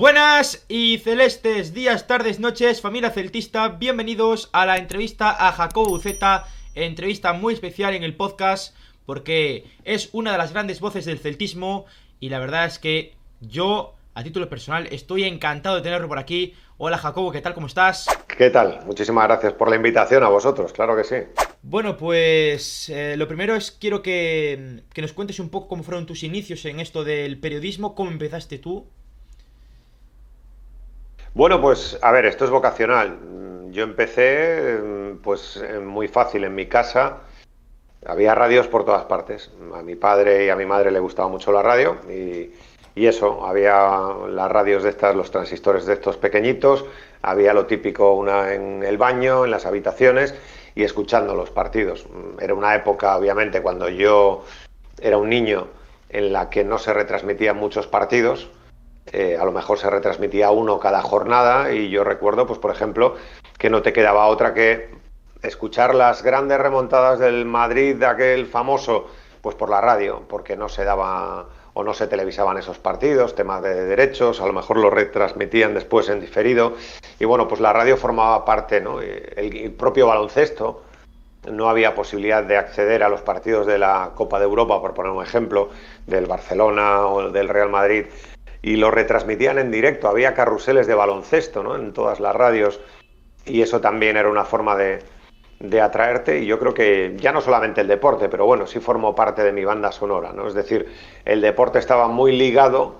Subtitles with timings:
[0.00, 6.46] Buenas y celestes días, tardes, noches, familia celtista, bienvenidos a la entrevista a Jacobo Uceta,
[6.74, 8.74] entrevista muy especial en el podcast
[9.04, 11.84] porque es una de las grandes voces del celtismo
[12.18, 16.54] y la verdad es que yo, a título personal, estoy encantado de tenerlo por aquí.
[16.78, 17.52] Hola Jacobo, ¿qué tal?
[17.52, 18.06] ¿Cómo estás?
[18.26, 18.80] ¿Qué tal?
[18.86, 21.16] Muchísimas gracias por la invitación a vosotros, claro que sí.
[21.60, 26.06] Bueno, pues eh, lo primero es quiero que, que nos cuentes un poco cómo fueron
[26.06, 28.86] tus inicios en esto del periodismo, cómo empezaste tú.
[31.34, 33.18] Bueno, pues a ver, esto es vocacional.
[33.70, 34.78] Yo empecé
[35.22, 37.18] pues muy fácil en mi casa.
[38.04, 39.50] Había radios por todas partes.
[39.74, 42.50] A mi padre y a mi madre le gustaba mucho la radio y,
[42.94, 43.98] y eso, había
[44.28, 46.84] las radios de estas, los transistores de estos pequeñitos,
[47.22, 50.34] había lo típico una en el baño, en las habitaciones
[50.74, 52.06] y escuchando los partidos.
[52.40, 54.44] Era una época, obviamente, cuando yo
[55.00, 55.68] era un niño
[56.08, 58.50] en la que no se retransmitían muchos partidos,
[59.12, 63.16] eh, a lo mejor se retransmitía uno cada jornada y yo recuerdo, pues por ejemplo,
[63.58, 64.88] que no te quedaba otra que
[65.42, 69.06] escuchar las grandes remontadas del Madrid, de aquel famoso,
[69.40, 73.62] pues por la radio, porque no se daba o no se televisaban esos partidos, temas
[73.62, 76.74] de derechos, a lo mejor lo retransmitían después en diferido
[77.18, 79.00] y bueno, pues la radio formaba parte, ¿no?
[79.00, 80.82] el propio baloncesto,
[81.48, 85.12] no había posibilidad de acceder a los partidos de la Copa de Europa, por poner
[85.12, 85.70] un ejemplo,
[86.06, 88.06] del Barcelona o del Real Madrid,
[88.62, 90.08] y lo retransmitían en directo.
[90.08, 91.76] Había carruseles de baloncesto ¿no?
[91.76, 92.80] en todas las radios
[93.44, 95.00] y eso también era una forma de,
[95.58, 99.14] de, atraerte y yo creo que ya no solamente el deporte, pero bueno, sí formó
[99.14, 100.32] parte de mi banda sonora.
[100.32, 100.46] ¿no?
[100.46, 100.92] Es decir,
[101.24, 102.96] el deporte estaba muy ligado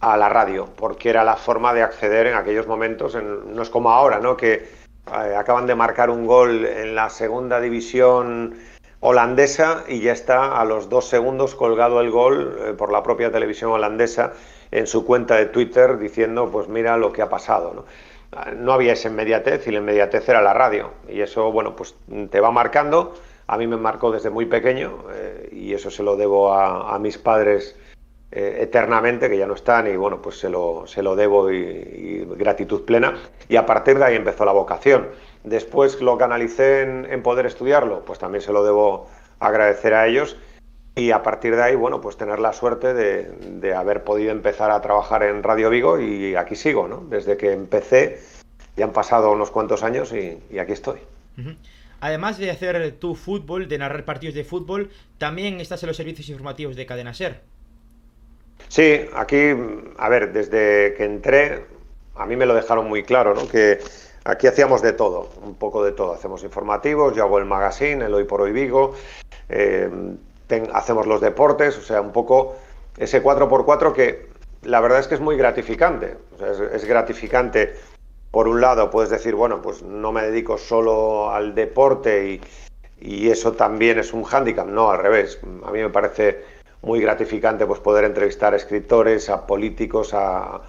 [0.00, 3.14] a la radio porque era la forma de acceder en aquellos momentos.
[3.14, 4.36] no es como ahora, ¿no?
[4.36, 8.56] que eh, acaban de marcar un gol en la segunda división
[9.00, 13.32] holandesa y ya está a los dos segundos colgado el gol eh, por la propia
[13.32, 14.32] televisión holandesa
[14.72, 17.72] en su cuenta de Twitter diciendo, pues mira lo que ha pasado.
[17.74, 17.84] ¿no?
[18.56, 20.90] no había esa inmediatez y la inmediatez era la radio.
[21.08, 21.94] Y eso, bueno, pues
[22.30, 23.14] te va marcando.
[23.46, 27.18] A mí me marcó desde muy pequeño eh, y eso se lo debo a, mis
[27.18, 27.76] padres
[28.30, 32.26] eh, eternamente, que ya no están, y bueno, pues se lo, se lo debo y,
[32.36, 33.14] gratitud plena.
[33.48, 35.08] Y a partir de ahí empezó la vocación.
[35.44, 39.08] Después lo canalicé en, en poder estudiarlo, pues también se lo debo
[39.40, 40.38] agradecer a ellos
[40.94, 44.80] y a partir de ahí, bueno, pues tener la suerte de, haber podido empezar a
[44.82, 46.98] trabajar en Radio Vigo y aquí sigo, ¿no?
[47.08, 48.20] Desde que empecé,
[48.76, 51.00] ya han pasado unos cuantos años y, aquí estoy.
[52.00, 56.28] Además de hacer tu fútbol, de narrar partidos de fútbol, también estás en los servicios
[56.28, 57.40] informativos de Cadena Ser.
[58.68, 59.54] Sí, aquí,
[59.98, 61.64] a ver, desde que entré,
[62.14, 63.48] a mí me lo dejaron muy claro, ¿no?
[63.48, 63.78] Que
[64.24, 66.12] aquí hacíamos de todo, un poco de todo.
[66.12, 68.94] Hacemos informativos, yo hago el magazine, el Hoy por Hoy Vigo.
[69.48, 69.88] Eh,
[70.72, 72.56] hacemos los deportes, o sea, un poco
[72.96, 74.28] ese 4x4 que
[74.62, 76.16] la verdad es que es muy gratificante.
[76.72, 77.74] es, gratificante,
[78.30, 82.40] por un lado, puedes decir, bueno, pues no me dedico solo al deporte y,
[83.00, 84.66] y eso también es un hándicap.
[84.66, 85.40] No, al revés.
[85.64, 86.44] A mí me parece
[86.82, 90.60] muy gratificante pues poder entrevistar a escritores, a políticos, a,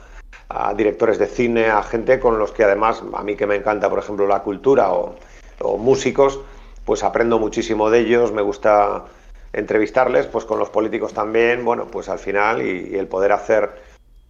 [0.76, 3.98] directores de cine, a gente con los que además, a mí que me encanta, por
[3.98, 5.16] ejemplo, la cultura o
[5.80, 6.42] músicos,
[6.86, 9.06] pues aprendo muchísimo de ellos, me gusta
[9.53, 13.72] entrevistarles, pues con los políticos también, bueno, pues al final y, el poder hacer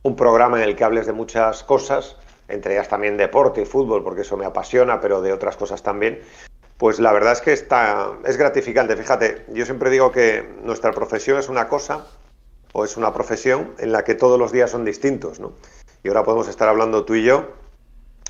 [0.04, 2.18] un programa en el que hables de muchas cosas,
[2.50, 6.22] entre ellas también deporte y fútbol, porque eso me apasiona, pero de otras cosas también,
[6.78, 8.98] pues la verdad es que está, es gratificante.
[8.98, 12.06] Fíjate, yo siempre digo que nuestra profesión es una cosa
[12.74, 15.54] o es una profesión en la que todos los días son distintos, ¿no?
[16.04, 17.54] Y ahora podemos estar hablando tú y yo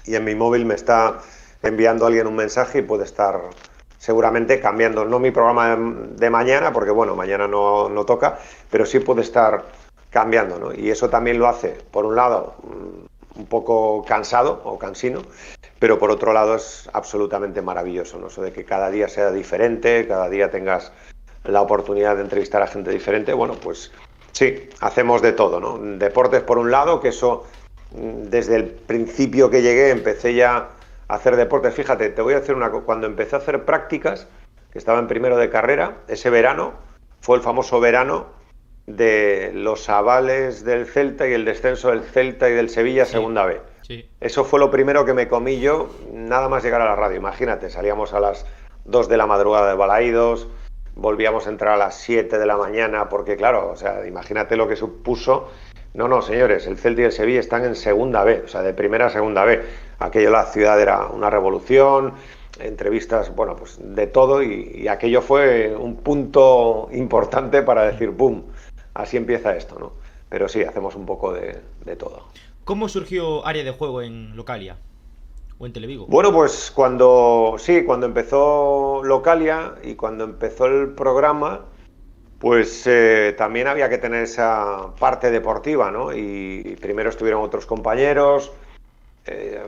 [0.05, 1.19] y en mi móvil me está
[1.63, 3.41] enviando alguien un mensaje y puede estar
[4.03, 8.37] seguramente cambiando, no mi programa de, mañana, porque bueno, mañana no, no, toca,
[8.69, 9.63] pero sí puede estar
[10.09, 10.73] cambiando, ¿no?
[10.73, 15.21] Y eso también lo hace, por un lado, mm, un poco cansado o cansino,
[15.79, 18.27] pero por otro lado es absolutamente maravilloso, ¿no?
[18.27, 20.91] Eso de que cada día sea diferente, cada día tengas
[21.45, 23.93] la oportunidad de entrevistar a gente diferente, bueno, pues
[24.33, 25.77] sí, hacemos de todo, ¿no?
[25.77, 27.45] Deportes por un lado, que eso
[27.91, 30.71] mm, desde el principio que llegué empecé ya
[31.07, 31.71] hacer deporte.
[31.71, 32.85] Fíjate, te voy a decir una cosa.
[32.85, 34.27] Cuando empecé a hacer prácticas,
[34.71, 36.73] que estaba en primero de carrera, ese verano
[37.21, 38.27] fue el famoso verano
[38.88, 43.61] de los avales del Celta y el descenso del Celta y del Sevilla segunda B.
[44.19, 47.17] Eso fue lo primero que me comí yo, nada más llegar a la radio.
[47.17, 48.45] Imagínate, salíamos a las
[48.85, 50.47] 2 de la madrugada de Balaídos,
[50.95, 54.67] volvíamos a entrar a las 7 de la mañana, porque claro, o sea, imagínate lo
[54.67, 55.49] que supuso.
[55.94, 58.74] No, no, señores, el Celta y el Sevilla están en segunda B, o sea, de
[58.74, 59.62] primera a segunda B
[60.04, 62.13] aquello la ciudad era una revolución,
[62.60, 68.44] entrevistas, bueno, pues de todo y, aquello fue un punto importante para decir, ¡boom!
[68.94, 69.94] Así empieza esto, ¿no?
[70.30, 71.62] Pero sí, hacemos un poco de,
[71.98, 72.24] todo.
[72.63, 74.78] ¿Cómo surgió área de juego en Localia?
[75.57, 76.06] ¿O en Televigo?
[76.07, 81.66] Bueno, pues cuando, sí, cuando empezó Localia y cuando empezó el programa,
[82.44, 86.13] pues eh, también había que tener esa parte deportiva, ¿no?
[86.13, 88.51] Y primero estuvieron otros compañeros,
[89.25, 89.62] eh,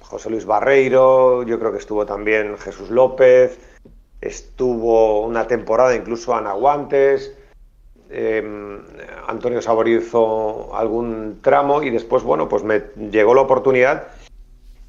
[0.00, 3.58] José Luis Barreiro, yo creo que estuvo también Jesús López,
[4.22, 7.36] estuvo una temporada incluso Ana Guantes,
[8.08, 8.80] em,
[9.26, 14.08] Antonio Saborío hizo algún tramo y después, bueno, pues me llegó la oportunidad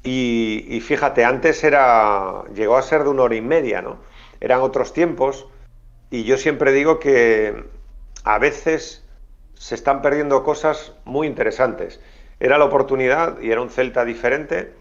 [0.02, 3.98] y, fíjate, antes era, llegó a ser de una hora y media, ¿no?
[4.40, 5.46] Eran otros tiempos
[6.10, 7.64] y yo siempre digo que
[8.24, 9.04] a veces
[9.54, 12.00] se están perdiendo cosas muy interesantes.
[12.38, 14.74] Era la oportunidad y era un Celta diferente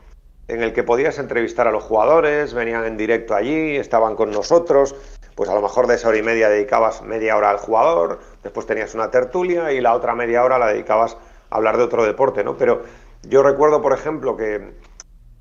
[0.48, 4.95] en el que podías entrevistar a los jugadores, venían en directo allí, estaban con nosotros,
[5.33, 8.68] pues a lo mejor de esa hora y media dedicabas media hora al jugador, después
[8.68, 11.18] tenías una tertulia y la otra media hora la dedicabas
[11.50, 12.57] a hablar de otro deporte, ¿no?
[12.57, 12.83] Pero
[13.24, 14.75] yo recuerdo, por ejemplo, que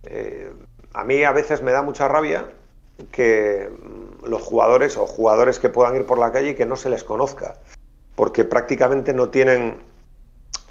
[0.05, 0.53] eh,
[0.95, 2.47] a mí a veces me da mucha rabia
[3.11, 3.71] que
[4.25, 7.05] los jugadores o jugadores que puedan ir por la calle y que no se les
[7.05, 7.57] conozca,
[8.15, 9.79] porque prácticamente no tienen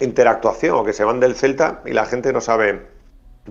[0.00, 2.86] interactuación o que se van del Celta y la gente no sabe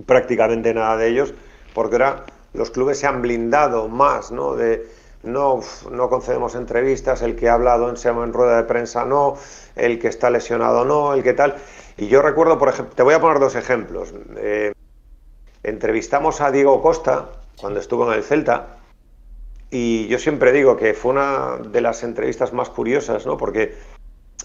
[0.06, 1.34] prácticamente nada de ellos,
[1.74, 4.56] porque ahora los clubes se han blindado más, ¿no?
[4.56, 4.88] De
[5.24, 9.38] no, no concedemos entrevistas, el que ha hablado en, en rueda de prensa no,
[9.76, 11.56] el que está lesionado no, el que tal.
[11.98, 14.14] Y yo recuerdo, por ejemplo, te voy a poner dos ejemplos.
[14.38, 14.74] Eh,
[15.64, 17.30] entrevistamos a Diego Costa
[17.60, 18.78] cuando estuvo en el Celta
[19.70, 23.38] y yo siempre digo que fue una de las entrevistas más curiosas, ¿no?
[23.38, 23.76] Porque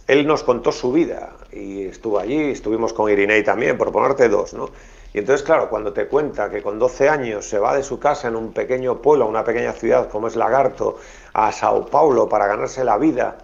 [0.07, 4.55] él nos contó su vida y estuvo allí, estuvimos con Irinei también, por ponerte dos,
[4.55, 4.71] ¿no?
[5.13, 8.29] Y entonces, claro, cuando te cuenta que con 12 años se va de su casa
[8.29, 10.99] en un pequeño pueblo, una pequeña ciudad como es Lagarto,
[11.35, 13.37] a Sao Paulo para ganarse la vida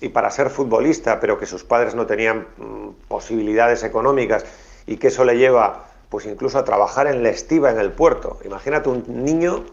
[0.00, 4.46] y para ser futbolista, pero que sus padres no tenían mm, posibilidades económicas
[4.86, 8.38] y que eso le lleva pues incluso a trabajar en la estiva en el puerto.
[8.44, 9.64] Imagínate un niño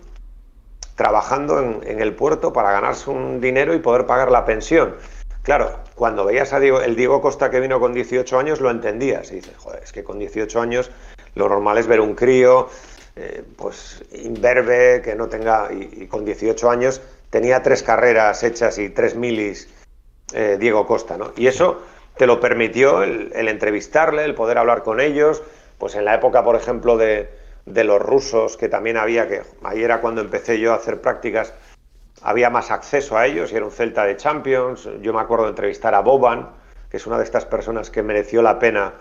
[0.96, 4.96] trabajando en, el puerto para ganarse un dinero y poder pagar la pensión.
[5.44, 9.32] Claro, cuando veías a Diego, el Diego Costa que vino con 18 años, lo entendías.
[9.32, 10.92] Y dices, joder, es que con 18 años
[11.36, 12.70] lo normal es ver un crío,
[13.16, 18.90] eh, pues imberbe, que no tenga, y, con 18 años tenía tres carreras hechas y
[18.90, 19.70] tres milis
[20.34, 21.32] eh, Diego Costa, ¿no?
[21.36, 21.82] Y eso
[22.18, 25.44] te lo permitió el, entrevistarle, el poder hablar con ellos,
[25.78, 27.30] pues en la época, por ejemplo, de,
[27.66, 31.54] de los rusos, que también había, que ahí era cuando empecé yo a hacer prácticas,
[32.22, 34.90] había más acceso a ellos y era un Celta de Champions.
[35.02, 36.50] Yo me acuerdo de entrevistar a Boban,
[36.90, 38.94] que es una de estas personas que mereció la pena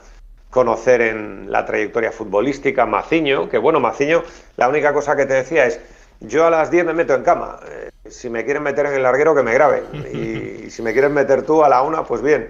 [0.51, 4.23] conocer en la trayectoria futbolística, Maciño, que bueno, Maciño,
[4.57, 5.81] la única cosa que te decía es,
[6.21, 9.03] yo a las 10 me meto en cama, eh, si me quieren meter en el
[9.03, 9.83] larguero que me grabe,
[10.13, 12.49] y, si me quieres meter tú a la una, pues bien,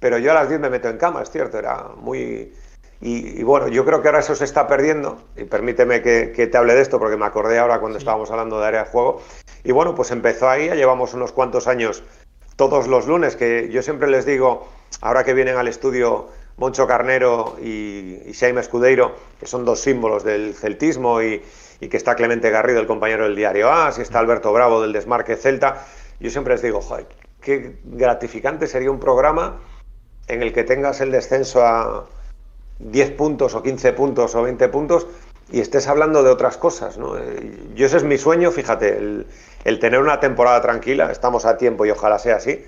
[0.00, 2.52] pero yo a las 10 me meto en cama, es cierto, era muy...
[3.06, 6.56] Y, bueno, yo creo que ahora eso se está perdiendo, y permíteme que, que, te
[6.56, 9.20] hable de esto porque me acordé ahora cuando estábamos hablando de área de juego,
[9.62, 12.02] y bueno, pues empezó ahí, ya llevamos unos cuantos años
[12.56, 14.66] todos los lunes, que yo siempre les digo,
[15.02, 20.54] ahora que vienen al estudio Moncho Carnero y, y Escudeiro, que son dos símbolos del
[20.54, 21.42] celtismo, y,
[21.80, 25.36] que está Clemente Garrido, el compañero del diario AS, y está Alberto Bravo del Desmarque
[25.36, 25.84] Celta.
[26.20, 27.06] Yo siempre les digo, joder,
[27.42, 29.60] qué gratificante sería un programa
[30.26, 32.06] en el que tengas el descenso a
[32.78, 35.06] 10 puntos o 15 puntos o 20 puntos
[35.50, 36.98] y estés hablando de otras cosas.
[36.98, 37.16] ¿no?
[37.18, 41.86] Eh, yo ese es mi sueño, fíjate, el, tener una temporada tranquila, estamos a tiempo
[41.86, 42.64] y ojalá sea así,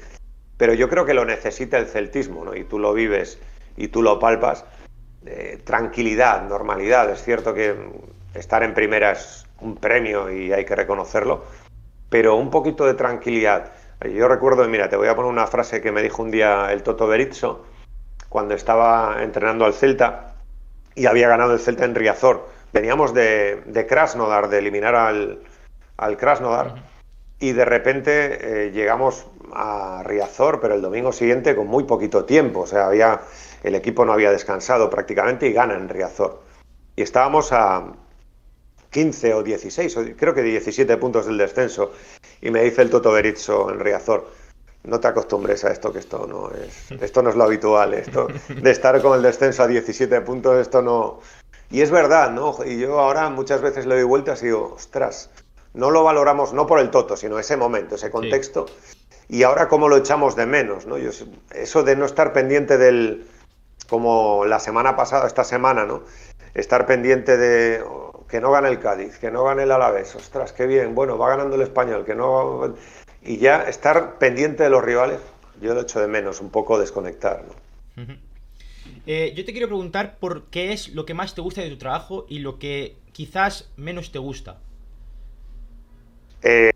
[0.56, 2.54] pero yo creo que lo necesita el celtismo, ¿no?
[2.54, 3.38] y tú lo vives
[3.76, 4.64] y tú lo palpas,
[5.26, 7.10] eh, tranquilidad, normalidad.
[7.10, 7.74] Es cierto que
[8.34, 11.44] estar en primera es un premio y hay que reconocerlo,
[12.08, 13.72] pero un poquito de tranquilidad.
[14.14, 16.82] Yo recuerdo, mira, te voy a poner una frase que me dijo un día el
[16.82, 17.64] Toto Berizzo
[18.36, 20.34] cuando estaba entrenando al Celta
[20.94, 22.46] y había ganado el Celta en Riazor.
[22.70, 25.38] Veníamos de, de Krasnodar, de eliminar al,
[25.96, 26.74] al Krasnodar,
[27.40, 32.60] y de repente eh, llegamos a Riazor, pero el domingo siguiente con muy poquito tiempo.
[32.60, 33.22] O sea, había
[33.62, 36.42] el equipo no había descansado prácticamente y gana en Riazor.
[36.94, 37.86] Y estábamos a
[38.90, 41.92] 15 o 16, creo que 17 puntos del descenso.
[42.42, 44.28] Y me dice el Toto Berizzo en Riazor,
[44.86, 48.28] no te acostumbres a esto, que esto no es, esto no es lo habitual, esto
[48.48, 51.20] de estar con el descenso a 17 puntos, esto no...
[51.70, 52.56] Y es verdad, ¿no?
[52.64, 55.30] Y yo ahora muchas veces le doy vueltas y digo, ostras,
[55.74, 58.66] no lo valoramos no por el Toto, sino ese momento, ese contexto.
[59.28, 60.96] Y ahora cómo lo echamos de menos, ¿no?
[60.96, 61.10] Yo,
[61.52, 63.26] eso de no estar pendiente del,
[63.88, 66.02] como la semana pasada, esta semana, ¿no?
[66.54, 67.84] Estar pendiente de
[68.28, 71.30] que no gane el Cádiz, que no gane el Alavés, ostras, qué bien, bueno, va
[71.30, 72.74] ganando el Español, que no...
[73.26, 75.20] Y ya estar pendiente de los rivales,
[75.60, 78.04] yo lo echo de menos, un poco desconectar, ¿no?
[79.06, 81.76] Eh, yo te quiero preguntar por qué es lo que más te gusta de tu
[81.76, 84.58] trabajo y lo que quizás menos te gusta.
[86.42, 86.70] Eh,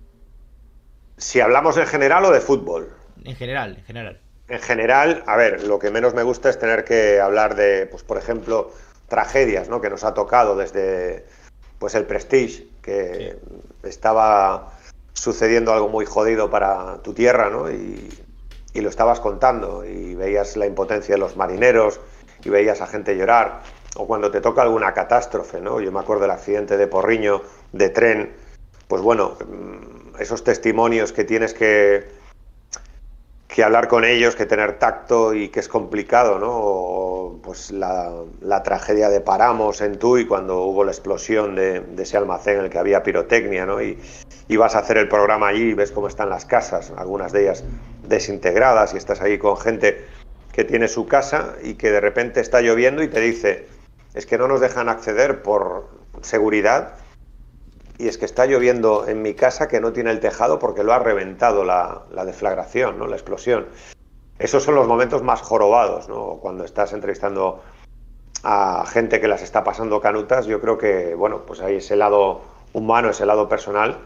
[1.16, 2.92] si hablamos en general o de fútbol.
[3.24, 4.20] En general, en general.
[4.48, 8.02] En general, a ver, lo que menos me gusta es tener que hablar de, pues,
[8.02, 8.72] por ejemplo,
[9.08, 9.80] tragedias, ¿no?
[9.80, 11.26] Que nos ha tocado desde,
[11.78, 13.36] pues, el Prestige, que
[13.84, 14.72] estaba
[15.12, 17.70] sucediendo algo muy jodido para tu tierra, ¿no?
[17.70, 18.08] Y,
[18.74, 22.00] lo estabas contando y veías la impotencia de los marineros
[22.42, 23.60] y veías a gente llorar.
[23.96, 25.80] O cuando te toca alguna catástrofe, ¿no?
[25.80, 28.32] Yo me acuerdo del accidente de Porriño, de tren.
[28.88, 32.08] Pues bueno, mm, esos testimonios que tienes que,
[33.48, 36.50] que hablar con ellos, que tener tacto y que es complicado, ¿no?
[36.52, 42.16] O, pues la, la, tragedia de Paramos en Tui cuando hubo la explosión de, ese
[42.16, 43.80] almacén en el que había pirotecnia, ¿no?
[44.50, 47.42] Y, vas a hacer el programa allí y ves cómo están las casas, algunas de
[47.42, 47.64] ellas
[48.06, 50.04] desintegradas y estás ahí con gente
[50.52, 53.68] que tiene su casa y que de repente está lloviendo y te dice,
[54.14, 55.88] es que no nos dejan acceder por
[56.22, 56.94] seguridad
[57.98, 60.92] y es que está lloviendo en mi casa que no tiene el tejado porque lo
[60.92, 63.06] ha reventado la, la deflagración, ¿no?
[63.06, 63.66] la explosión.
[64.38, 66.38] Esos son los momentos más jorobados, ¿no?
[66.40, 67.62] Cuando estás entrevistando
[68.42, 72.40] a gente que las está pasando canutas, yo creo que, bueno, pues hay ese lado
[72.72, 73.98] humano, ese lado personal,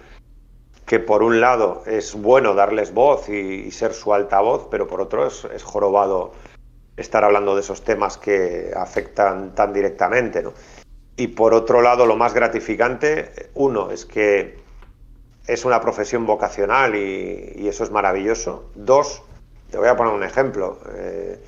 [0.86, 5.26] que por un lado es bueno darles voz y, ser su altavoz, pero por otro
[5.26, 6.32] es, jorobado
[6.96, 10.52] estar hablando de esos temas que afectan tan directamente, ¿no?
[11.16, 14.58] Y por otro lado, lo más gratificante, uno, es que
[15.46, 18.70] es una profesión vocacional y, y eso es maravilloso.
[18.74, 19.22] Dos,
[19.70, 20.78] te voy a poner un ejemplo.
[20.94, 21.38] Eh,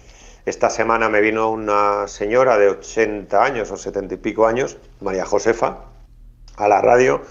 [0.47, 5.27] esta semana me vino una señora de 80 años o 70 y pico años, María
[5.27, 5.79] Josefa,
[6.57, 7.23] a la radio.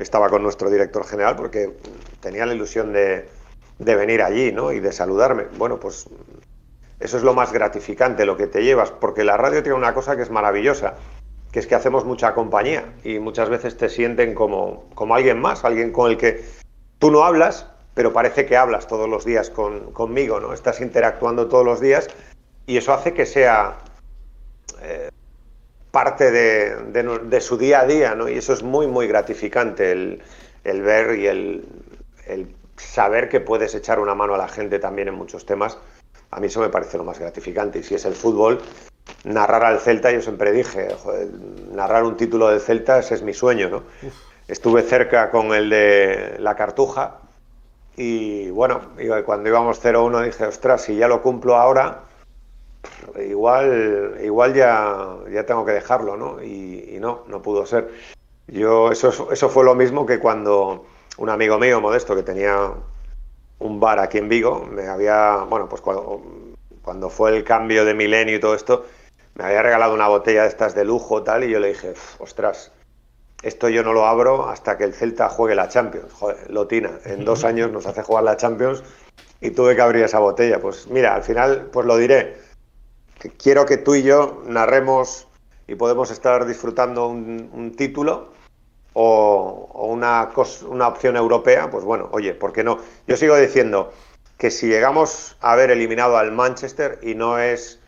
[0.00, 1.72] Estaba con nuestro director general porque
[2.20, 3.28] tenía la ilusión de,
[3.78, 4.72] de venir allí ¿no?
[4.72, 5.44] y de saludarme.
[5.56, 6.08] Bueno, pues
[6.98, 10.16] eso es lo más gratificante, lo que te llevas, porque la radio tiene una cosa
[10.16, 10.96] que es maravillosa
[11.52, 15.64] que es que hacemos mucha compañía y muchas veces te sienten como, como alguien más,
[15.64, 16.44] alguien con el que
[16.98, 20.52] tú no hablas, pero parece que hablas todos los días con, conmigo, ¿no?
[20.52, 22.08] Estás interactuando todos los días
[22.66, 23.78] y eso hace que sea
[24.82, 25.10] eh,
[25.90, 28.28] parte de, de, de, su día a día, ¿no?
[28.28, 30.22] Y eso es muy, muy gratificante, el,
[30.64, 31.64] el ver y el,
[32.26, 35.78] el, saber que puedes echar una mano a la gente también en muchos temas.
[36.30, 37.80] A mí eso me parece lo más gratificante.
[37.80, 38.60] Y si es el fútbol,
[39.24, 41.28] narrar al Celta, yo siempre dije, joder,
[41.72, 43.76] narrar un título del Celta, ese es mi sueño, ¿no?
[44.02, 44.14] Uf.
[44.48, 47.18] Estuve cerca con el de la Cartuja
[47.96, 48.80] y bueno,
[49.24, 52.04] cuando íbamos 0-1 dije, ostras, si ya lo cumplo ahora,
[53.18, 56.42] igual, igual ya, ya tengo que dejarlo, ¿no?
[56.42, 57.90] Y, y no, no pudo ser.
[58.46, 60.84] Yo, eso, eso fue lo mismo que cuando
[61.18, 62.72] un amigo mío, Modesto, que tenía
[63.58, 66.22] un bar aquí en Vigo, me había, bueno, pues cuando,
[66.82, 68.86] cuando fue el cambio de milenio y todo esto,
[69.34, 72.72] me había regalado una botella de estas de lujo tal y yo le dije, ostras,
[73.42, 76.12] esto yo no lo abro hasta que el Celta juegue la Champions.
[76.12, 78.82] Joder, Lotina, en dos años nos hace jugar la Champions
[79.40, 80.58] y tuve que abrir esa botella.
[80.60, 82.36] Pues mira, al final pues lo diré.
[83.20, 85.28] Que quiero que tú y yo narremos
[85.68, 88.32] y podemos estar disfrutando un, un título
[88.94, 90.30] o, o una,
[90.66, 92.78] una opción europea, pues bueno, oye, ¿por qué no?
[93.06, 93.92] Yo sigo diciendo
[94.36, 97.78] que si llegamos a haber eliminado al Manchester y no es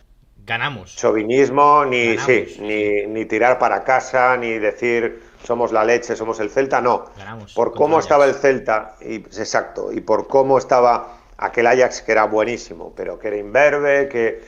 [0.45, 0.97] ganamos.
[0.97, 2.27] Chauvinismo, ni, ganamos.
[2.27, 7.07] Sí, ni, ni, tirar para casa, ni decir somos la leche, somos el Celta, no.
[7.17, 12.13] Ganamos, por cómo estaba el Celta, y, exacto, y por cómo estaba aquel Ajax que
[12.13, 14.43] era buenísimo, pero que era imberbe, que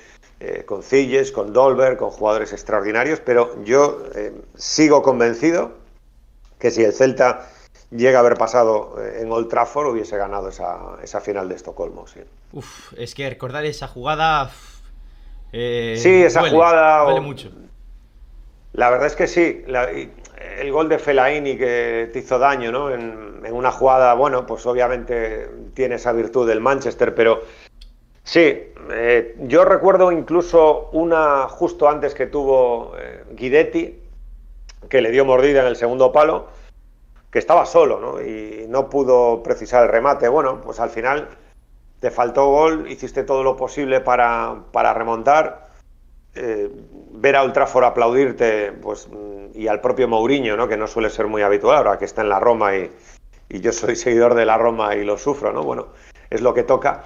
[0.47, 5.73] eh, con Cilles, con Dolber, con jugadores extraordinarios, pero yo eh, sigo convencido
[6.59, 7.49] que si el Celta
[7.91, 12.07] llega a haber pasado eh, en Old Trafford hubiese ganado esa, esa final de Estocolmo.
[12.07, 12.21] Sí.
[12.53, 14.51] Uf, es que recordar esa jugada
[15.53, 17.05] eh, sí, esa duele, jugada.
[17.05, 17.51] Duele mucho.
[18.73, 19.63] La verdad es que sí.
[19.69, 22.91] La, el gol de Fellaini que te hizo daño, ¿no?
[22.91, 27.43] En, en, una jugada, bueno, pues obviamente tiene esa virtud del Manchester, pero
[28.25, 28.73] sí.
[28.91, 33.99] Eh, yo recuerdo incluso una justo antes que tuvo eh, Guidetti,
[34.89, 36.49] que le dio mordida en el segundo palo,
[37.31, 38.21] que estaba solo, ¿no?
[38.21, 40.29] Y no pudo precisar el remate.
[40.29, 41.29] Bueno, pues al final
[42.01, 45.69] te faltó gol, hiciste todo lo posible para, para remontar.
[46.35, 46.69] Eh,
[47.13, 49.09] ver a Ultrafor aplaudirte, pues,
[49.55, 50.67] y al propio Mourinho, ¿no?
[50.67, 52.91] que no suele ser muy habitual ahora que está en la Roma y,
[53.49, 55.63] y yo soy seguidor de la Roma y lo sufro, ¿no?
[55.63, 55.89] Bueno,
[56.29, 57.05] es lo que toca.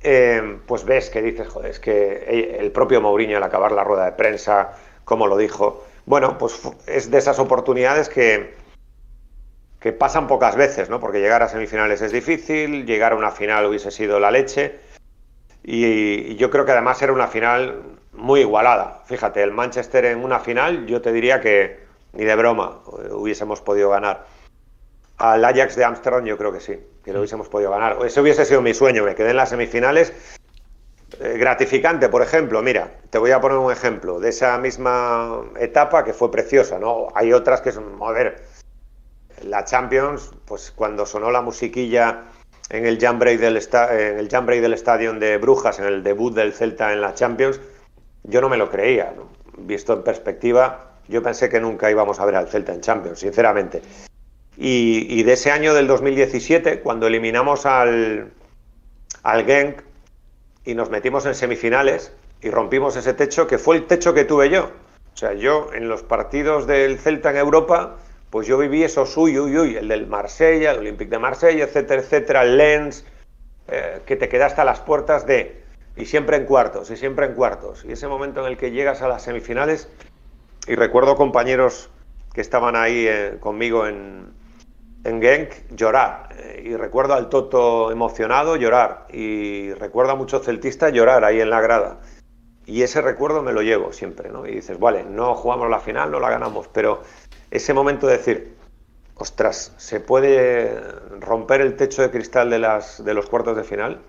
[0.00, 4.04] Eh, pues ves que dices, joder, es que el propio Mourinho al acabar la rueda
[4.04, 4.74] de prensa,
[5.04, 8.54] como lo dijo, bueno, pues es de esas oportunidades que,
[9.80, 11.00] que pasan pocas veces, ¿no?
[11.00, 14.78] Porque llegar a semifinales es difícil, llegar a una final hubiese sido la leche.
[15.64, 19.02] Y, y, yo creo que además era una final muy igualada.
[19.06, 21.80] Fíjate, el Manchester en una final, yo te diría que
[22.12, 24.26] ni de broma hubiésemos podido ganar.
[25.18, 26.78] Al Ajax de Ámsterdam yo creo que sí,
[27.08, 27.96] que lo hubiésemos podido ganar.
[28.04, 30.12] Ese hubiese sido mi sueño, me quedé en las semifinales.
[31.20, 36.04] Eh, gratificante, por ejemplo, mira, te voy a poner un ejemplo de esa misma etapa
[36.04, 37.08] que fue preciosa, ¿no?
[37.14, 38.44] Hay otras que son, a ver,
[39.42, 42.24] la Champions, pues cuando sonó la musiquilla
[42.68, 46.34] en el jam break del, en el jam del estadio de Brujas, en el debut
[46.34, 47.58] del Celta en la Champions,
[48.24, 49.14] yo no me lo creía.
[49.56, 53.80] Visto en perspectiva, yo pensé que nunca íbamos a ver al Celta en Champions, sinceramente.
[54.60, 58.32] Y, de ese año del 2017, cuando eliminamos al,
[59.22, 59.82] al Genk
[60.64, 62.12] y nos metimos en semifinales
[62.42, 64.72] y rompimos ese techo, que fue el techo que tuve yo.
[65.14, 67.98] O sea, yo en los partidos del Celta en Europa
[68.30, 72.02] pues yo viví eso, uy, uy, uy, el del Marsella, el Olympique de Marsella, etcétera,
[72.02, 73.06] etcétera, el Lens,
[73.68, 75.62] eh, que te quedaste a las puertas de,
[75.96, 77.84] y siempre en cuartos, y siempre en cuartos.
[77.86, 79.88] Y ese momento en el que llegas a las semifinales,
[80.66, 81.88] y recuerdo compañeros
[82.34, 84.37] que estaban ahí eh, conmigo en,
[85.04, 90.92] en Genk llorar, eh, y recuerdo al Toto emocionado llorar, y recuerdo a muchos celtistas
[90.92, 92.00] llorar ahí en la grada.
[92.66, 94.46] Y ese recuerdo me lo llevo siempre, ¿no?
[94.46, 97.02] Y dices, vale, no jugamos la final, no la ganamos, pero
[97.50, 98.56] ese momento de decir,
[99.14, 100.78] ostras, ¿se puede
[101.18, 104.00] romper el techo de cristal de, las, de los cuartos de final?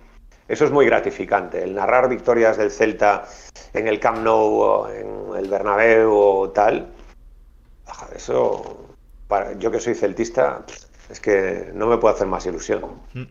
[0.46, 1.62] Eso es muy gratificante.
[1.62, 3.24] El narrar victorias del Celta
[3.72, 6.88] en el Camp Nou, en el Bernabéu o tal,
[8.14, 8.96] eso,
[9.30, 10.66] para, yo que soy celtista,
[11.08, 12.82] es que no me puede hacer más ilusión.
[13.14, 13.22] Mm.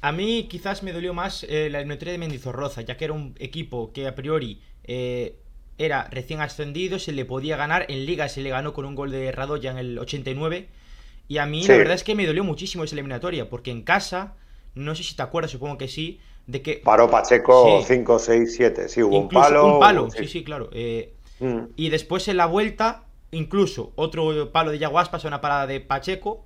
[0.00, 3.34] A mí quizás me dolió más eh, la eliminatoria de Mendizorroza, ya que era un
[3.38, 5.36] equipo que a priori eh,
[5.76, 9.10] era recién ascendido, se le podía ganar, en liga se le ganó con un gol
[9.10, 10.68] de Radoya en el 89,
[11.28, 14.36] y a mí la verdad es que me dolió muchísimo esa eliminatoria, porque en casa,
[14.74, 16.76] no sé si te acuerdas, supongo que sí, de que...
[16.76, 19.74] Paró Pacheco 5, 6, 7, sí, hubo un palo.
[19.74, 20.70] Un palo, sí, sí, claro.
[20.72, 21.72] Eh, mm.
[21.76, 26.44] Y después en la vuelta, incluso otro palo de Yaguas pasó una parada de Pacheco.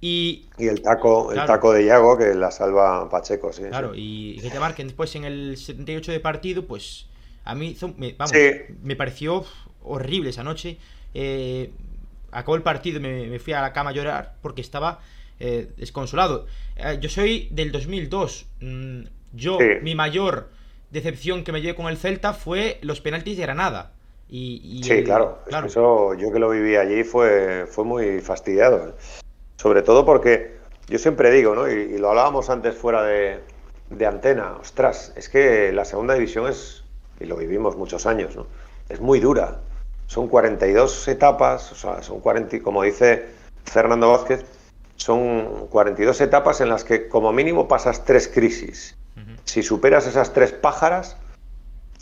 [0.00, 3.62] Y, y el taco, el taco de Yago que la salva Pacheco, sí.
[3.68, 7.06] Claro, y que te marquen después en el 78 de partido, pues
[7.44, 8.32] a mí me, vamos,
[8.82, 9.44] me pareció
[9.84, 10.78] horrible esa noche.
[11.14, 11.70] Eh,
[12.32, 15.00] acabó el partido y me, fui a la cama a llorar porque estaba
[15.38, 16.46] eh, desconsolado.
[16.76, 18.46] Eh, yo soy del 2002.
[18.60, 19.02] Mm,
[19.34, 20.50] yo, mi mayor
[20.90, 23.92] decepción que me llevé con el Celta fue los penaltis de Granada.
[24.34, 25.40] Y, sí, claro.
[25.66, 28.94] Eso yo que lo viví allí fue, fue muy fastidiado.
[29.56, 30.56] Sobre todo porque
[30.88, 31.70] yo siempre digo, ¿no?
[31.70, 33.40] Y, lo hablábamos antes fuera de,
[33.90, 34.56] de antena.
[34.58, 36.82] Ostras, es que la segunda división es
[37.20, 38.46] y lo vivimos muchos años, ¿no?
[38.88, 39.58] Es muy dura.
[40.06, 43.26] Son 42 etapas, o sea, son 40, como dice
[43.64, 44.46] Fernando Vázquez,
[44.96, 48.96] son 42 etapas en las que como mínimo pasas tres crisis.
[49.44, 51.18] Si superas esas tres pájaras,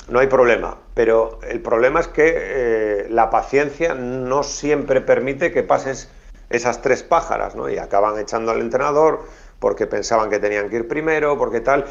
[0.09, 0.79] no hay problema.
[0.95, 6.11] Pero el problema es que eh, la paciencia no siempre permite que pases
[6.49, 7.69] esas tres pájaras, ¿no?
[7.69, 9.25] Y acaban echando al entrenador,
[9.61, 11.85] porque pensaban que tenían que ir primero, porque tal.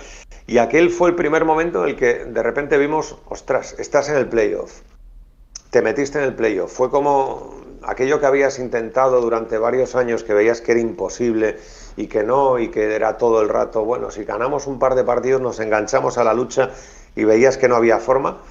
[0.48, 4.18] Y aquel fue el primer momento en el que de repente vimos, ostras, estás en
[4.18, 4.82] el playoff,
[5.70, 6.74] te metiste en el playoff.
[6.74, 11.58] Fue como aquello que habías intentado durante varios años, que veías que era imposible
[11.96, 15.04] y que no, y que era todo el rato, bueno, si ganamos un par de
[15.04, 16.72] partidos nos enganchamos a la lucha
[17.16, 18.42] y veías que no había forma.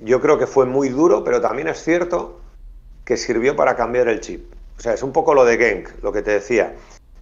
[0.00, 2.40] Yo creo que fue muy duro, pero también es cierto
[3.04, 4.52] que sirvió para cambiar el chip.
[4.78, 6.74] O sea, es un poco lo de Genk, lo que te decía.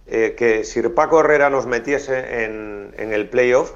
[0.07, 3.73] Eh, que Sir Paco Herrera nos metiese en, el playoff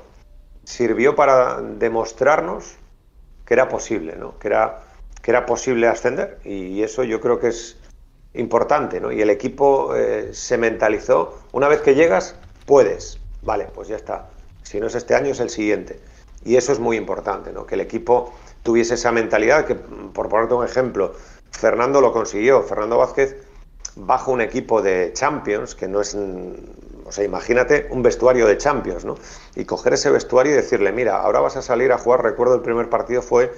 [0.64, 2.76] sirvió para demostrarnos
[3.46, 4.38] que era posible, ¿no?
[4.40, 4.82] que, era,
[5.22, 6.40] que era posible ascender.
[6.44, 7.78] Y eso yo creo que es
[8.34, 9.00] importante.
[9.00, 9.12] ¿no?
[9.12, 13.20] Y el equipo eh, se mentalizó, una vez que llegas, puedes.
[13.44, 14.30] Vale, pues ya está.
[14.64, 16.00] Si no es este año, es el siguiente.
[16.46, 17.66] Y eso es muy importante, ¿no?
[17.66, 21.14] que el equipo tuviese esa mentalidad, que por ponerte un ejemplo,
[21.52, 22.62] Fernando lo consiguió.
[22.64, 23.36] Fernando Vázquez
[23.96, 29.06] bajo un equipo de Champions, que no es, o sea, imagínate un vestuario de Champions,
[29.06, 29.16] ¿no?
[29.56, 32.62] Y coger ese vestuario y decirle, mira, ahora vas a salir a jugar, recuerdo el
[32.62, 33.54] primer partido fue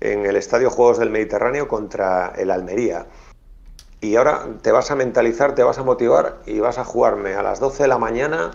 [0.00, 3.06] en el Estadio Juegos del Mediterráneo contra el Almería.
[4.00, 7.42] Y ahora te vas a mentalizar, te vas a motivar y vas a jugarme a
[7.42, 8.52] las 12 de la mañana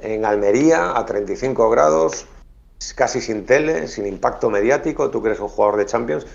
[0.00, 2.26] en Almería a 35 grados,
[2.94, 6.26] casi sin tele, sin impacto mediático, tú que eres un jugador de Champions,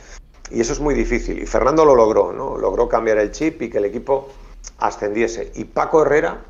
[0.51, 1.41] y eso es muy difícil.
[1.41, 2.57] Y Fernando lo logró, ¿no?
[2.57, 4.29] Logró cambiar el chip y que el equipo
[4.77, 5.51] ascendiese.
[5.55, 6.43] Y Paco Herrera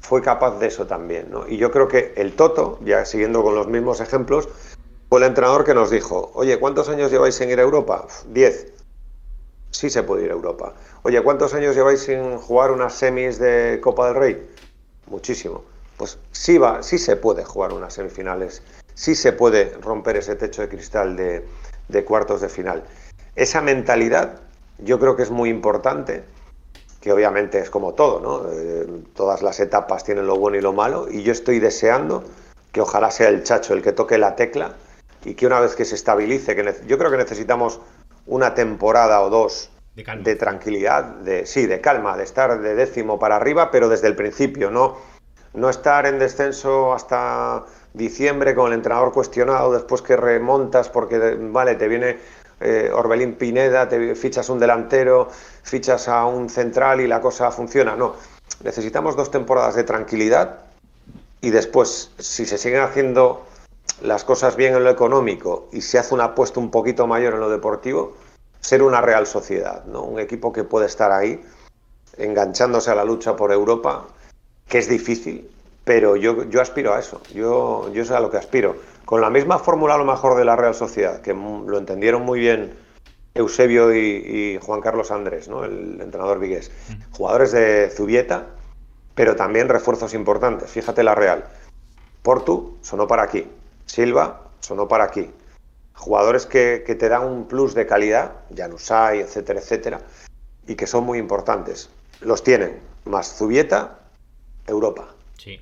[0.00, 1.46] fue capaz de eso también, ¿no?
[1.46, 4.48] Y yo creo que el Toto, ya siguiendo con los mismos ejemplos,
[5.08, 8.06] fue el entrenador que nos dijo, oye, ¿cuántos años lleváis sin ir a Europa?
[8.28, 8.72] Diez.
[9.70, 10.74] Sí se puede ir a Europa.
[11.02, 14.50] Oye, ¿cuántos años lleváis sin jugar unas semis de Copa del Rey?
[15.06, 15.64] Muchísimo.
[15.96, 18.62] Pues sí va, sí se puede jugar unas semifinales,
[18.94, 21.46] sí se puede romper ese techo de cristal de,
[21.88, 22.84] de cuartos de final.
[23.36, 24.40] Esa mentalidad
[24.78, 26.24] yo creo que es muy importante,
[27.00, 28.50] que obviamente es como todo, ¿no?
[28.50, 32.24] Eh, todas las etapas tienen lo bueno y lo malo, y yo estoy deseando
[32.72, 34.74] que ojalá sea el Chacho el que toque la tecla
[35.24, 37.80] y que una vez que se estabilice, que yo creo que necesitamos
[38.26, 43.36] una temporada o dos de, tranquilidad, de sí, de calma, de estar de décimo para
[43.36, 44.96] arriba, pero desde el principio, no,
[45.52, 51.76] no estar en descenso hasta diciembre con el entrenador cuestionado, después que remontas porque, vale,
[51.76, 52.18] te viene
[52.60, 55.28] eh, Orbelín Pineda, te fichas un delantero,
[55.62, 57.96] fichas a un central y la cosa funciona.
[57.96, 58.16] No,
[58.62, 60.58] necesitamos dos temporadas de tranquilidad
[61.40, 63.46] y después, si se siguen haciendo
[64.02, 67.40] las cosas bien en lo económico y se hace una apuesta un poquito mayor en
[67.40, 68.16] lo deportivo,
[68.60, 70.02] ser una Real Sociedad, ¿no?
[70.02, 71.40] Un equipo que puede estar ahí
[72.16, 74.06] enganchándose a la lucha por Europa,
[74.68, 75.50] que es difícil,
[75.84, 78.76] pero yo, yo aspiro a eso, yo, yo sé a lo que aspiro.
[79.04, 82.40] Con la misma fórmula a lo mejor de la Real Sociedad, que lo entendieron muy
[82.40, 82.72] bien
[83.34, 85.64] Eusebio y, Juan Carlos Andrés, ¿no?
[85.64, 86.70] el entrenador vigués.
[87.10, 88.46] Jugadores de Zubieta,
[89.14, 90.70] pero también refuerzos importantes.
[90.70, 91.44] Fíjate la Real.
[92.22, 93.46] Portu sonó para aquí.
[93.86, 95.30] Silva sonó para aquí.
[95.94, 100.00] Jugadores que, te dan un plus de calidad, Janusay, etcétera, etcétera,
[100.66, 101.90] y que son muy importantes.
[102.20, 104.00] Los tienen, más Zubieta,
[104.66, 105.08] Europa.
[105.38, 105.60] Sí.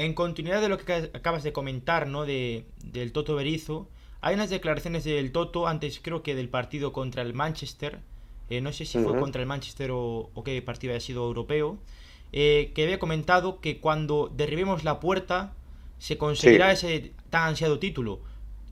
[0.00, 2.24] En continuidad de lo que acabas de comentar, ¿no?
[2.24, 3.86] De, del Toto Berizo,
[4.22, 7.98] hay unas declaraciones del Toto antes creo que del partido contra el Manchester,
[8.48, 11.76] eh, no sé si fue contra el Manchester o, qué partido haya sido europeo,
[12.32, 15.52] eh, que había comentado que cuando derribemos la puerta
[15.98, 18.20] se conseguirá ese tan ansiado título.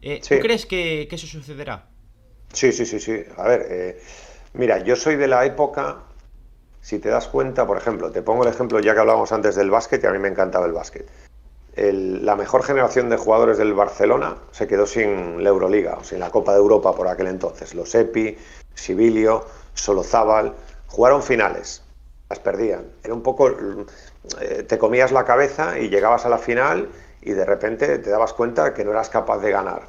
[0.01, 1.91] Eh, ¿Tú crees que, eso sucederá?
[2.55, 3.13] Sí, sí, sí, sí.
[3.37, 4.01] A ver,
[4.55, 6.08] mira, yo soy de la época
[6.81, 9.71] si te das cuenta, por ejemplo, te pongo el ejemplo ya que hablábamos antes del
[9.71, 11.09] básquet y a mí me encantaba el básquet.
[11.77, 16.31] la mejor generación de jugadores del Barcelona se quedó sin la Euroliga, o sin la
[16.31, 17.75] Copa de Europa por aquel entonces.
[17.75, 18.37] Los Epi,
[18.75, 20.55] Sibilio, Solozábal,
[20.89, 21.83] jugaron finales,
[22.29, 22.87] las perdían.
[23.05, 23.49] Era un poco,
[24.41, 26.89] eh, te comías la cabeza y llegabas a la final
[27.23, 29.83] y de repente te dabas cuenta que no eras capaz de ganar.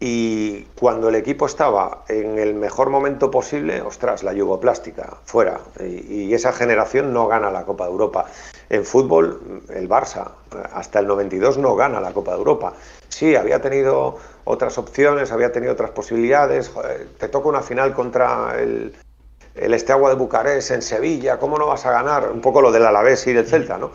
[0.00, 5.60] Y cuando el equipo estaba en el mejor momento posible, ostras, la yugoplástica, fuera.
[5.80, 8.26] Y, esa generación no gana la Copa de Europa.
[8.68, 10.30] En fútbol, el Barça,
[10.72, 12.74] hasta el 92 no gana la Copa de Europa.
[13.08, 16.70] Sí, había tenido otras opciones, había tenido otras posibilidades.
[17.18, 18.94] te toca una final contra el,
[19.60, 22.30] el Esteagua de Bucarest en Sevilla, ¿cómo no vas a ganar?
[22.30, 23.92] Un poco lo del Alavés y del Celta, ¿no?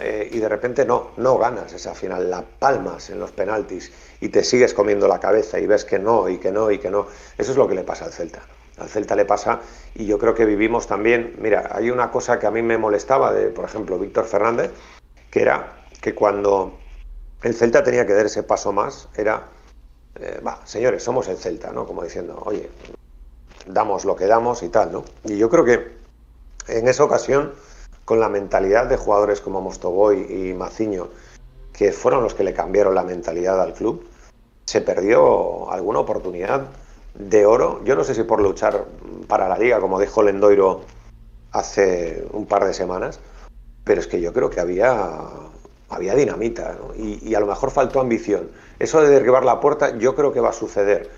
[0.00, 4.28] Eh, y de repente no, no ganas esa final, la palmas en los penaltis y
[4.28, 7.06] te sigues comiendo la cabeza y ves que no, y que no, y que no.
[7.38, 8.40] Eso es lo que le pasa al Celta.
[8.78, 9.60] Al Celta le pasa
[9.94, 13.32] y yo creo que vivimos también, mira, hay una cosa que a mí me molestaba
[13.32, 14.72] de, por ejemplo, Víctor Fernández,
[15.30, 16.78] que era que cuando
[17.42, 19.44] el Celta tenía que dar ese paso más, era,
[20.18, 21.86] eh, va, señores, somos el Celta, ¿no?
[21.86, 22.68] Como diciendo, oye,
[23.66, 25.04] damos lo que damos y tal, ¿no?
[25.24, 25.96] Y yo creo que
[26.68, 27.52] en esa ocasión,
[28.04, 31.08] con la mentalidad de jugadores como Mostoboy y Maciño,
[31.72, 34.06] que fueron los que le cambiaron la mentalidad al club,
[34.64, 36.68] se perdió alguna oportunidad
[37.14, 37.82] de oro.
[37.84, 38.84] Yo no sé si por luchar
[39.28, 40.82] para la liga, como dijo Lendoiro
[41.52, 43.20] hace un par de semanas,
[43.84, 45.20] pero es que yo creo que había,
[45.88, 48.50] había dinamita y, y, a lo mejor faltó ambición.
[48.78, 51.10] Eso de derribar la puerta yo creo que va a suceder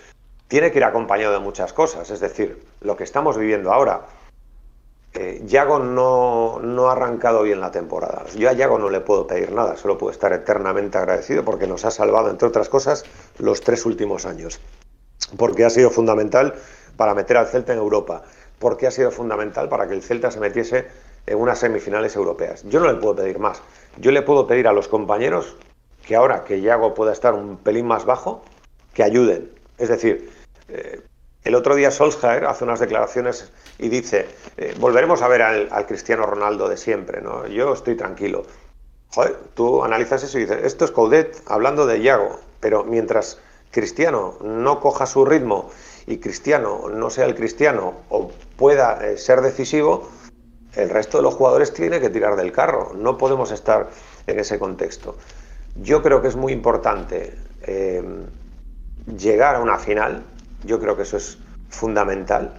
[0.48, 2.10] tiene que ir acompañado de muchas cosas.
[2.10, 4.06] Es decir, lo que estamos viviendo ahora.
[5.14, 8.24] Eh, Yago no, ha arrancado bien la temporada.
[8.36, 11.86] Yo a Yago no le puedo pedir nada, solo puedo estar eternamente agradecido porque nos
[11.86, 13.04] ha salvado, entre otras cosas,
[13.38, 14.60] los tres últimos años.
[15.38, 16.54] Porque ha sido fundamental
[16.98, 18.24] para meter al Celta en Europa.
[18.58, 20.86] Porque ha sido fundamental para que el Celta se metiese
[21.26, 22.62] en unas semifinales europeas.
[22.64, 23.62] Yo no le puedo pedir más.
[23.96, 25.56] Yo le puedo pedir a los compañeros
[26.06, 28.44] que ahora que Yago pueda estar un pelín más bajo,
[28.92, 29.50] que ayuden.
[29.78, 30.30] Es decir,
[30.68, 31.00] eh,
[31.44, 34.26] el otro día Solskjaer hace unas declaraciones y dice,
[34.56, 37.46] eh, volveremos a ver al, Cristiano Ronaldo de siempre, ¿no?
[37.46, 38.44] Yo estoy tranquilo.
[39.10, 43.38] Joder, tú analizas eso y dices, esto es Coudet hablando de Iago, pero mientras
[43.70, 45.70] Cristiano no coja su ritmo
[46.06, 50.10] y Cristiano no sea el Cristiano o pueda eh, ser decisivo,
[50.74, 52.92] el resto de los jugadores tiene que tirar del carro.
[52.94, 53.88] No podemos estar
[54.26, 55.16] en ese contexto.
[55.76, 57.38] Yo creo que es muy importante
[59.06, 60.24] llegar a una final,
[60.66, 62.52] yo creo que eso es fundamental,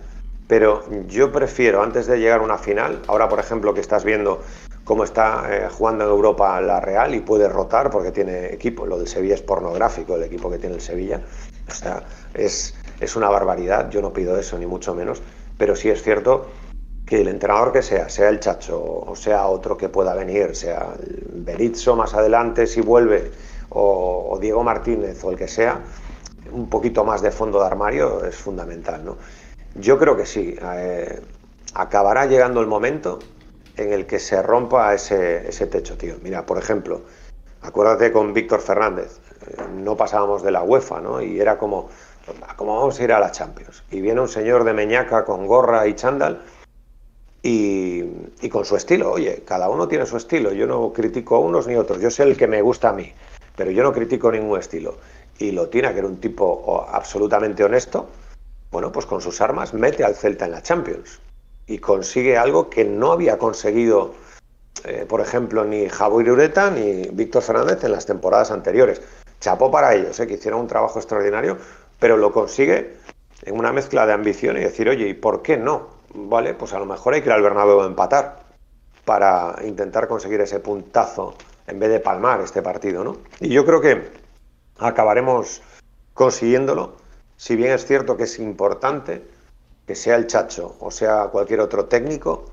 [0.48, 4.42] pero yo prefiero, antes de llegar a una final, ahora por ejemplo que estás viendo
[4.84, 8.98] cómo está eh, jugando en Europa la Real y puede rotar porque tiene equipo, lo
[8.98, 11.22] del Sevilla es pornográfico, el equipo que tiene el Sevilla,
[11.68, 15.22] o sea, es, es una barbaridad, yo no pido eso ni mucho menos,
[15.58, 16.48] pero sí es cierto
[17.06, 20.94] que el entrenador que sea, sea el Chacho o sea otro que pueda venir, sea
[21.34, 23.32] Berizzo más adelante si vuelve
[23.70, 25.82] o Diego Martínez o el que sea,
[26.52, 29.18] un poquito más de fondo de armario es fundamental, ¿no?
[29.76, 30.56] Yo creo que sí.
[30.62, 31.22] Eh,
[31.74, 33.20] acabará llegando el momento
[33.76, 36.16] en el que se rompa ese, ese techo, tío.
[36.24, 37.02] Mira, por ejemplo,
[37.62, 41.22] acuérdate con Víctor Fernández, eh, no pasábamos de la UEFA, ¿no?
[41.22, 41.90] Y era como,
[42.56, 43.84] como vamos a ir a la Champions.
[43.92, 46.42] Y viene un señor de Meñaca con gorra y chándal
[47.44, 48.04] y,
[48.42, 49.12] y, con su estilo.
[49.12, 50.52] Oye, cada uno tiene su estilo.
[50.54, 52.02] Yo no critico a unos ni otros.
[52.02, 53.14] Yo sé el que me gusta a mí,
[53.56, 54.98] pero yo no critico ningún estilo.
[55.40, 58.08] Y lo tiene, que era un tipo absolutamente honesto,
[58.72, 61.20] bueno, pues con sus armas mete al Celta en la Champions
[61.68, 64.14] y consigue algo que no había conseguido,
[64.84, 69.02] eh, por ejemplo, ni Javier Ureta ni Víctor Fernández en las temporadas anteriores.
[69.40, 71.58] Chapó para ellos, eh, que hicieron un trabajo extraordinario,
[72.00, 72.96] pero lo consigue
[73.44, 75.90] en una mezcla de ambición y decir, oye, ¿y por qué no?
[76.14, 78.44] Vale, pues a lo mejor hay que ir al Bernabéu a empatar
[79.06, 81.36] para intentar conseguir ese puntazo
[81.68, 83.18] en vez de palmar este partido, ¿no?
[83.40, 84.27] Y yo creo que
[84.80, 85.62] acabaremos
[86.14, 86.98] consiguiéndolo,
[87.36, 89.24] si bien es cierto que es importante
[89.86, 92.52] que sea el Chacho o sea cualquier otro técnico,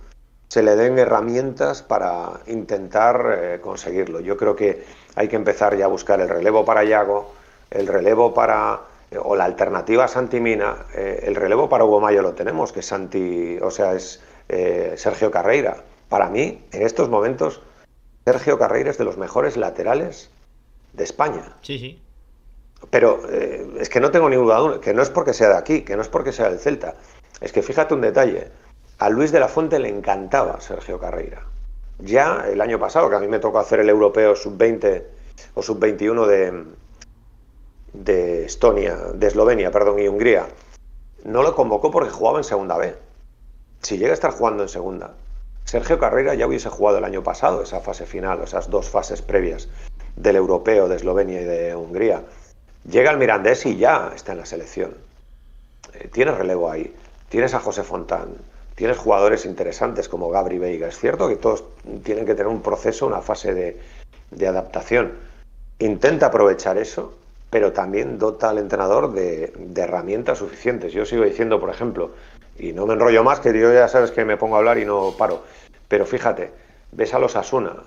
[0.49, 4.21] se le den herramientas para intentar eh, conseguirlo.
[4.21, 4.85] Yo creo que
[5.17, 7.33] hay que empezar ya a buscar el relevo para Yago,
[7.71, 12.01] el relevo para eh, o la alternativa a Santi Mina, eh, el relevo para Hugo
[12.01, 14.23] Mayo lo tenemos, que es Santi, o sea, es
[14.97, 15.83] Sergio Carreira.
[16.09, 17.63] Para mí, en estos momentos,
[18.25, 20.31] Sergio Carreira es de los mejores laterales
[20.93, 21.57] de España.
[21.63, 22.04] Sí, sí.
[22.91, 25.97] Pero es que no tengo ninguna duda, que no es porque sea de aquí, que
[25.97, 26.95] no es porque sea del Celta,
[27.41, 28.49] es que fíjate un detalle,
[28.99, 31.43] a Luis de la Fuente le encantaba Sergio Carreira.
[31.99, 35.03] Ya el año pasado, que a mí me tocó hacer el europeo sub-20
[35.55, 36.65] o sub-21 de,
[37.93, 40.47] de Estonia, de Eslovenia, perdón, y Hungría,
[41.25, 42.95] no lo convocó porque jugaba en segunda B.
[43.83, 45.15] Si llega a estar jugando en segunda,
[45.65, 49.69] Sergio Carreira ya hubiese jugado el año pasado esa fase final, esas dos fases previas
[50.17, 52.23] del europeo de Eslovenia y de Hungría.
[52.91, 54.95] Llega el Mirandés y ya está en la selección.
[55.95, 56.95] Eh, tiene relevo ahí.
[57.29, 58.37] Tienes a José Fontán,
[58.75, 60.89] tienes jugadores interesantes como Gabri Veiga.
[60.89, 61.65] Es cierto que todos
[62.03, 65.13] tienen que tener un proceso, una fase de, adaptación.
[65.79, 67.15] Intenta aprovechar eso,
[67.51, 70.93] pero también dota al entrenador de, herramientas suficientes.
[70.93, 72.11] Yo sigo diciendo, por ejemplo,
[72.59, 74.85] y no me enrollo más, que yo ya sabes que me pongo a hablar y
[74.85, 75.43] no paro,
[75.89, 76.53] pero fíjate,
[76.93, 77.83] ves a los Asuna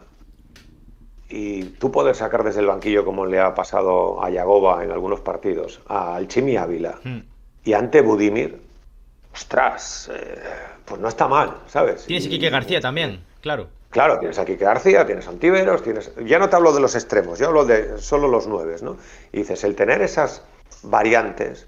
[1.30, 5.20] y tú puedes sacar desde el banquillo, como le ha pasado a Yagoba en algunos
[5.20, 7.20] partidos, al Chimi Ávila hmm.
[7.66, 8.62] y ante Budimir,
[9.34, 10.40] ostras, eh,
[10.86, 12.06] pues no está mal, ¿sabes?
[12.06, 13.68] Tienes a Quique García también, claro.
[13.90, 16.12] Claro, tienes a Quique García, tienes a Antiveros, tienes...
[16.26, 18.98] Ya no te hablo de los extremos, yo hablo de solo los nueve, ¿no?
[19.32, 20.44] Y dices, el tener esas
[20.84, 21.68] variantes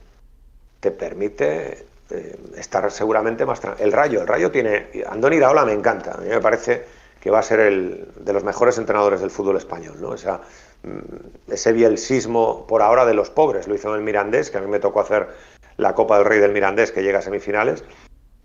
[0.80, 3.62] te permite eh, estar seguramente más...
[3.80, 4.88] El Rayo, el Rayo tiene...
[5.10, 8.44] Andoni Iraola me encanta, a mí me parece que va a ser el de los
[8.44, 10.14] mejores entrenadores del fútbol español, ¿no?
[10.14, 10.42] Esa,
[10.84, 14.62] mm, ese bielsismo por ahora de los pobres, lo hizo en el Mirandés, que a
[14.62, 15.30] mí me tocó hacer
[15.78, 17.84] la Copa del Rey del Mirandés, que llega a semifinales,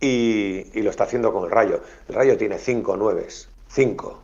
[0.01, 1.81] y, lo está haciendo con el Rayo.
[2.09, 4.23] El Rayo tiene cinco nueves, cinco.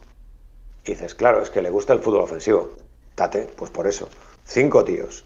[0.85, 2.73] Y dices, claro, es que le gusta el fútbol ofensivo.
[3.15, 4.09] Tate, pues por eso.
[4.45, 5.25] Cinco tíos.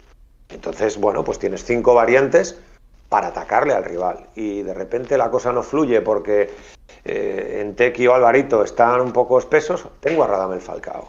[0.49, 2.57] Entonces, bueno, pues tienes cinco variantes
[3.15, 4.27] para atacarle al rival.
[4.35, 6.49] Y de repente la cosa no fluye porque
[7.05, 9.87] eh, en Tequi o Alvarito están un poco espesos.
[10.01, 11.07] Tengo a Radamel Falcao.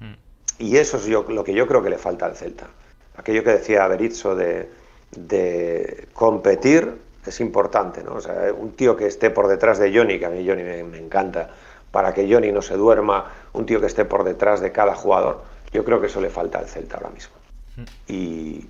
[0.00, 0.14] Hmm.
[0.58, 2.66] Y eso es lo que yo creo que le falta al Celta.
[3.16, 4.68] Aquello que decía Berizzo de,
[5.12, 8.14] de competir es importante, ¿no?
[8.14, 10.98] O sea, un tío que esté por detrás de Johnny, que a mí Johnny me,
[10.98, 11.50] encanta,
[11.92, 15.44] para que Johnny no se duerma, un tío que esté por detrás de cada jugador,
[15.72, 17.36] yo creo que eso le falta al Celta ahora mismo.
[17.76, 17.84] Hmm.
[18.08, 18.66] Y,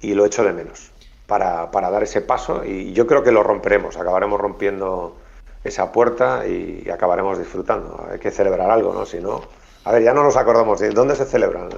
[0.00, 0.93] y lo echo de menos
[1.26, 5.16] para, para, dar ese paso y yo creo que lo romperemos, acabaremos rompiendo
[5.62, 8.06] esa puerta y, acabaremos disfrutando.
[8.10, 9.06] Hay que celebrar algo, ¿no?
[9.06, 9.42] Si no,
[9.84, 11.68] a ver, ya no nos acordamos de dónde se celebran.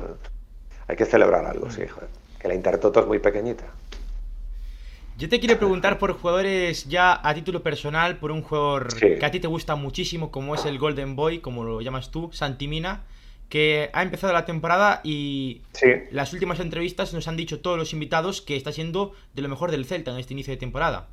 [0.89, 2.09] Hay que celebrar algo, sí, joder
[2.49, 3.65] la Intertoto es muy pequeñita.
[5.19, 9.31] Yo te quiero preguntar por jugadores ya a título personal, por un jugador que a
[9.31, 13.05] ti te gusta muchísimo, como es el Golden Boy, como lo llamas tú, Santimina,
[13.49, 15.63] que ha empezado la temporada y
[16.11, 19.71] las últimas entrevistas nos han dicho todos los invitados que está siendo de lo mejor
[19.71, 21.07] del Celta en este inicio de temporada.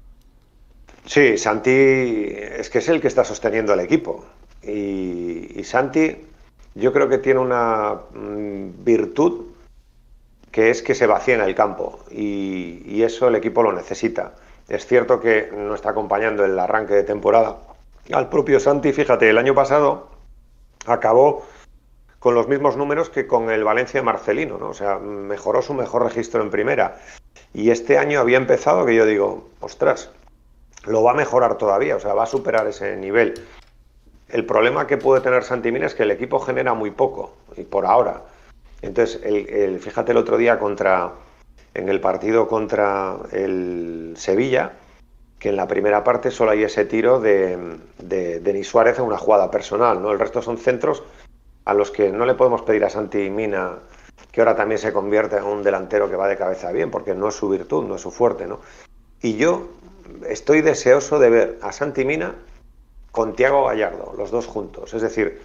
[1.06, 4.26] Sí, Santi es que es el que está sosteniendo al equipo.
[4.64, 6.16] Y, y Santi
[6.76, 9.54] yo creo que tiene una mm, virtud
[10.52, 14.36] que es que se vacía en el campo y, eso el equipo lo necesita.
[14.70, 17.58] Es cierto que no está acompañando el arranque de temporada
[18.14, 18.94] al propio Santi.
[18.94, 20.08] Fíjate, el año pasado
[20.86, 21.46] acabó
[22.24, 24.70] con los mismos números que con el Valencia Marcelino, ¿no?
[24.70, 27.02] O sea, mejoró su mejor registro en primera.
[27.54, 30.10] Y este año había empezado que yo digo, ostras,
[30.86, 33.34] lo va a mejorar todavía, o sea, va a superar ese nivel.
[34.30, 37.86] El problema que puede tener Santimina es que el equipo genera muy poco, y por
[37.86, 38.22] ahora.
[38.82, 41.12] Entonces, el, fíjate el otro día contra
[41.74, 44.72] en el partido contra el Sevilla,
[45.40, 49.18] que en la primera parte solo hay ese tiro de, de Denis Suárez en una
[49.18, 50.14] jugada personal, ¿no?
[50.14, 51.04] El resto son centros
[51.66, 53.80] a los que no le podemos pedir a Santi Mina
[54.32, 57.28] que ahora también se convierta en un delantero que va de cabeza bien, porque no
[57.28, 58.60] es su virtud, no es su fuerte, ¿no?
[59.22, 59.70] Y yo
[60.28, 62.36] estoy deseoso de ver a Santi Mina
[63.12, 64.94] con Tiago Gallardo, los dos juntos.
[64.96, 65.42] Es decir,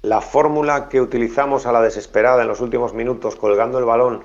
[0.00, 4.22] la fórmula que utilizamos a la desesperada en los últimos minutos colgando el balón,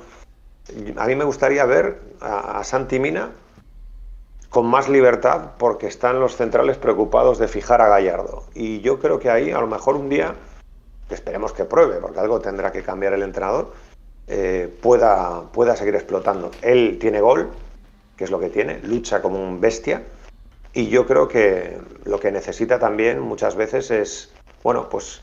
[0.96, 3.32] a mí me gustaría ver a, a Santi Mina
[4.50, 8.46] con más libertad porque están los centrales preocupados de fijar a Gallardo.
[8.54, 10.36] Y yo creo que ahí a lo mejor un día,
[11.10, 13.74] esperemos que pruebe, porque algo tendrá que cambiar el entrenador,
[14.28, 16.52] eh, pueda, pueda seguir explotando.
[16.62, 17.52] Él tiene gol,
[18.18, 20.04] que es lo que tiene, lucha como un bestia,
[20.74, 25.22] y yo creo que lo que necesita también muchas veces es, bueno, pues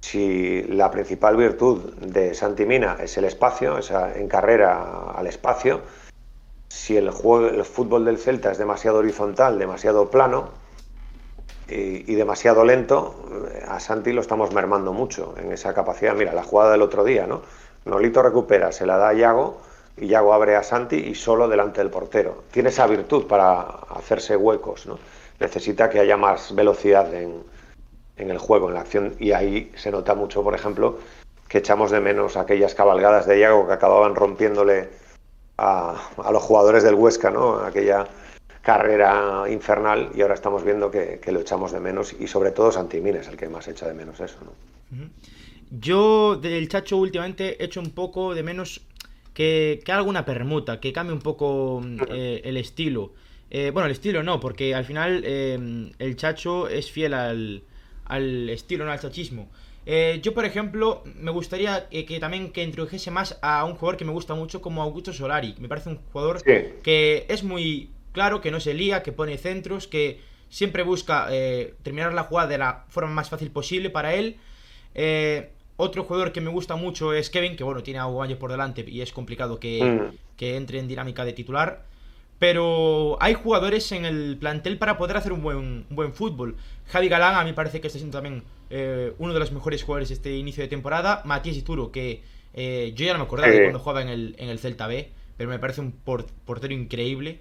[0.00, 5.80] si la principal virtud de Santi Mina es el espacio, esa en carrera al espacio,
[6.68, 10.50] si el, juego, el fútbol del Celta es demasiado horizontal, demasiado plano
[12.06, 13.14] y, demasiado lento,
[13.66, 16.14] a Santi lo estamos mermando mucho en esa capacidad.
[16.14, 17.42] Mira, la jugada del otro día, ¿no?
[17.84, 19.60] Nolito recupera, se la da a Yago
[19.96, 22.44] y Yago abre a Santi y solo delante del portero.
[22.50, 24.98] Tiene esa virtud para hacerse huecos, ¿no?
[25.40, 27.42] Necesita que haya más velocidad en,
[28.16, 30.98] en el juego, en la acción, y ahí se nota mucho, por ejemplo,
[31.48, 34.90] que echamos de menos aquellas cabalgadas de Yago que acababan rompiéndole
[35.58, 37.58] a, a los jugadores del Huesca, ¿no?
[37.58, 38.06] Aquella
[38.62, 42.70] carrera infernal y ahora estamos viendo que, que, lo echamos de menos y sobre todo
[42.70, 44.52] Santimín es el que más echa de menos eso, ¿no?
[45.70, 48.82] Yo del Chacho últimamente he hecho un poco de menos
[49.34, 53.14] que, que haga alguna permuta, que cambie un poco eh, el estilo.
[53.50, 57.62] Eh, bueno, el estilo no, porque al final eh, el Chacho es fiel al,
[58.04, 59.48] al estilo, no al chachismo.
[59.84, 63.96] Eh, yo, por ejemplo, me gustaría que, que, también que introdujese más a un jugador
[63.96, 65.54] que me gusta mucho como Augusto Solari.
[65.58, 66.52] Me parece un jugador sí.
[66.82, 71.74] que es muy claro, que no se lía, que pone centros, que siempre busca eh,
[71.82, 74.36] terminar la jugada de la forma más fácil posible para él.
[74.94, 78.50] Eh, otro jugador que me gusta mucho es Kevin, que bueno, tiene a años por
[78.50, 80.16] delante y es complicado que, mm.
[80.36, 81.84] que, entre en dinámica de titular.
[82.38, 86.56] Pero hay jugadores en el plantel para poder hacer un buen, un buen fútbol.
[86.88, 90.08] Javi Galán a mí parece que está siendo también eh, uno de los mejores jugadores
[90.08, 91.22] de este inicio de temporada.
[91.24, 92.22] Matías Ituro, que
[92.54, 93.58] eh, yo ya no me acordaba sí.
[93.58, 96.74] de cuando jugaba en el, en el Celta B, pero me parece un port portero
[96.74, 97.40] increíble.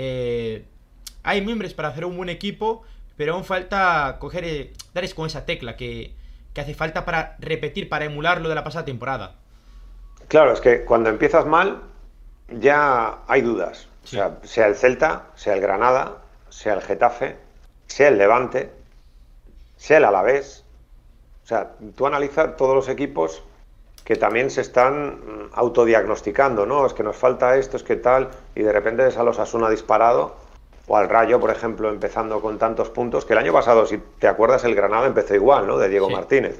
[0.00, 0.64] Eh,
[1.24, 2.84] hay miembros para hacer un buen equipo,
[3.16, 6.14] pero aún falta coger, eh, dar con esa tecla que,
[6.54, 9.34] que hace falta para repetir, para emular lo de la pasada temporada.
[10.28, 11.82] Claro, es que cuando empiezas mal
[12.48, 13.88] ya hay dudas.
[14.04, 14.16] Sí.
[14.16, 17.36] O sea, sea el Celta, sea el Granada, sea el Getafe,
[17.88, 18.70] sea el Levante,
[19.76, 20.64] sea el Alavés.
[21.42, 23.42] O sea, tú analizas todos los equipos
[24.08, 26.86] que también se están autodiagnosticando, ¿no?
[26.86, 29.68] Es que nos falta esto, es que tal, y de repente ves a los Asuna
[29.68, 30.34] disparado,
[30.86, 34.26] o al Rayo, por ejemplo, empezando con tantos puntos, que el año pasado, si te
[34.26, 35.76] acuerdas, el Granada empezó igual, ¿no?
[35.76, 36.14] De Diego sí.
[36.14, 36.58] Martínez.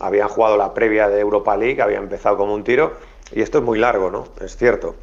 [0.00, 2.94] Habían jugado la previa de Europa League, había empezado como un tiro,
[3.30, 4.26] y esto es muy largo, ¿no?
[4.40, 4.96] Es cierto.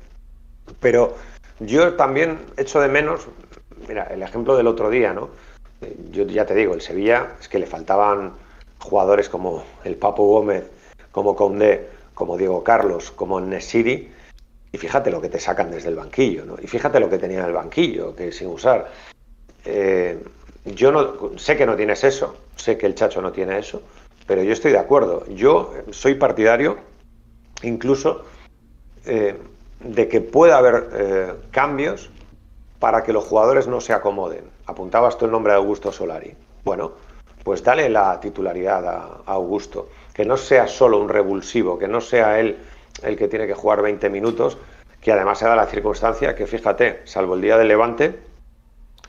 [0.82, 1.14] Pero
[1.62, 3.26] yo también echo de menos,
[3.88, 5.30] mira, el ejemplo del otro día, ¿no?
[6.12, 8.34] Yo ya te digo, el Sevilla es que le faltaban
[8.80, 10.70] jugadores como el Papo Gómez,
[11.12, 14.12] como Condé, como Diego Carlos, como Nesiri,
[14.72, 16.56] y fíjate lo que te sacan desde el banquillo, ¿no?
[16.62, 18.92] Y fíjate lo que tenía en el banquillo, que sin usar.
[19.66, 20.22] Eh,
[20.66, 23.82] yo no sé que no tienes eso, sé que el Chacho no tiene eso,
[24.28, 25.26] pero yo estoy de acuerdo.
[25.30, 26.78] Yo soy partidario,
[27.64, 28.26] incluso,
[29.06, 29.38] eh,
[29.80, 32.12] de que pueda haber eh, cambios
[32.80, 34.44] para que los jugadores no se acomoden.
[34.68, 36.36] Apuntabas tú el nombre de Augusto Solari.
[36.64, 36.92] Bueno,
[37.44, 42.02] pues dale la titularidad a, a Augusto que no sea solo un revulsivo, que no
[42.02, 42.58] sea él
[43.04, 44.58] el que tiene que jugar 20 minutos,
[45.00, 48.20] que además se da la circunstancia que, fíjate, salvo el día de Levante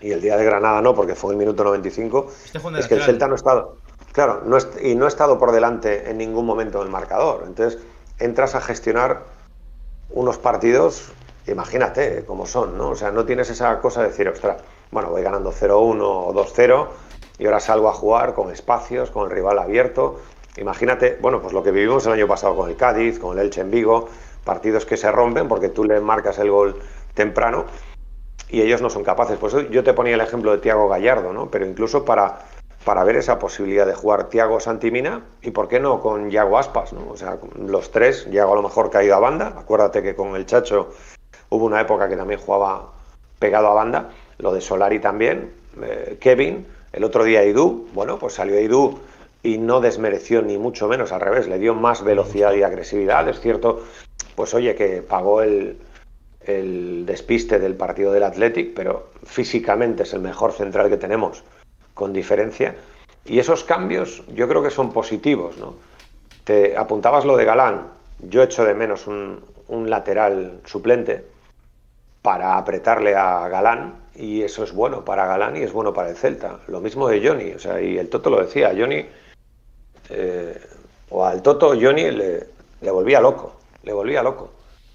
[0.01, 3.03] y el día de Granada no, porque fue el minuto 95, este es que el
[3.03, 3.79] Celta no ha estado,
[4.12, 7.42] claro, no y no ha estado por delante en ningún momento del marcador.
[7.44, 7.81] Entonces,
[8.20, 9.25] entras a gestionar
[10.11, 11.11] unos partidos,
[11.49, 12.91] imagínate cómo son, ¿no?
[12.91, 14.59] O sea, no tienes esa cosa de decir, ostras,
[14.93, 16.87] bueno, voy ganando 0-1 o 2-0
[17.41, 20.20] y ahora salgo a jugar con espacios, con el rival abierto
[20.57, 23.61] Imagínate, bueno, pues lo que vivimos el año pasado con el Cádiz, con el Elche
[23.61, 24.09] en Vigo,
[24.44, 26.76] partidos que se rompen porque tú le marcas el gol
[27.14, 27.66] temprano
[28.48, 29.38] y ellos no son capaces.
[29.38, 31.51] Pues yo te ponía el ejemplo de Tiago Gallardo, ¿no?
[31.51, 32.40] Pero incluso para,
[32.84, 36.92] para ver esa posibilidad de jugar Tiago Santimina y por qué no con Yago Aspas,
[36.92, 37.09] ¿no?
[37.11, 40.46] O sea, los tres, Yago a lo mejor caído a banda, acuérdate que con el
[40.46, 40.90] Chacho
[41.51, 42.90] hubo una época que también jugaba
[43.38, 48.34] pegado a banda, lo de Solari también, eh, Kevin, el otro día Idú, bueno, pues
[48.34, 48.98] salió Idú
[49.43, 53.28] y no desmereció ni mucho menos, al revés, le dio más velocidad y agresividad.
[53.28, 53.84] Es cierto,
[54.34, 55.78] pues oye, que pagó el,
[56.43, 61.43] el despiste del partido del Athletic, pero físicamente es el mejor central que tenemos,
[61.95, 62.74] con diferencia.
[63.24, 65.74] Y esos cambios yo creo que son positivos, ¿no?
[66.45, 67.88] Te apuntabas lo de Galán,
[68.18, 71.24] yo echo de menos un, un lateral suplente
[72.22, 76.16] para apretarle a Galán y eso es bueno para Galán y es bueno para el
[76.16, 76.61] Celta.
[76.66, 79.07] Lo mismo de Johnny, o sea, y el Toto lo decía, Johnny,
[80.11, 80.61] eh,
[81.11, 82.47] o al Toto Johnny le,
[82.91, 84.51] volvía loco, le volvía loco,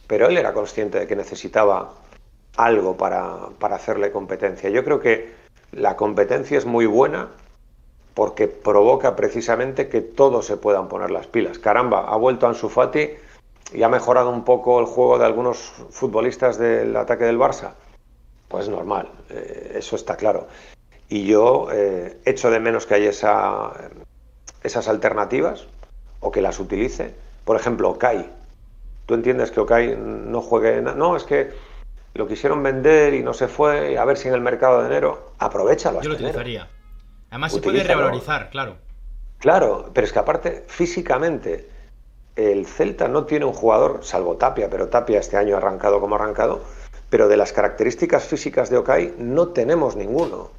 [0.08, 1.94] pero él era consciente de que necesitaba
[2.58, 4.70] algo para, para hacerle competencia.
[4.70, 5.34] Yo creo que
[5.72, 7.30] la competencia es muy buena
[8.14, 11.60] porque provoca precisamente que todos se puedan poner las pilas.
[11.60, 13.10] Caramba, ha vuelto Ansu Fati
[13.74, 15.58] y ha mejorado un poco el juego de algunos
[15.90, 17.74] futbolistas del ataque del Barça.
[18.48, 20.48] Pues normal, eh, eso está claro.
[21.10, 23.74] Y yo eh, echo de menos que haya esa,
[24.66, 25.68] esas alternativas
[26.20, 27.14] o que las utilice.
[27.44, 28.30] Por ejemplo, Okai.
[29.06, 30.82] ¿Tú entiendes que Okai no juegue?
[30.82, 31.52] No, es que
[32.16, 33.98] lo quisieron vender y no se fue.
[33.98, 35.32] A ver si en el mercado de enero.
[35.38, 36.02] Aprovechalo.
[36.02, 36.68] Yo lo utilizaría.
[37.30, 38.78] Además se puede revalorizar, claro.
[39.40, 41.70] Claro, pero es que aparte, físicamente,
[42.36, 46.16] el Celta no tiene un jugador, salvo Tapia, pero Tapia este año ha arrancado como
[46.16, 46.62] ha arrancado,
[47.10, 50.50] pero de las características físicas de Okai no tenemos ninguno.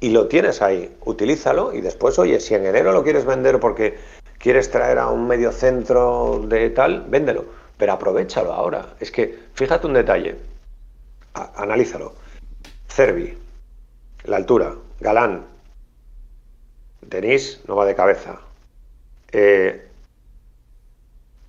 [0.00, 3.98] Y lo tienes ahí, utilízalo y después, oye, si en enero lo quieres vender porque
[4.38, 7.44] quieres traer a un medio centro de tal, véndelo,
[7.76, 8.94] pero aprovechalo ahora.
[9.00, 10.36] Es que, fíjate un detalle,
[11.34, 12.12] analízalo.
[12.88, 13.36] Cervi,
[14.24, 15.44] la altura, Galán,
[17.00, 18.40] Denis no va de cabeza.
[19.32, 19.88] Eh,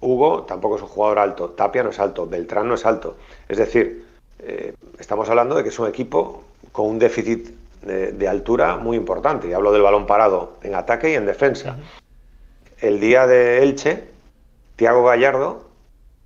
[0.02, 3.18] Hugo tampoco es un jugador alto, Tapia no es alto, Beltrán no es alto.
[3.48, 4.06] Es decir,
[4.40, 9.48] eh, estamos hablando de que es un equipo con un déficit de, altura muy importante.
[9.48, 11.78] Y hablo del balón parado en ataque y en defensa.
[12.80, 14.06] El día de Elche,
[14.76, 15.70] Tiago Gallardo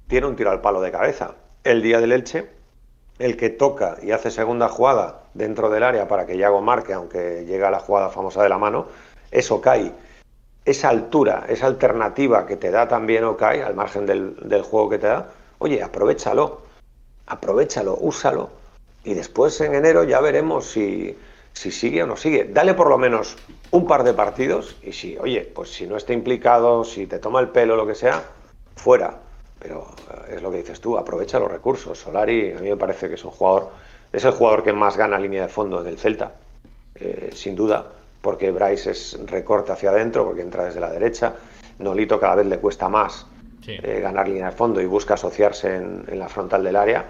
[0.07, 1.35] tiene un tiro al palo de cabeza.
[1.63, 2.49] El día del Elche,
[3.19, 7.45] el que toca y hace segunda jugada dentro del área para que Yago marque, aunque
[7.45, 8.87] llega la jugada famosa de la mano,
[9.31, 9.93] es Okai.
[10.65, 14.97] Esa altura, esa alternativa que te da también Okai, al margen del, del juego que
[14.99, 15.29] te da,
[15.59, 16.61] oye, aprovechalo,
[17.25, 18.49] aprovechalo, úsalo,
[19.03, 21.17] y después en enero ya veremos si,
[21.53, 22.45] si sigue o no sigue.
[22.45, 23.37] Dale por lo menos
[23.71, 27.39] un par de partidos y si, oye, pues si no está implicado, si te toma
[27.39, 28.23] el pelo, lo que sea,
[28.75, 29.19] fuera.
[29.59, 31.97] Pero eh, es lo que dices tú, aprovecha los recursos.
[31.97, 33.69] Solari a mí me parece que es un jugador,
[34.11, 36.33] es el jugador que más gana línea de fondo en el Celta,
[36.95, 37.85] eh, sin duda,
[38.21, 41.35] porque Bryce es recorte hacia adentro, porque entra desde la derecha.
[41.79, 43.25] Nolito cada vez le cuesta más
[43.67, 47.05] eh, ganar línea de fondo y busca asociarse en, en la frontal del área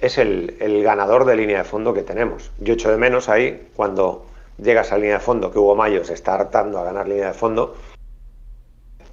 [0.00, 2.50] es el, ganador de línea de fondo que tenemos.
[2.58, 4.26] Yo echo de menos ahí cuando
[4.58, 7.34] llegas a línea de fondo, que Hugo Mayo se está hartando a ganar línea de
[7.34, 7.76] fondo,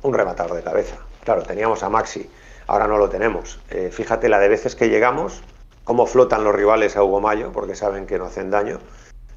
[0.01, 0.97] un rematador de cabeza.
[1.23, 2.29] Claro, teníamos a Maxi,
[2.67, 3.59] ahora no lo tenemos.
[3.69, 5.41] Eh, fíjate la de veces que llegamos,
[5.83, 8.79] cómo flotan los rivales a Hugo Mayo, porque saben que no hacen daño,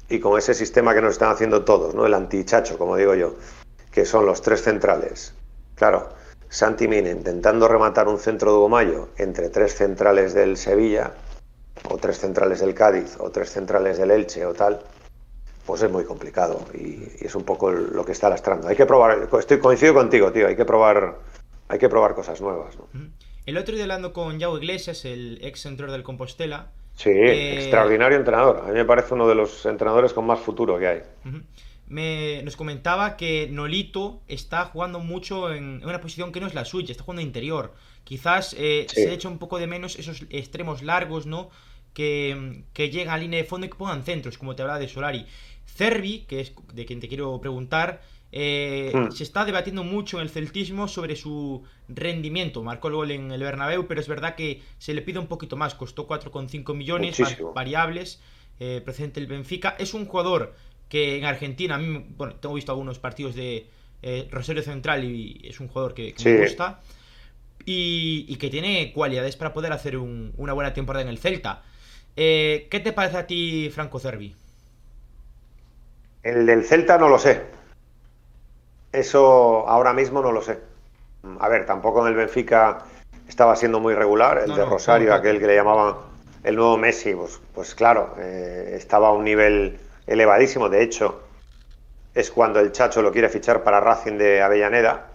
[0.09, 2.05] y con ese sistema que nos están haciendo todos, ¿no?
[2.05, 3.35] el antichacho, como digo yo,
[3.91, 5.33] que son los tres centrales.
[5.75, 6.09] Claro,
[6.49, 11.11] Santi Mine intentando rematar un centro de Hugo Mayo entre tres centrales del Sevilla,
[11.83, 14.81] o tres centrales del Cádiz, o tres centrales del Elche, o tal,
[15.65, 18.67] pues es muy complicado y, es un poco lo que está lastrando.
[18.67, 21.19] Hay que probar, estoy coincido contigo, tío, hay que probar,
[21.67, 22.75] hay que probar cosas nuevas.
[23.45, 26.71] El otro día hablando con Yao Iglesias, el ex centro del Compostela.
[26.95, 28.63] Sí, eh, extraordinario entrenador.
[28.63, 31.01] A mí me parece uno de los entrenadores con más futuro que hay.
[31.87, 36.65] me, nos comentaba que Nolito está jugando mucho en, una posición que no es la
[36.65, 37.73] suya, está jugando interior.
[38.05, 41.49] Quizás eh, se echa un poco de menos esos extremos largos, ¿no?
[41.93, 44.87] Que, que llegan a línea de fondo y que pongan centros, como te hablaba de
[44.87, 45.25] Solari.
[45.65, 48.01] Cervi, que es de quien te quiero preguntar,
[48.31, 49.11] eh, hmm.
[49.11, 52.63] se está debatiendo mucho en el celtismo sobre su rendimiento.
[52.63, 55.55] Marcó el gol en el Bernabéu, pero es verdad que se le pide un poquito
[55.55, 55.73] más.
[55.73, 57.17] Costó 4,5 millones,
[57.53, 58.21] variables,
[58.59, 59.75] eh, procedente del Benfica.
[59.79, 60.53] Es un jugador
[60.89, 63.67] que en Argentina, a mí, bueno, tengo visto algunos partidos de
[64.01, 66.81] eh, Rosario Central y es un jugador que, me gusta
[67.65, 71.63] y, que tiene cualidades para poder hacer una buena temporada en el Celta.
[72.15, 74.35] Eh, ¿Qué te parece a ti, Franco Cervi?
[76.23, 77.43] El del Celta no lo sé.
[78.91, 80.59] Eso ahora mismo no lo sé.
[81.39, 82.85] A ver, tampoco en el Benfica
[83.27, 84.37] estaba siendo muy regular.
[84.45, 85.95] El de Rosario, aquel que le llamaban
[86.43, 90.69] el nuevo Messi, pues, pues claro, eh, estaba a un nivel elevadísimo.
[90.69, 91.23] De hecho,
[92.13, 95.07] es cuando el Chacho lo quiere fichar para Racing de Avellaneda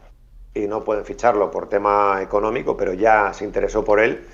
[0.55, 4.27] y no pueden ficharlo por tema económico, pero ya se interesó por él.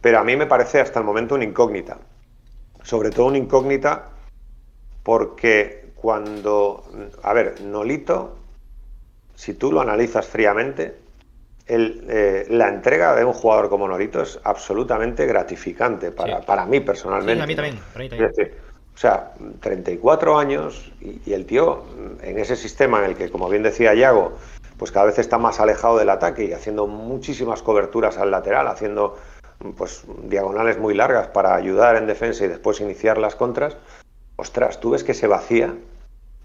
[0.00, 1.98] Pero a mí me parece hasta el momento una incógnita.
[2.82, 4.10] Sobre todo una incógnita
[5.02, 6.84] porque cuando,
[7.22, 8.36] a ver, Nolito,
[9.34, 10.96] si tú lo analizas fríamente,
[11.66, 17.34] el, la entrega de un jugador como Norito es absolutamente gratificante para, para mí personalmente.
[17.34, 18.10] Sí, a mí también.
[18.10, 18.52] también.
[18.94, 21.84] o sea, 34 años y, y, el tío
[22.22, 24.34] en ese sistema en el que, como bien decía Yago,
[24.78, 29.16] pues cada vez está más alejado del ataque y haciendo muchísimas coberturas al lateral, haciendo
[29.76, 33.76] pues diagonales muy largas para ayudar en defensa y después iniciar las contras.
[34.36, 35.74] Ostras, tú ves que se vacía,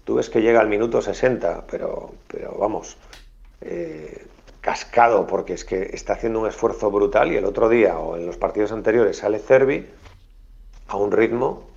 [0.04, 2.96] tú ves que llega al minuto 60, pero, pero vamos,
[3.60, 4.26] eh,
[4.62, 8.26] cascado, porque es que está haciendo un esfuerzo brutal y el otro día o en
[8.26, 9.86] los partidos anteriores sale Cervi
[10.88, 11.72] a un ritmo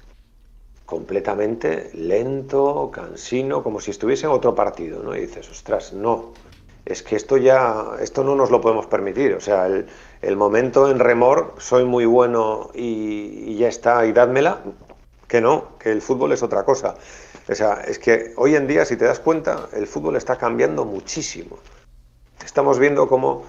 [0.86, 5.16] completamente lento, cansino, como si estuviese en otro partido, ¿no?
[5.16, 6.34] Y dices, ostras, no,
[6.86, 9.34] es que esto ya, esto no nos lo podemos permitir.
[9.34, 14.62] O sea, el, momento en remor, soy muy bueno y, ya está, y dádmela,
[15.28, 16.96] que no, que el fútbol es otra cosa.
[17.50, 20.86] O sea, es que hoy en día, si te das cuenta, el fútbol está cambiando
[20.86, 21.58] muchísimo.
[22.44, 23.46] Estamos viendo cómo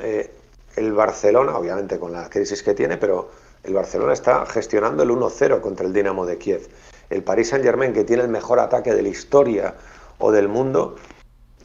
[0.00, 0.32] eh,
[0.76, 3.30] el Barcelona, obviamente con la crisis que tiene, pero
[3.64, 6.68] el Barcelona está gestionando el 1-0 contra el Dinamo de Kiev.
[7.10, 9.74] El Paris Saint-Germain, que tiene el mejor ataque de la historia
[10.18, 10.96] o del mundo,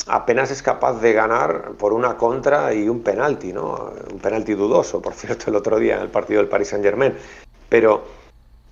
[0.07, 3.91] apenas es capaz de ganar por una contra y un penalti, ¿no?
[4.11, 7.15] Un penalti dudoso, por cierto, el otro día en el partido del Paris Saint-Germain.
[7.69, 8.03] Pero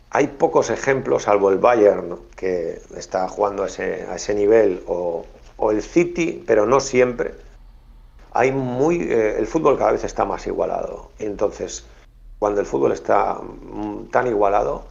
[0.09, 5.25] hay pocos ejemplos, salvo el Bayern, que está jugando a ese, a ese nivel, o,
[5.71, 7.35] el City, pero no siempre.
[8.33, 11.11] Hay muy, eh, el fútbol cada vez está más igualado.
[11.19, 11.85] Entonces,
[12.39, 14.85] cuando el fútbol está mm, tan igualado,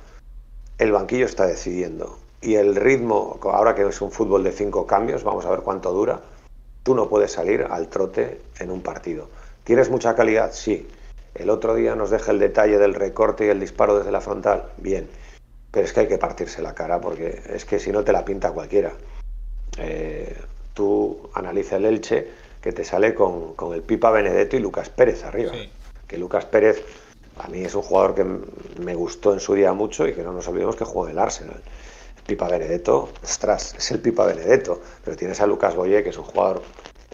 [0.78, 5.24] el banquillo está decidiendo y el ritmo, ahora que es un fútbol de cinco cambios,
[5.24, 6.20] vamos a ver cuánto dura,
[6.82, 9.28] tú no puedes salir al trote en un partido.
[9.64, 10.52] ¿Tienes mucha calidad?
[10.52, 10.88] Sí.
[11.34, 14.72] El otro día nos deja el detalle del recorte y el disparo desde la frontal.
[14.78, 15.08] Bien.
[15.70, 18.24] Pero es que hay que partirse la cara porque es que si no te la
[18.24, 18.92] pinta cualquiera.
[19.78, 20.36] Eh,
[20.74, 22.26] tú analiza el Elche
[22.60, 25.52] que te sale con, el Pipa Benedetto y Lucas Pérez arriba.
[26.06, 26.84] Que Lucas Pérez
[27.38, 28.24] a mí es un jugador que
[28.82, 31.22] me gustó en su día mucho y que no nos olvidemos que juega en el
[31.22, 31.62] Arsenal.
[32.26, 36.24] Pipa Benedetto, ostras, es el Pipa Benedetto, pero tienes a Lucas Boye, que es un
[36.24, 36.62] jugador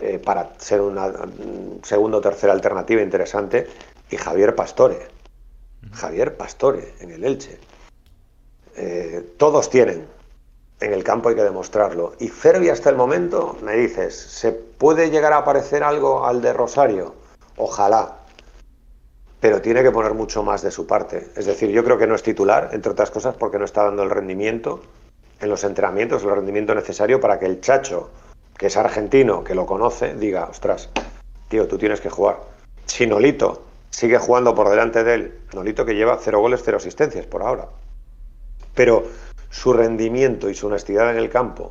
[0.00, 3.66] eh, para ser una mm, segunda o tercera alternativa interesante,
[4.10, 5.08] y Javier Pastore.
[5.92, 7.58] Javier Pastore en el Elche.
[8.76, 10.06] Eh, todos tienen.
[10.80, 12.12] En el campo hay que demostrarlo.
[12.20, 16.52] Y Cervi hasta el momento, me dices, ¿se puede llegar a parecer algo al de
[16.52, 17.14] Rosario?
[17.56, 18.15] Ojalá.
[19.46, 21.28] Pero tiene que poner mucho más de su parte.
[21.36, 24.02] Es decir, yo creo que no es titular, entre otras cosas, porque no está dando
[24.02, 24.82] el rendimiento
[25.38, 28.10] en los entrenamientos el rendimiento necesario para que el chacho,
[28.58, 30.90] que es argentino, que lo conoce, diga, ostras,
[31.48, 32.40] tío, tú tienes que jugar.
[32.86, 37.26] Si Nolito sigue jugando por delante de él, Nolito que lleva cero goles, cero asistencias
[37.26, 37.68] por ahora.
[38.74, 39.04] Pero
[39.48, 41.70] su rendimiento y su honestidad en el campo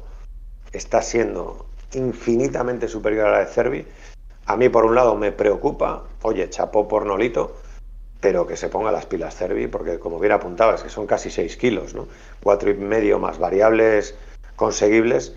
[0.72, 3.86] está siendo infinitamente superior a la de Cervi.
[4.46, 7.65] A mí, por un lado, me preocupa, oye, chapó por Nolito,
[8.26, 11.58] pero que se ponga las pilas Cervi, porque como bien apuntabas, que son casi 6
[11.58, 12.08] kilos, ¿no?
[12.42, 14.16] Cuatro y medio más variables
[14.56, 15.36] conseguibles.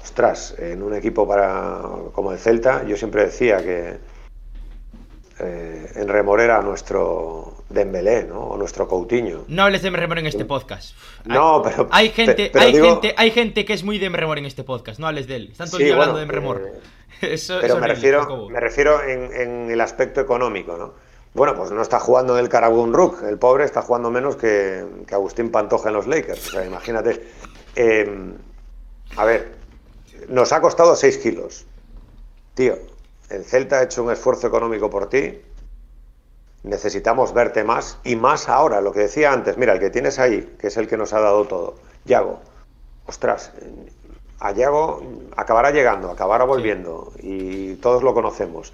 [0.00, 3.98] Ostras, en un equipo para como el Celta, yo siempre decía que
[5.40, 8.42] eh, en Remor era nuestro Dembélé, ¿no?
[8.42, 9.46] O nuestro Coutinho.
[9.48, 10.94] No hables de Remor en este podcast.
[11.24, 14.62] No, pero hay gente, hay gente, hay gente que es muy de Remor en este
[14.62, 15.00] podcast.
[15.00, 15.48] No hables de él.
[15.50, 16.62] Están todos hablando de Remor.
[17.60, 21.02] pero me refiero, me refiero en, en el aspecto económico, ¿no?
[21.34, 23.24] Bueno, pues no está jugando en el Carabón Rook.
[23.24, 26.46] El pobre está jugando menos que, Agustín Pantoja en los Lakers.
[26.46, 27.28] O sea, imagínate.
[27.74, 28.36] Em,
[29.16, 29.56] a ver,
[30.28, 31.66] nos ha costado 6 kilos.
[32.54, 32.76] Tío,
[33.30, 35.42] el Celta ha hecho un esfuerzo económico por ti.
[36.62, 38.80] Necesitamos verte más y más ahora.
[38.80, 41.20] Lo que decía antes, mira, el que tienes ahí, que es el que nos ha
[41.20, 41.74] dado todo,
[42.04, 42.38] Yago.
[43.06, 43.50] Ostras,
[44.38, 45.02] a Yago
[45.36, 48.72] acabará llegando, acabará volviendo y todos lo conocemos.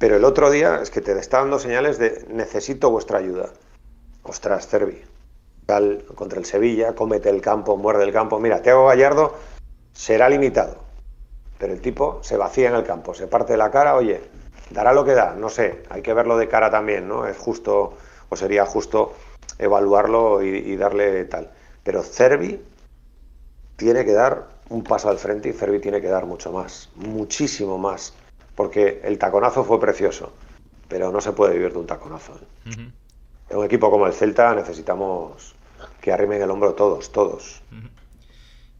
[0.00, 3.50] Pero el otro día es que te está dando señales de necesito vuestra ayuda.
[4.22, 5.02] Ostras, Cervi.
[6.14, 8.40] Contra el Sevilla, cómete el campo, muerde el campo.
[8.40, 9.34] Mira, Teo Gallardo
[9.92, 10.78] será limitado.
[11.58, 14.22] Pero el tipo se vacía en el campo, se parte la cara, oye,
[14.70, 17.26] dará lo que da, no sé, hay que verlo de cara también, ¿no?
[17.26, 17.98] Es justo,
[18.30, 19.12] o sería justo
[19.58, 21.50] evaluarlo y, y darle tal.
[21.84, 22.58] Pero Cervi
[23.76, 27.76] tiene que dar un paso al frente y Cervi tiene que dar mucho más, muchísimo
[27.76, 28.14] más
[28.60, 30.34] porque el taconazo fue precioso,
[30.86, 32.34] pero no se puede vivir de un taconazo.
[32.34, 32.90] ¿eh?
[33.48, 35.54] En un equipo como el Celta necesitamos
[36.02, 37.62] que arrimen el hombro todos, todos.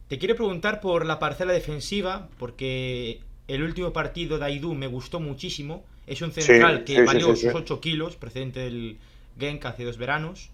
[0.07, 5.19] Te quiero preguntar por la parcela defensiva, porque el último partido de Aidú me gustó
[5.19, 5.83] muchísimo.
[6.05, 8.99] Es un central que valió sus 8 kilos, procedente del
[9.39, 10.51] Genk hace dos veranos.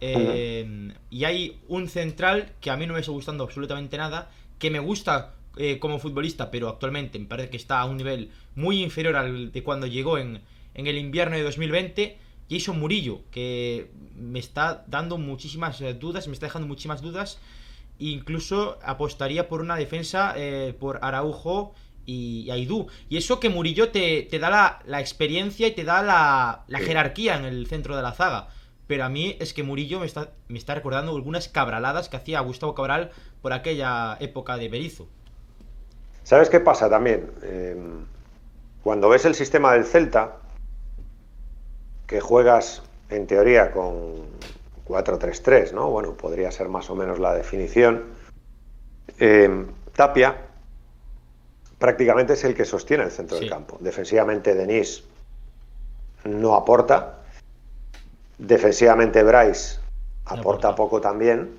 [0.00, 4.68] Eh, y hay un central que a mí no me está gustando absolutamente nada, que
[4.72, 8.82] me gusta eh, como futbolista, pero actualmente me parece que está a un nivel muy
[8.82, 10.40] inferior al de cuando llegó en,
[10.74, 12.18] en el invierno de 2020.
[12.50, 17.38] Jason Murillo, que me está dando muchísimas eh, dudas, me está dejando muchísimas dudas.
[17.98, 21.74] Incluso apostaría por una defensa eh, por Araujo
[22.06, 22.86] y, Aidú.
[23.08, 27.66] Y eso que Murillo te, da la, experiencia y te da la, jerarquía en el
[27.66, 28.48] centro de la zaga.
[28.86, 32.40] Pero a mí es que Murillo me está, me está recordando algunas cabraladas que hacía
[32.40, 33.10] Gustavo Cabral
[33.42, 35.08] por aquella época de Berizo.
[36.28, 37.32] ¿Sabes qué pasa también?
[37.40, 38.04] Em,
[38.82, 40.36] cuando ves el sistema del Celta,
[42.06, 44.26] que juegas en teoría con
[44.84, 45.88] 4-3-3, ¿no?
[45.88, 48.04] Bueno, podría ser más o menos la definición.
[49.18, 50.36] Em, Tapia
[51.78, 53.78] prácticamente es el que sostiene el centro del campo.
[53.80, 55.04] Defensivamente Denis
[56.24, 57.20] no aporta.
[58.36, 59.80] Defensivamente Bryce
[60.26, 61.56] aporta poco también.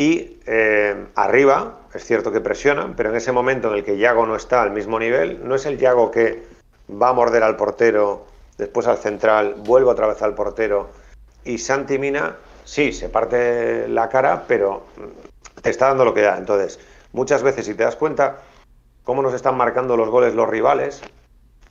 [0.00, 4.24] Y em, arriba, es cierto que presionan, pero en ese momento en el que Yago
[4.24, 6.42] no está al mismo nivel, no es el Yago que
[6.90, 8.24] va a morder al portero
[8.56, 10.88] después al central, vuelve otra vez al portero
[11.44, 14.84] y Santi Mina, sí, se parte la cara, pero
[15.60, 16.38] te está dando lo que da.
[16.38, 16.80] Entonces,
[17.12, 18.38] muchas veces, si te das cuenta
[19.04, 21.02] cómo nos están marcando los goles los rivales,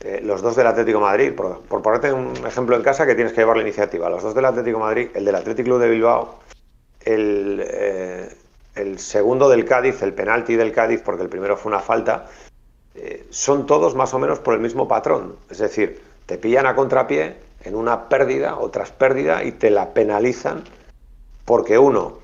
[0.02, 3.42] eh, los dos del Atlético Madrid, por, ponerte un ejemplo en casa que tienes que
[3.42, 6.38] llevar la iniciativa, los dos del Atlético Madrid, el del Atlético Club de Bilbao,
[7.06, 8.30] el, eh,
[8.76, 12.28] el segundo del Cádiz, el penalti del Cádiz, porque el primero fue una falta,
[12.96, 15.36] eh, son todos más o menos por el mismo patrón.
[15.50, 19.94] Es decir, te pillan a contrapié en una pérdida o tras pérdida y te la
[19.94, 20.64] penalizan
[21.46, 22.20] porque uno,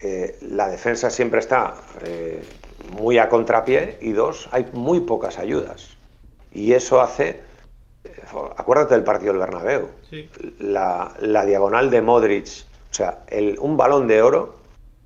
[0.00, 2.42] eh, la defensa siempre está eh,
[2.98, 5.96] muy a contrapié y dos, hay muy pocas ayudas.
[6.52, 7.40] Y eso hace,
[8.56, 9.88] acuérdate del partido del Bernabéu,
[10.58, 14.54] la, diagonal de Modric, o sea, el, un balón de oro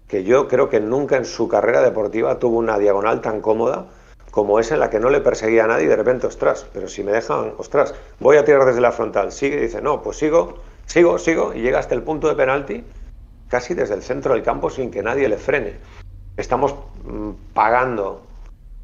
[0.08, 3.86] que yo creo que nunca en su carrera deportiva tuvo una diagonal tan cómoda
[4.30, 6.88] como es en la que no le perseguía a nadie y de repente, ostras, pero
[6.88, 10.16] si me dejan, ostras, voy a tirar desde la frontal, sigue y dice, no, pues
[10.16, 12.84] sigo, sigo, sigo, y llega hasta el punto de penalti
[13.46, 15.74] casi desde el centro del campo sin que nadie le frene.
[16.36, 16.74] Estamos
[17.04, 18.22] mm, pagando,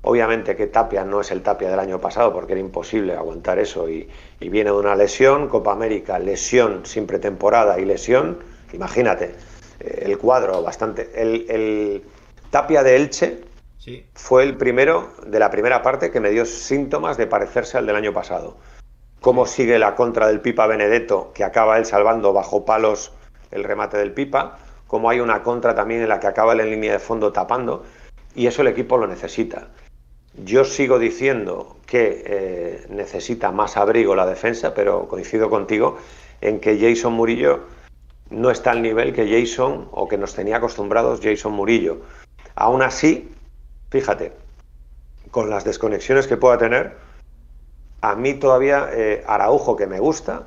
[0.03, 3.89] obviamente que Tapia no es el Tapia del año pasado porque era imposible aguantar eso
[3.89, 8.39] y, viene de una lesión, Copa América, lesión sin pretemporada y lesión,
[8.73, 9.35] imagínate,
[9.81, 12.03] eh, el cuadro bastante, el, el
[12.51, 13.41] Tapia de Elche
[14.15, 17.97] fue el primero de la primera parte que me dio síntomas de parecerse al del
[17.97, 18.57] año pasado.
[19.21, 23.13] Cómo sigue la contra del Pipa Benedetto, que acaba él salvando bajo palos
[23.51, 26.71] el remate del Pipa, cómo hay una contra también en la que acaba él en
[26.71, 27.85] línea de fondo tapando,
[28.35, 29.69] y eso el equipo lo necesita.
[30.45, 35.99] Yo sigo diciendo que eh, necesita más abrigo la defensa, pero coincido contigo
[36.41, 37.61] en que Jason Murillo
[38.31, 41.99] no está al nivel que Jason o que nos tenía acostumbrados Jason Murillo.
[42.55, 43.35] Aún así,
[43.91, 44.33] fíjate,
[45.31, 46.97] con las desconexiones que pueda tener,
[48.01, 50.45] a mí todavía eh, Araujo, que me gusta,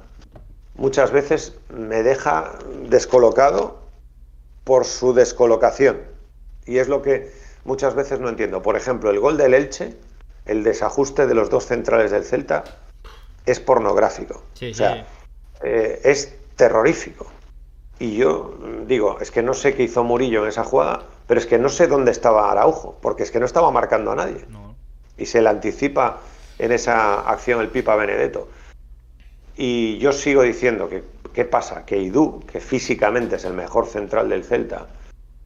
[0.75, 2.57] muchas veces me deja
[2.89, 3.79] descolocado
[4.63, 6.01] por su descolocación.
[6.65, 7.31] Y es lo que
[7.65, 8.61] muchas veces no entiendo.
[8.61, 9.95] Por ejemplo, el gol del Elche,
[10.45, 12.63] el desajuste de los dos centrales del Celta,
[13.45, 14.43] es pornográfico.
[14.61, 15.05] o sea,
[15.61, 17.32] eh, es terrorífico.
[18.03, 18.53] Y yo
[18.85, 21.69] digo, es que no sé qué hizo Murillo en esa jugada, pero es que no
[21.69, 24.45] sé dónde estaba Araujo, porque es que no estaba marcando a nadie.
[25.17, 26.17] Y se le anticipa
[26.59, 28.49] en esa acción el Pipa Benedetto.
[29.55, 31.85] Y yo sigo diciendo que, ¿qué pasa?
[31.85, 34.87] Que Idú, que físicamente es el mejor central del Celta,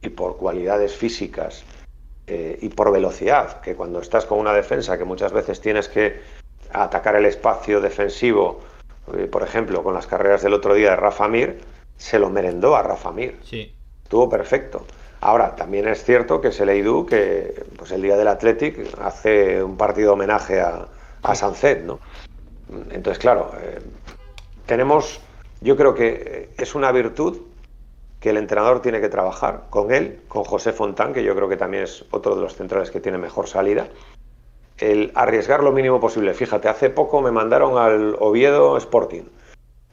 [0.02, 1.62] y por cualidades físicas
[2.26, 6.20] eh, y por velocidad, que cuando estás con una defensa que muchas veces tienes que
[6.72, 8.58] atacar el espacio defensivo,
[9.16, 12.74] eh, por ejemplo, con las carreras del otro día de Rafa Mir, se lo merendó
[12.76, 13.38] a Rafa Mir.
[13.42, 13.74] Sí.
[14.02, 14.86] Estuvo perfecto.
[15.20, 19.76] Ahora, también es cierto que se leído que pues el día del Athletic hace un
[19.76, 20.86] partido homenaje a,
[21.22, 21.98] a Sancet, ¿no?
[22.90, 23.80] Entonces, claro, eh,
[24.66, 25.20] tenemos,
[25.60, 27.42] yo creo que es una virtud
[28.20, 31.56] que el entrenador tiene que trabajar con él, con José Fontán, que yo creo que
[31.56, 33.88] también es otro de los centrales que tiene mejor salida,
[34.78, 36.34] el arriesgar lo mínimo posible.
[36.34, 39.22] Fíjate, hace poco me mandaron al Oviedo Sporting,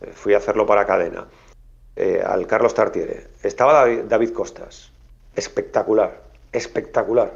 [0.01, 1.27] eh, fui a hacerlo para cadena,
[1.95, 3.27] eh, al Carlos Tartiere.
[3.43, 4.91] Estaba David Costas,
[5.35, 6.21] espectacular,
[6.51, 7.33] espectacular.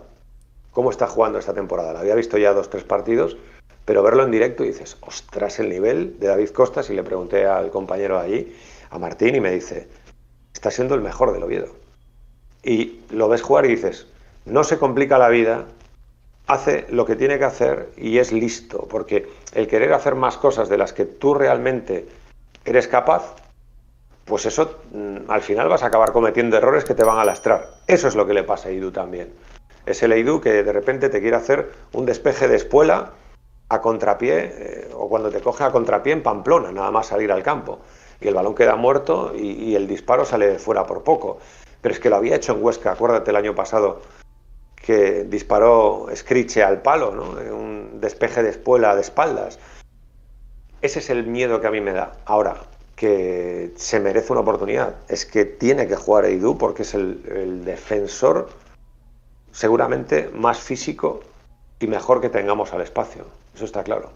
[0.71, 1.93] ¿Cómo está jugando esta temporada?
[1.93, 3.37] La había visto ya dos, tres partidos,
[3.85, 6.89] pero verlo en directo y dices, ostras, el nivel de David Costas.
[6.89, 8.55] Y le pregunté al compañero allí,
[8.89, 9.87] a Martín, y me dice,
[10.53, 11.75] está siendo el mejor del Oviedo.
[12.63, 14.07] Y lo ves jugar y dices,
[14.45, 15.65] no se complica la vida,
[16.47, 20.67] hace lo que tiene que hacer y es listo, porque el querer hacer más cosas
[20.67, 22.07] de las que tú realmente
[22.65, 23.35] eres capaz,
[24.29, 27.71] pues eso mm, al final vas a acabar cometiendo errores que te van a lastrar.
[27.87, 29.33] Eso es lo que le pasa a Idu también.
[29.85, 33.13] Es el que de repente te quiere hacer un despeje de espuela
[33.69, 37.41] a contrapié eh, o cuando te coge a contrapié en Pamplona, nada más salir al
[37.41, 37.79] campo.
[38.21, 41.39] Y el balón queda muerto y, el disparo sale fuera por poco.
[41.81, 44.01] Pero es que lo había hecho en Huesca, acuérdate el año pasado,
[44.75, 47.55] que disparó Scriche al palo, ¿no?
[47.55, 49.59] un despeje de espuela de espaldas.
[50.81, 52.11] Ese es el miedo que a mí me da.
[52.25, 52.55] Ahora,
[52.99, 58.49] que se merece una oportunidad, es que tiene que jugar Eidú porque es el defensor
[59.51, 61.21] seguramente más físico
[61.79, 63.25] y mejor que tengamos al espacio.
[63.55, 64.11] Eso está claro.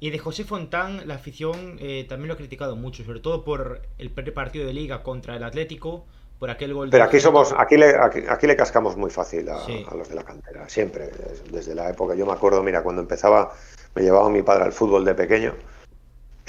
[0.00, 3.82] Y de José Fontán, la afición eh, también lo ha criticado mucho, sobre todo por
[3.98, 6.06] el partido de liga contra el Atlético,
[6.38, 6.88] por aquel gol.
[6.90, 10.66] Pero aquí somos, aquí le, aquí, le cascamos muy fácil a, los de la cantera,
[10.70, 11.10] siempre,
[11.50, 12.14] desde la época.
[12.14, 13.52] Yo me acuerdo, mira, cuando empezaba,
[13.94, 15.54] me llevaba mi padre al fútbol de pequeño,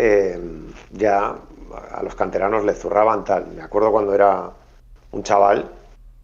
[0.03, 0.39] eh,
[0.91, 1.35] ya
[1.91, 3.45] a los canteranos le zurraban tal.
[3.47, 4.49] Me acuerdo cuando era
[5.11, 5.69] un chaval,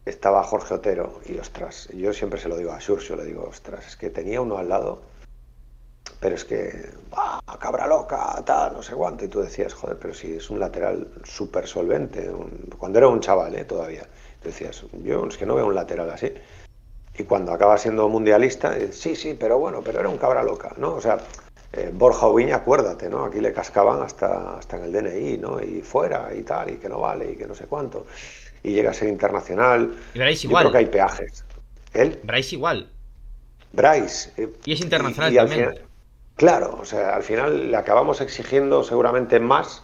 [0.04, 3.86] estaba Jorge Otero y ostras, yo siempre se lo digo a Xurxo, le digo, ostras,
[3.86, 5.02] es que tenía uno al lado,
[6.20, 10.14] pero es que, bah, cabra loca, tal, no sé cuánto, y tú decías, joder, pero
[10.16, 12.32] si es un lateral súper solvente,
[12.80, 13.66] cuando era un chaval, ¿eh?
[13.66, 14.08] todavía,
[14.42, 16.34] tú decías, yo es que no veo un lateral así.
[17.20, 20.74] Y cuando acaba siendo mundialista, eh, sí, sí, pero bueno, pero era un cabra loca,
[20.78, 20.94] ¿no?
[20.96, 21.18] O sea,
[21.78, 23.26] eh, Borja Oviña, acuérdate, ¿no?
[23.26, 25.62] Aquí le cascaban hasta, hasta en el DNI, ¿no?
[25.62, 28.06] Y fuera y tal, y que no vale, y que no sé cuánto
[28.68, 29.96] y llega a ser internacional.
[30.14, 30.64] Y Bryce igual.
[30.64, 31.46] creo que hay peajes.
[31.94, 32.20] ¿Él?
[32.24, 32.92] Bryce igual.
[33.72, 34.32] Bryce.
[34.38, 35.80] Eh, y es internacional también.
[36.36, 39.84] claro, o sea, al final le acabamos exigiendo seguramente más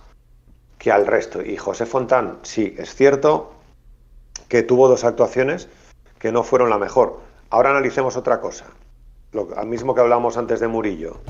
[0.78, 1.42] que al resto.
[1.42, 3.54] Y José Fontán, sí, es cierto
[4.50, 5.70] que tuvo dos actuaciones
[6.20, 7.22] que no fueron la mejor.
[7.50, 8.66] Ahora analicemos otra cosa.
[9.32, 11.22] Lo mismo que hablamos antes de Murillo.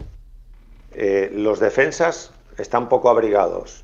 [0.95, 3.83] Eh, los defensas están poco abrigados.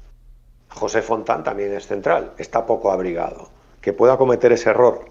[0.70, 3.50] José Fontán también es central, está poco abrigado.
[3.82, 5.06] Que pueda cometer ese error.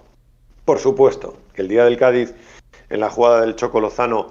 [0.64, 2.34] Por supuesto, el día del Cádiz,
[2.90, 4.28] en la jugada del Choco Lozano,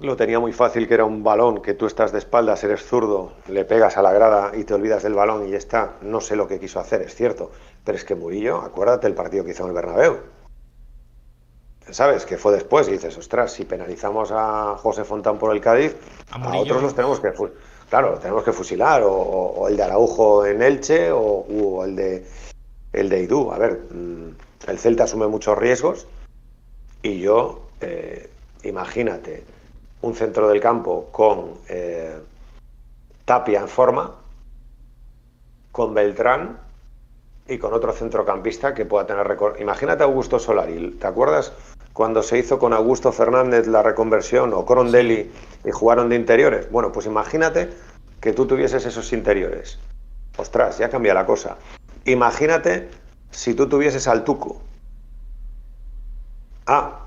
[0.00, 3.34] lo tenía muy fácil, que era un balón que tú estás de espaldas, eres zurdo,
[3.48, 5.96] le pegas a la grada y te olvidas del balón y está.
[6.00, 7.50] No sé lo que quiso hacer, es cierto.
[7.84, 10.20] Pero es que Murillo, acuérdate el partido que hizo en el Bernabéu.
[11.90, 12.24] ¿Sabes?
[12.24, 15.96] Que fue después y dices, ostras, si penalizamos a José Fontán por el Cádiz,
[16.30, 17.32] a, otros los tenemos que
[17.90, 22.26] claro, tenemos que fusilar, o, el de Araujo en Elche, o, el de
[22.92, 23.52] el de Idú.
[23.52, 24.28] A ver, mm,
[24.68, 26.06] el Celta asume muchos riesgos
[27.02, 28.30] y yo, eh,
[28.62, 29.44] imagínate,
[30.02, 32.18] un centro del campo con eh,
[33.24, 34.14] Tapia en forma,
[35.70, 36.58] con Beltrán
[37.52, 39.60] y con otro centrocampista que pueda tener récord.
[39.60, 41.52] Imagínate a Augusto Solari, ¿te acuerdas
[41.92, 45.30] cuando se hizo con Augusto Fernández la reconversión o Corondelli
[45.64, 46.70] y jugaron de interiores.
[46.70, 47.70] Bueno, pues imagínate
[48.20, 49.78] que tú tuvieses esos interiores.
[50.36, 51.58] Ostras, ya cambia la cosa.
[52.04, 52.88] Imagínate
[53.30, 54.58] si tú tuvieses al Tucu.
[56.66, 57.00] Ah,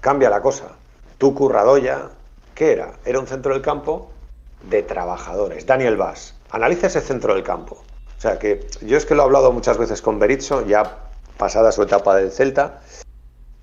[0.00, 0.72] cambia la cosa.
[1.16, 2.10] Tucu Radoya,
[2.54, 2.92] ¿qué era?
[3.04, 4.10] Era un centro del campo
[4.68, 5.64] de trabajadores.
[5.64, 7.82] Daniel Vaz, analiza ese centro del campo.
[8.20, 10.98] O sea que yo es que lo he hablado muchas veces con Berizzo, ya
[11.38, 12.82] pasada su etapa del Celta,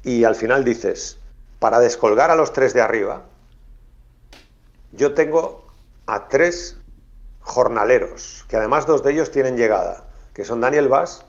[0.02, 1.20] y al final dices,
[1.60, 3.22] para descolgar a los tres de arriba,
[4.94, 5.68] yo tengo
[6.08, 6.76] a tres
[7.42, 11.24] jornaleros, que además dos de ellos tienen llegada, que son Daniel Vaz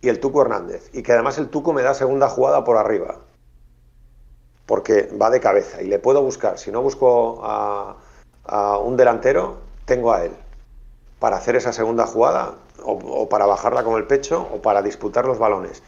[0.00, 3.16] y el Tuco Hernández, y que además el Tuco me da segunda jugada por arriba,
[4.66, 6.56] porque va de cabeza y le puedo buscar.
[6.56, 7.96] Si no busco a,
[8.78, 10.36] un delantero, tengo a él
[11.20, 15.26] para hacer esa segunda jugada o, o, para bajarla con el pecho o para disputar
[15.26, 15.82] los balones.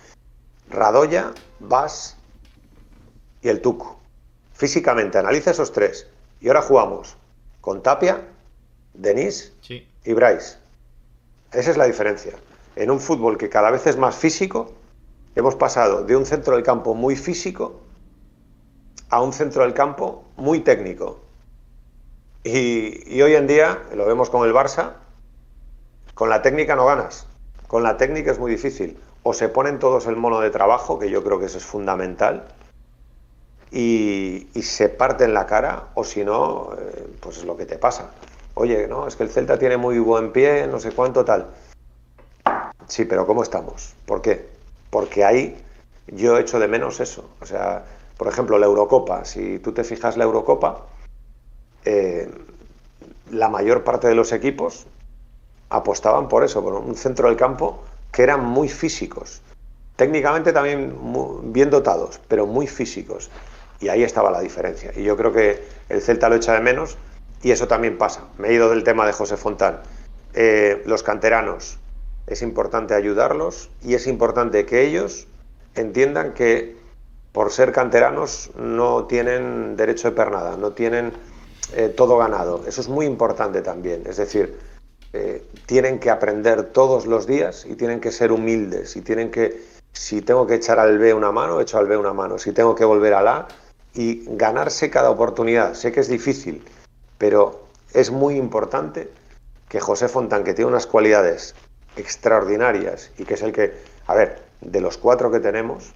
[0.70, 2.16] Radoya, Vas
[3.40, 3.98] y el Tuco.
[4.52, 6.06] Físicamente, analiza esos tres.
[6.40, 7.16] Y ahora jugamos
[7.60, 8.22] con Tapia,
[8.94, 9.52] Denis
[10.04, 10.58] y Bryce.
[11.52, 12.32] Esa es la diferencia.
[12.76, 14.72] En un fútbol que cada vez es más físico,
[15.34, 17.80] hemos pasado de un centro del campo muy físico
[19.10, 21.20] a un centro del campo muy técnico.
[22.44, 24.94] Y, y, hoy en día, lo vemos con el Barça,
[26.22, 27.26] con la técnica no ganas.
[27.66, 28.96] Con la técnica es muy difícil.
[29.24, 32.44] O se ponen todos el mono de trabajo, que yo creo que eso es fundamental,
[33.72, 37.76] y, se parte en la cara, o si no, eh, pues es lo que te
[37.76, 38.12] pasa.
[38.54, 41.48] Oye, no, es que el Celta tiene muy buen pie, no sé cuánto tal.
[42.86, 43.96] Sí, pero ¿cómo estamos?
[44.06, 44.48] ¿Por qué?
[44.90, 45.60] Porque ahí
[46.06, 47.30] yo echo de menos eso.
[47.40, 47.84] O sea,
[48.16, 49.24] por ejemplo, la Eurocopa.
[49.24, 50.86] Si tú te fijas la Eurocopa,
[51.84, 52.30] eh,
[53.32, 54.86] la mayor parte de los equipos
[55.76, 59.42] apostaban por eso, por un centro del campo que eran muy físicos.
[59.96, 60.94] Técnicamente también
[61.52, 63.30] bien dotados, pero muy físicos.
[63.80, 64.92] Y ahí estaba la diferencia.
[64.96, 66.96] Y yo creo que el Celta lo echa de menos
[67.42, 68.24] y eso también pasa.
[68.38, 69.80] Me he ido del tema de José Fontán.
[70.34, 71.78] Eh, los canteranos,
[72.26, 75.26] es importante ayudarlos y es importante que ellos
[75.74, 76.76] entiendan que
[77.32, 81.12] por ser canteranos, no tienen derecho de pernada, no tienen
[81.74, 82.62] eh, todo ganado.
[82.66, 84.02] Eso es muy importante también.
[84.06, 84.58] Es decir,
[85.12, 89.62] eh, tienen que aprender todos los días y tienen que ser humildes y tienen que,
[89.92, 92.38] si tengo que echar al B una mano, echo al B una mano.
[92.38, 93.48] Si tengo que volver al A
[93.94, 95.74] y ganarse cada oportunidad.
[95.74, 96.64] Sé que es difícil,
[97.18, 99.10] pero es muy importante
[99.68, 101.54] que José Fontán, que tiene unas cualidades
[101.96, 103.74] extraordinarias y que es el que,
[104.06, 105.92] a ver, de los cuatro que tenemos,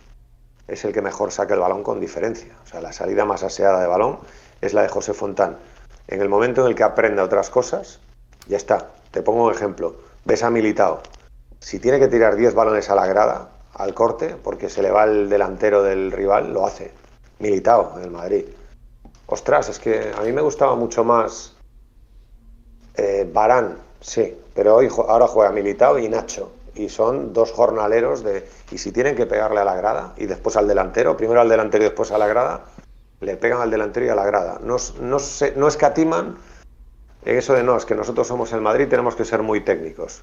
[0.69, 2.55] es el que mejor saca el balón con diferencia.
[2.65, 4.19] O sea, la salida más aseada de balón
[4.61, 5.57] es la de José Fontán.
[6.09, 8.01] En el momento en el que aprenda otras cosas,
[8.49, 8.91] ya está.
[9.17, 9.97] Te pongo un ejemplo.
[10.27, 11.01] Ves a Militao.
[11.59, 15.05] Si tiene que tirar 10 balones a la grada, al corte, porque se le va
[15.05, 16.93] el delantero del rival, lo hace.
[17.39, 18.45] Militao, en el Madrid.
[19.25, 21.57] Ostras, es que a mí me gustaba mucho más
[22.95, 26.53] eh, Barán, sí, pero hoy, ahora juega Militao y Nacho.
[26.75, 28.47] Y son dos jornaleros de...
[28.71, 31.85] Y si tienen que pegarle a la grada y después al delantero, primero al delantero
[31.85, 32.67] y después a la grada,
[33.21, 34.61] le pegan al delantero y a la grada.
[34.63, 35.17] No, no,
[35.57, 36.37] no escatiman
[37.27, 40.23] en eso de no, es que nosotros somos el Madrid, tenemos que ser muy técnicos.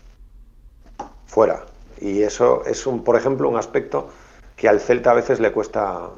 [1.25, 1.65] Fuera.
[1.99, 4.09] Y eso es, un, por ejemplo, un aspecto
[4.55, 6.11] que al Celta a veces le cuesta,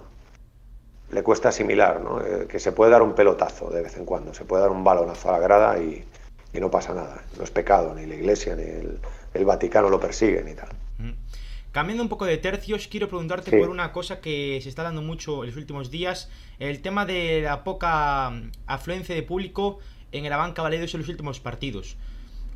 [1.10, 2.22] le cuesta asimilar, ¿no?
[2.22, 4.84] Eh, que se puede dar un pelotazo de vez en cuando, se puede dar un
[4.84, 6.06] balonazo a la grada y,
[6.54, 7.22] no pasa nada.
[7.38, 10.70] No es pecado, ni la Iglesia, ni el, Vaticano lo persiguen y tal.
[11.00, 11.12] Mm.
[11.72, 15.44] Cambiando un poco de tercios, quiero preguntarte por una cosa que se está dando mucho
[15.44, 19.80] en los últimos días, el tema de la poca mm, afluencia de público
[20.18, 21.98] en el banca Valedos en los últimos partidos.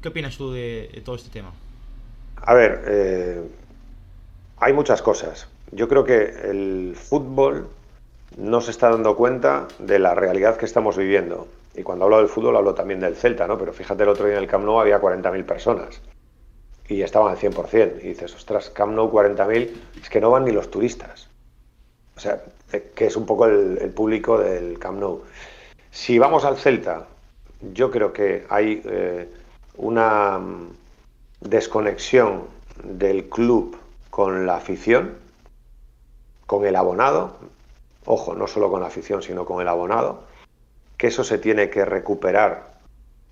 [0.02, 1.52] ¿Qué opinas tú de, todo este tema?
[2.38, 3.42] A ver, eh,
[4.58, 5.48] hay muchas cosas.
[5.72, 7.70] Yo creo que el fútbol
[8.38, 11.48] no se está dando cuenta de la realidad que estamos viviendo.
[11.76, 13.58] Y cuando hablo del fútbol hablo también del Celta, ¿no?
[13.58, 16.02] Pero fíjate, el otro día en el Camp Nou había 40.000 personas
[16.88, 18.04] y estaban al 100%.
[18.04, 19.70] Y dices, ostras, Camp Nou 40.000,
[20.02, 21.30] es que no van ni los turistas.
[22.18, 22.42] O sea,
[22.74, 25.22] eh, que es un poco el, público del Camp Nou.
[25.92, 27.06] Si vamos al Celta,
[27.62, 29.30] yo creo que hay eh,
[29.78, 30.70] una mm,
[31.42, 32.44] desconexión
[32.84, 33.78] del club
[34.10, 35.16] con la afición,
[36.46, 37.38] con el abonado,
[38.06, 40.24] ojo, no solo con la afición, sino con el abonado,
[40.98, 42.80] que eso se tiene que recuperar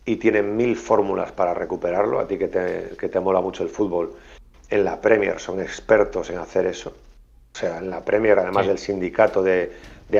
[0.06, 2.20] y tienen mil fórmulas para recuperarlo.
[2.20, 4.14] A ti que te, que te mola mucho el fútbol,
[4.70, 6.94] en la Premier son expertos en hacer eso.
[7.54, 9.72] O sea, en la Premier, además del sindicato de,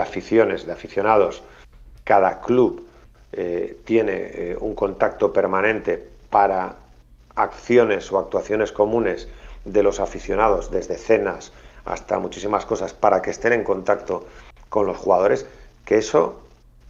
[0.02, 1.44] aficiones, de aficionados,
[2.04, 2.87] cada club
[3.40, 6.76] eh, tiene eh, un contacto permanente para
[7.36, 9.28] acciones o actuaciones comunes
[9.64, 11.52] de los aficionados, desde cenas
[11.86, 14.26] hasta muchísimas cosas, para que estén en contacto
[14.70, 15.46] con los jugadores,
[15.86, 16.42] que eso,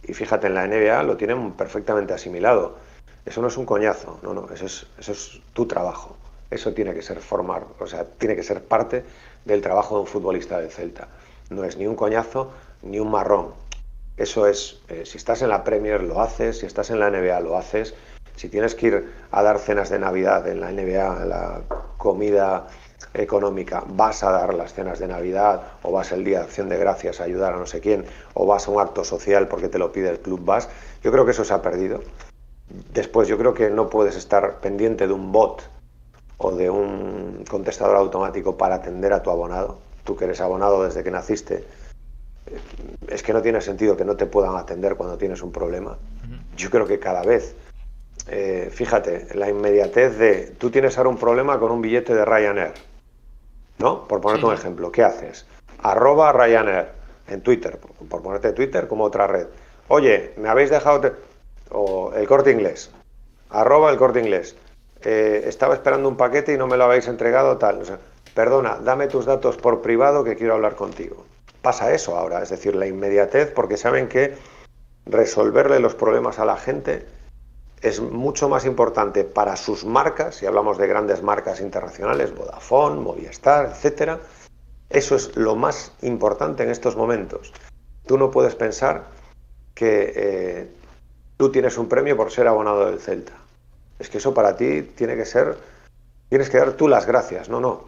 [0.02, 2.76] y fíjate en la NBA, lo tienen perfectamente asimilado.
[3.26, 6.16] Eso no es un coñazo, no, no, eso es, eso es tu trabajo.
[6.50, 9.04] Eso tiene que ser formar, o sea, tiene que ser parte
[9.44, 11.08] del trabajo de un futbolista del Celta.
[11.50, 13.52] No es ni un coñazo ni un marrón.
[14.18, 17.38] Eso es, eh, si estás en la Premier lo haces, si estás en la NBA
[17.40, 17.94] lo haces,
[18.34, 21.60] si tienes que ir a dar cenas de Navidad en la NBA, la
[21.96, 22.66] comida
[23.14, 26.76] económica, vas a dar las cenas de Navidad o vas el día de acción de
[26.78, 29.78] gracias a ayudar a no sé quién o vas a un acto social porque te
[29.78, 30.68] lo pide el club, vas.
[31.02, 32.00] Yo creo que eso se ha perdido.
[32.92, 35.62] Después, yo creo que no puedes estar pendiente de un bot
[36.38, 39.78] o de un contestador automático para atender a tu abonado.
[40.04, 41.64] Tú que eres abonado desde que naciste,
[43.08, 45.98] es que no tiene sentido que no te puedan atender cuando tienes un problema.
[46.56, 47.54] Yo creo que cada vez,
[48.28, 52.74] eh, fíjate, la inmediatez de tú tienes ahora un problema con un billete de Ryanair,
[53.78, 54.06] ¿no?
[54.06, 55.46] Por ponerte un ejemplo, ¿qué haces?
[55.82, 56.88] Arroba Ryanair
[57.28, 59.46] en Twitter, por ponerte Twitter como otra red.
[59.88, 61.12] Oye, me habéis dejado
[61.70, 62.90] o el corte inglés,
[63.50, 64.56] arroba el corte inglés.
[65.02, 67.82] Eh, estaba esperando un paquete y no me lo habéis entregado, tal.
[67.82, 67.98] O sea,
[68.34, 71.24] perdona, dame tus datos por privado que quiero hablar contigo.
[71.62, 74.36] Pasa eso ahora, es decir, la inmediatez, porque saben que
[75.06, 77.06] resolverle los problemas a la gente
[77.82, 83.66] es mucho más importante para sus marcas, si hablamos de grandes marcas internacionales, Vodafone, Movistar,
[83.66, 84.18] etcétera.
[84.90, 87.52] Eso es lo más importante en estos momentos.
[88.06, 89.04] Tú no puedes pensar
[89.74, 90.68] que eh,
[91.36, 93.34] tú tienes un premio por ser abonado del Celta.
[93.98, 95.56] Es que eso para ti tiene que ser,
[96.28, 97.84] tienes que dar tú las gracias, no, no.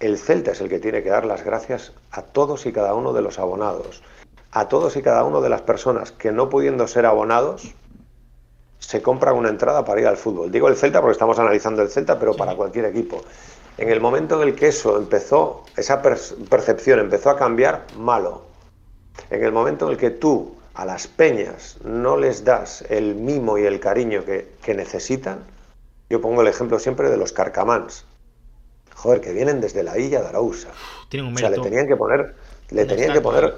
[0.00, 3.12] El Celta es el que tiene que dar las gracias a todos y cada uno
[3.12, 4.02] de los abonados,
[4.52, 7.74] a todos y cada uno de las personas que no pudiendo ser abonados,
[8.78, 10.50] se compran una entrada para ir al fútbol.
[10.50, 13.22] Digo el Celta porque estamos analizando el Celta, pero para cualquier equipo.
[13.76, 18.42] En el momento en el que eso empezó, esa percepción empezó a cambiar, malo.
[19.30, 23.58] En el momento en el que tú a las peñas no les das el mimo
[23.58, 25.44] y el cariño que, necesitan,
[26.08, 28.04] yo pongo el ejemplo siempre de los carcamans.
[28.98, 30.70] Joder, que vienen desde la Illa de Arausa.
[31.08, 32.34] Tienen un O sea, le tenían que poner
[32.70, 33.54] Le tenían que poner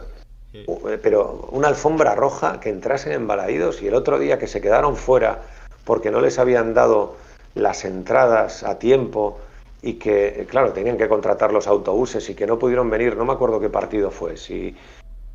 [1.03, 4.97] pero una alfombra roja que entrasen en Balaídos y el otro día que se quedaron
[4.97, 5.43] fuera
[5.84, 7.14] porque no les habían dado
[7.55, 9.38] las entradas a tiempo
[9.80, 13.32] y que, claro, tenían que contratar los autobuses y que no pudieron venir, no me
[13.32, 14.76] acuerdo qué partido fue, si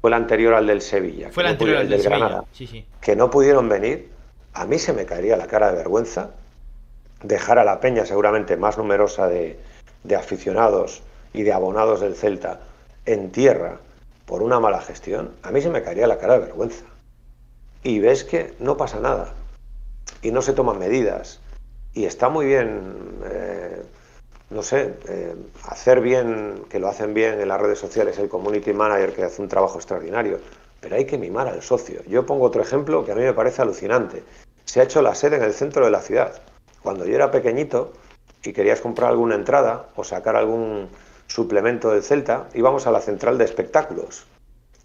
[0.02, 2.44] fue el anterior al del Sevilla, fue el anterior al del, Granada,
[3.02, 4.10] que no pudieron venir,
[4.54, 6.32] a mí se me caería la cara de vergüenza
[7.24, 9.58] dejar a la peña seguramente más numerosa de,
[10.08, 11.04] de aficionados
[11.34, 12.62] y de abonados del Celta
[13.06, 13.80] en tierra
[14.26, 16.86] por una mala gestión, a mí se me caería la cara de vergüenza.
[17.84, 19.34] Y ves que no pasa nada
[20.22, 21.40] y no se toman medidas.
[21.94, 23.84] Y está muy bien, eh,
[24.50, 25.36] no sé, eh,
[25.70, 29.42] hacer bien, que lo hacen bien en las redes sociales, el community manager que hace
[29.42, 30.40] un trabajo extraordinario,
[30.82, 32.02] pero hay que mimar al socio.
[32.08, 34.24] Yo pongo otro ejemplo que a mí me parece alucinante.
[34.66, 36.42] Se ha hecho la sede en el centro de la ciudad.
[36.82, 37.94] Cuando yo era pequeñito
[38.48, 40.90] y querías comprar alguna entrada o sacar algún
[41.28, 44.26] suplemento del Celta, íbamos a la central de espectáculos,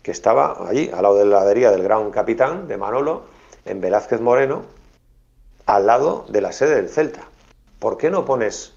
[0.03, 3.23] que estaba allí, al lado de la heladería del Gran Capitán, de Manolo,
[3.65, 4.63] en Velázquez Moreno,
[5.67, 7.23] al lado de la sede del Celta.
[7.79, 8.73] ¿Por qué no pones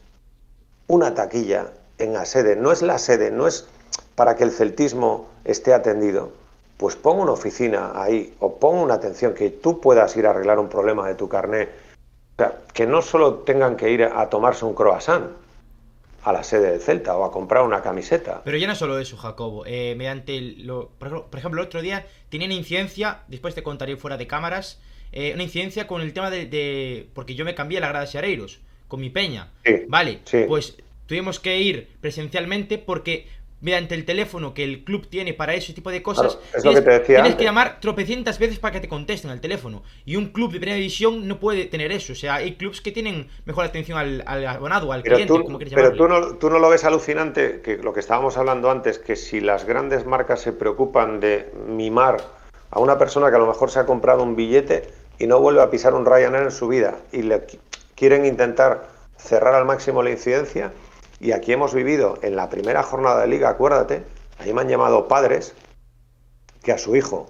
[0.88, 2.56] una taquilla en la sede?
[2.56, 3.68] No es la sede, no es
[4.16, 6.32] para que el celtismo esté atendido.
[6.78, 10.60] Pues pon una oficina ahí o pon una atención que tú puedas ir a arreglar
[10.60, 11.70] un problema de tu carné.
[12.74, 15.32] Que no solo tengan que ir a tomarse un croissant,
[16.24, 18.42] a la sede del Celta o a comprar una camiseta.
[18.44, 19.66] Pero ya no solo eso, Jacobo.
[19.66, 24.26] Eh, mediante lo, por, ejemplo, el otro día tenían incidencia, después te contaré fuera de
[24.26, 24.80] cámaras,
[25.12, 28.62] eh, una incidencia con el tema de, Porque yo me cambié la grada de Areiros,
[28.88, 29.52] con mi peña.
[29.88, 30.78] vale, pues
[31.08, 33.28] tuvimos que ir presencialmente porque
[33.64, 37.80] mediante el teléfono que el club tiene para ese tipo de cosas, tienes, que, llamar
[37.80, 39.84] tropecientas veces para que te contesten al teléfono.
[40.06, 42.12] Y un club de primera división no puede tener eso.
[42.12, 45.94] O sea, hay clubs que tienen mejor atención al, abonado, al cliente, como quieres Pero
[45.94, 49.40] tú no, tú no lo ves alucinante, que lo que estábamos hablando antes, que si
[49.40, 52.18] las grandes marcas se preocupan de mimar
[52.70, 54.90] a una persona que a lo mejor se ha comprado un billete
[55.20, 57.44] y no vuelve a pisar un Ryanair en su vida y le
[57.96, 60.74] quieren intentar cerrar al máximo la incidencia,
[61.24, 64.04] y aquí hemos vivido en la primera jornada de liga, acuérdate,
[64.40, 65.54] ahí me han llamado padres
[66.62, 67.28] que a su hijo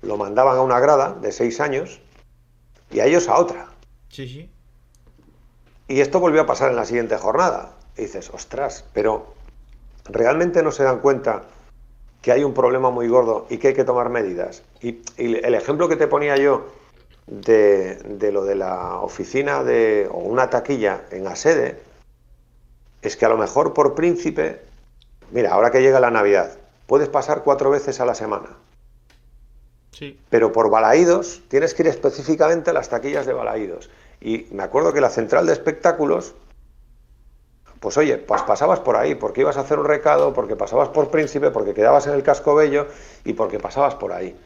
[0.00, 2.00] lo mandaban a una grada de seis años
[2.90, 3.68] y a ellos a otra.
[4.08, 4.50] Sí, sí.
[5.88, 7.76] Y esto volvió a pasar en la siguiente jornada.
[7.98, 9.34] Y dices, ostras, pero
[10.06, 11.42] realmente no se dan cuenta
[12.22, 14.62] que hay un problema muy gordo y que hay que tomar medidas.
[14.80, 16.72] Y, el ejemplo que te ponía yo
[17.26, 21.93] de, de, lo de la oficina de, o una taquilla en la sede,
[23.04, 24.62] es que a lo mejor por príncipe,
[25.30, 28.56] mira, ahora que llega la Navidad, puedes pasar cuatro veces a la semana.
[29.92, 30.18] Sí.
[30.28, 33.90] Pero por Balaídos tienes que ir específicamente a las taquillas de Balaídos.
[34.20, 36.34] Y me acuerdo que la central de espectáculos,
[37.78, 41.10] pues oye, pues pasabas por ahí, porque ibas a hacer un recado, porque pasabas por
[41.10, 42.86] Príncipe, porque quedabas en el casco bello
[43.24, 44.36] y porque pasabas por ahí.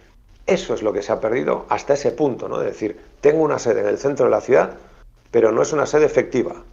[0.46, 2.58] Eso es lo que se ha perdido hasta ese punto, ¿no?
[2.58, 4.78] De decir, tengo una sede en el centro de la ciudad,
[5.30, 6.64] pero no es una sede efectiva.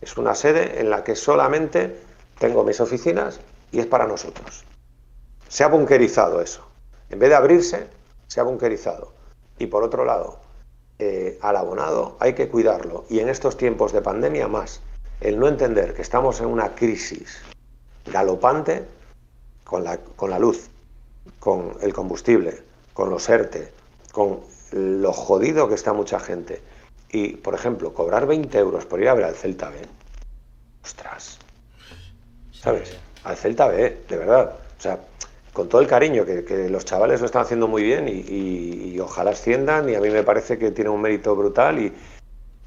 [0.00, 1.98] Es una sede en la que solamente
[2.38, 3.40] tengo mis oficinas
[3.72, 4.64] y es para nosotros.
[5.48, 6.66] Se ha bunkerizado eso.
[7.10, 7.88] En vez de abrirse,
[8.26, 9.12] se ha bunkerizado.
[9.58, 10.40] Y por otro lado,
[10.98, 13.04] eh, al abonado hay que cuidarlo.
[13.08, 14.82] Y en estos tiempos de pandemia más.
[15.20, 17.38] El no entender que estamos en una crisis
[18.06, 18.86] galopante
[19.64, 20.70] con la, con la luz,
[21.40, 22.62] con el combustible,
[22.94, 23.72] con los ERTE,
[24.12, 24.40] con
[24.70, 26.62] lo jodido que está mucha gente
[27.10, 29.76] y, por ejemplo, cobrar 20 euros por ir a ver al Celta B,
[30.84, 31.38] ostras,
[32.52, 32.96] ¿sabes?
[33.24, 34.54] Al Celta B, de verdad.
[34.78, 35.00] O sea,
[35.52, 39.88] con todo el cariño, que, los chavales lo están haciendo muy bien y, ojalá asciendan
[39.88, 41.92] y a mí me parece que tiene un mérito brutal, y,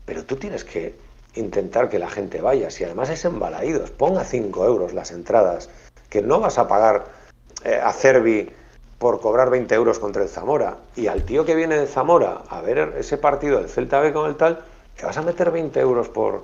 [0.06, 0.96] pero tú tienes que
[1.36, 2.70] intentar que la gente vaya.
[2.70, 5.70] Si además es embalaídos, ponga 5 euros las entradas,
[6.10, 7.06] que no vas a pagar
[7.64, 8.50] eh, a Cervi
[9.02, 10.78] por cobrar 20 euros contra el Zamora.
[10.96, 14.30] Y al tío que viene de Zamora a ver ese partido del Celta B con
[14.30, 14.64] el tal,
[14.96, 16.44] que vas a meter 20 euros por,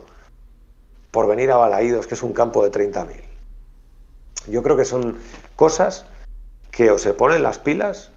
[1.12, 3.22] por venir a Balaídos, que es un campo de 30.000.
[4.47, 5.20] Yo creo que son
[5.55, 6.08] cosas
[6.72, 8.10] que o se ponen las pilas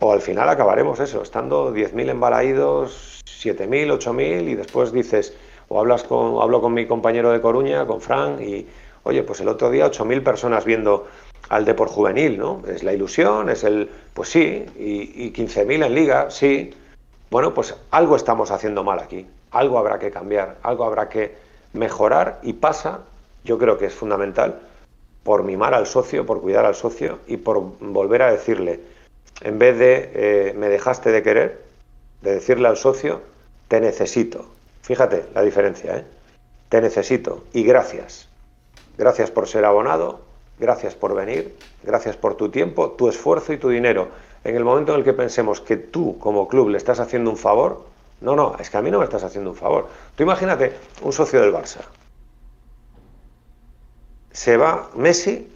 [0.00, 5.32] o al final acabaremos eso, estando 10.000 en Balaídos, 7.000, 8.000 y después dices,
[5.68, 8.66] o hablas con, hablo con mi compañero de Coruña, con Fran, y
[9.04, 11.06] oye, pues el otro día 8.000 personas viendo
[11.48, 12.62] al Depor Juvenil, ¿no?
[12.66, 16.74] Es la ilusión, es el, pues sí, y, y 15.000 en liga, sí.
[17.30, 21.34] Bueno, pues algo estamos haciendo mal aquí, algo habrá que cambiar, algo habrá que
[21.72, 23.00] mejorar y pasa,
[23.44, 24.60] yo creo que es fundamental,
[25.22, 28.80] por mimar al socio, por cuidar al socio y por volver a decirle,
[29.40, 31.64] en vez de eh, me dejaste de querer,
[32.22, 33.22] de decirle al socio,
[33.68, 34.46] te necesito.
[34.82, 36.04] Fíjate la diferencia, ¿eh?
[36.68, 38.28] Te necesito y gracias.
[38.96, 40.20] Gracias por ser abonado,
[40.58, 44.08] gracias por venir, gracias por tu tiempo, tu esfuerzo y tu dinero.
[44.44, 47.36] En el momento en el que pensemos que tú como club le estás haciendo un
[47.36, 47.86] favor,
[48.20, 49.88] no, no, es que a mí no me estás haciendo un favor.
[50.14, 51.80] Tú imagínate un socio del Barça.
[54.32, 55.50] Se va Messi,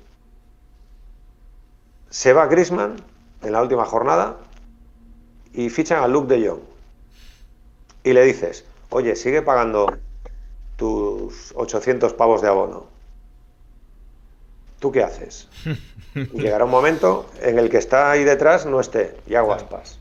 [2.11, 2.96] se va Grisman
[3.42, 4.36] en la última jornada
[5.53, 6.61] y fichan a Luke de Jong.
[8.05, 9.99] Y le dices, oye, sigue pagando
[10.76, 12.97] tus 800 pavos de abono.
[14.79, 15.49] ¿Tú qué haces?
[16.14, 19.99] Y llegará un momento en el que está ahí detrás no esté, y aguaspas.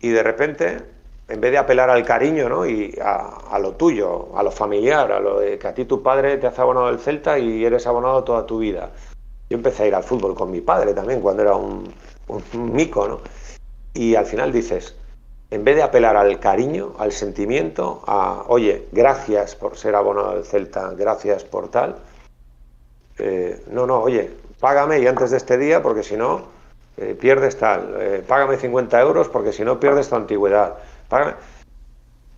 [0.00, 0.78] Y de repente,
[1.28, 2.66] en vez de apelar al cariño ¿no?
[2.66, 6.38] y a, lo tuyo, a lo familiar, a lo de que a ti tu padre
[6.38, 8.90] te hace abonado el Celta y eres abonado toda tu vida.
[9.50, 11.92] Yo empecé a ir al fútbol con mi padre también cuando era un,
[12.28, 13.20] un mico, ¿no?
[13.94, 14.94] Y al final dices,
[15.50, 20.44] en vez de apelar al cariño, al sentimiento, a, oye, gracias por ser abonado del
[20.44, 21.96] Celta, gracias por tal,
[23.18, 26.46] eh, no, no, oye, págame y antes de este día, porque si no,
[26.96, 30.76] eh, pierdes tal, eh, págame 50 euros porque si no pierdes tu antigüedad.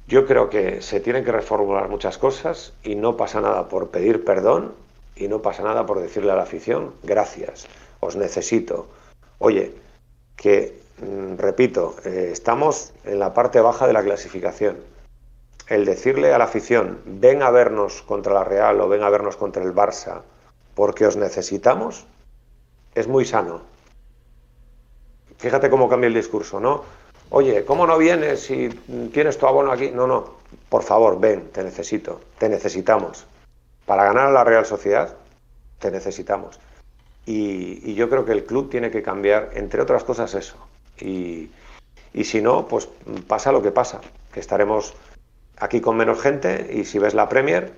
[0.06, 4.24] Yo creo que se tienen que reformular muchas cosas y no pasa nada por pedir
[4.24, 4.74] perdón
[5.14, 7.68] y no pasa nada por decirle a la afición, gracias,
[8.00, 8.88] os necesito.
[9.38, 9.72] Oye,
[10.36, 14.76] que Mm, repito, estamos en la parte baja de la clasificación.
[15.68, 19.36] El decirle a la afición, ven a vernos contra la Real o ven a vernos
[19.36, 20.22] contra el Barça
[20.80, 22.06] porque os necesitamos,
[22.94, 23.60] es muy sano.
[25.36, 26.84] Fíjate cómo cambia el discurso, ¿no?
[27.28, 28.70] Oye, ¿cómo no vienes si
[29.12, 29.90] tienes tu abono aquí?
[29.90, 30.38] No, no,
[30.70, 33.26] por favor, ven, te necesito, te necesitamos.
[33.84, 35.18] Para ganar a la Real Sociedad,
[35.78, 36.58] te necesitamos.
[37.26, 40.56] Y, y yo creo que el club tiene que cambiar, entre otras cosas, eso
[41.02, 41.50] y,
[42.24, 42.88] si no, pues
[43.26, 44.00] pasa lo que pasa,
[44.32, 44.94] que estaremos
[45.58, 47.74] aquí con menos gente y si ves la Premier,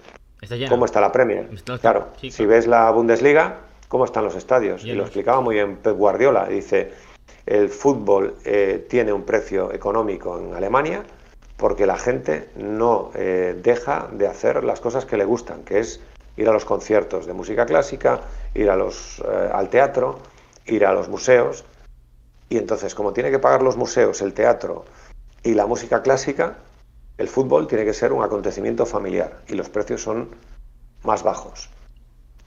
[0.68, 1.48] ¿cómo está la Premier?
[1.80, 4.84] claro, si ves la Bundesliga, ¿cómo están los estadios?
[4.84, 6.92] Y lo explicaba muy bien Pep Guardiola, dice,
[7.46, 11.02] el fútbol eh, tiene un precio económico en Alemania
[11.56, 16.00] porque la gente no eh, deja de hacer las cosas que le gustan, que es
[16.36, 18.20] ir a los conciertos de música clásica,
[18.54, 20.18] ir a los, eh, al teatro,
[20.66, 21.64] ir a los museos,
[22.48, 24.84] y entonces, como tiene que pagar los museos, el teatro
[25.42, 26.56] y la música clásica,
[27.18, 30.30] el fútbol tiene que ser un acontecimiento familiar y los precios son
[31.02, 31.68] más bajos.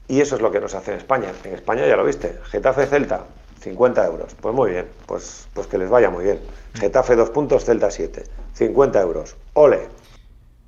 [0.08, 1.32] Y eso es lo que nos hace en España.
[1.44, 3.26] En España ya lo viste, Getafe Celta,
[3.60, 4.34] 50 euros.
[4.40, 6.40] Pues muy bien, pues, pues que les vaya muy bien.
[6.74, 9.36] Getafe 2 puntos, Celta 7, 50 euros.
[9.54, 9.88] ¡Ole!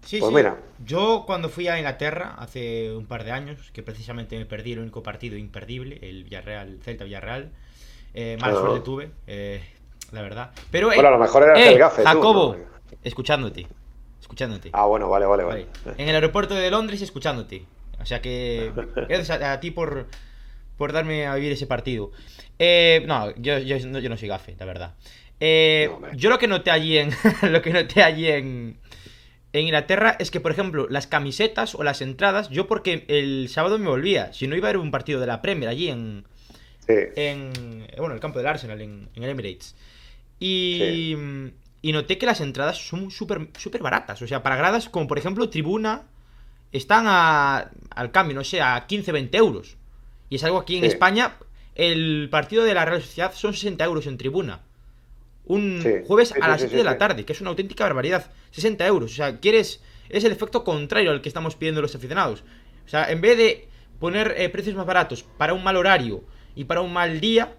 [0.04, 0.56] Sí, pues mira.
[0.84, 4.78] Yo cuando fui a Inglaterra hace un par de años, que precisamente me perdí el
[4.78, 7.52] único partido imperdible, el Villarreal, Celta Villarreal,
[8.14, 9.62] eh, mal suerte tuve, eh,
[10.12, 10.50] la verdad.
[10.70, 12.02] Pero, bueno, a lo mejor era eh, el gafe.
[12.02, 12.56] Jacobo,
[13.02, 13.66] escuchándote.
[14.28, 14.68] Escuchándote.
[14.74, 15.66] Ah, bueno, vale, vale, vale,
[15.96, 17.64] En el aeropuerto de Londres escuchándote.
[17.98, 18.70] O sea que.
[19.08, 20.06] Gracias a, ti por,
[20.76, 22.12] por darme a vivir ese partido.
[22.58, 24.94] Eh, no, yo, yo, yo, no soy gafe, la verdad.
[25.40, 27.10] Eh, yo lo que noté allí en.
[27.50, 28.76] lo que noté allí en.
[29.54, 33.78] En Inglaterra es que, por ejemplo, las camisetas o las entradas, yo porque el sábado
[33.78, 36.26] me volvía, si no iba a ver un partido de la Premier allí en,
[36.86, 39.74] en bueno, el campo del Arsenal, en, el Emirates.
[40.38, 41.16] Y,
[41.82, 44.20] y, noté que las entradas son súper super baratas.
[44.22, 46.02] O sea, para gradas como por ejemplo tribuna,
[46.72, 49.76] están al cambio, no sé, a 15, 20 euros.
[50.28, 51.36] Y es algo aquí en España,
[51.74, 54.60] el partido de la Real Sociedad son 60 euros en tribuna.
[55.46, 58.30] Un jueves a las 7 de la tarde, que es una auténtica barbaridad.
[58.50, 59.12] 60 euros.
[59.12, 59.80] O sea, quieres.
[60.10, 62.42] Es el efecto contrario al que estamos pidiendo los aficionados.
[62.84, 63.68] O sea, en vez de
[63.98, 66.24] poner eh, precios más baratos para un mal horario
[66.54, 67.54] y para un mal día,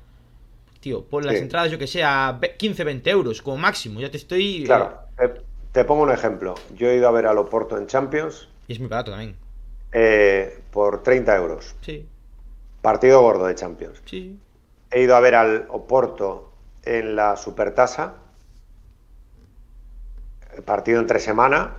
[0.80, 4.00] tío, pon las entradas, yo que sé, a 15, 20 euros como máximo.
[4.00, 4.64] Ya te estoy.
[4.64, 5.00] Eh, claro,
[5.72, 6.56] te, pongo un ejemplo.
[6.76, 8.48] Yo he ido a ver a Loporto en Champions.
[8.68, 9.36] Y es muy barato también.
[9.92, 11.76] Eh, por 30 euros.
[11.82, 12.08] Sí.
[12.82, 14.02] Partido gordo de Champions.
[14.06, 14.40] Sí.
[14.92, 16.52] He ido a ver al Oporto
[16.84, 18.16] en la Supertasa.
[20.66, 21.76] Partido entre semana.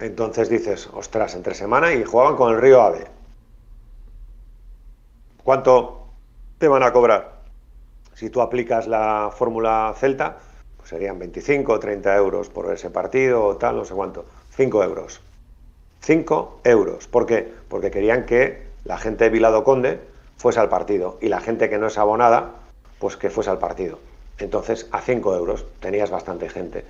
[0.00, 3.06] Entonces dices, ostras, entre semana y jugaban con el Río Ave.
[5.42, 6.08] ¿Cuánto
[6.58, 7.35] te van a cobrar?
[8.16, 10.38] Si tú aplicas la fórmula Celta,
[10.78, 14.24] pues serían 25 o 30 euros por ese partido o tal, no sé cuánto.
[14.56, 15.20] 5 euros.
[16.00, 17.08] 5 euros.
[17.08, 17.52] ¿Por qué?
[17.68, 20.00] Porque querían que la gente de Vilado Conde
[20.38, 22.52] fuese al partido y la gente que no es abonada,
[22.98, 23.98] pues que fuese al partido.
[24.38, 26.86] Entonces, a 5 euros tenías bastante gente.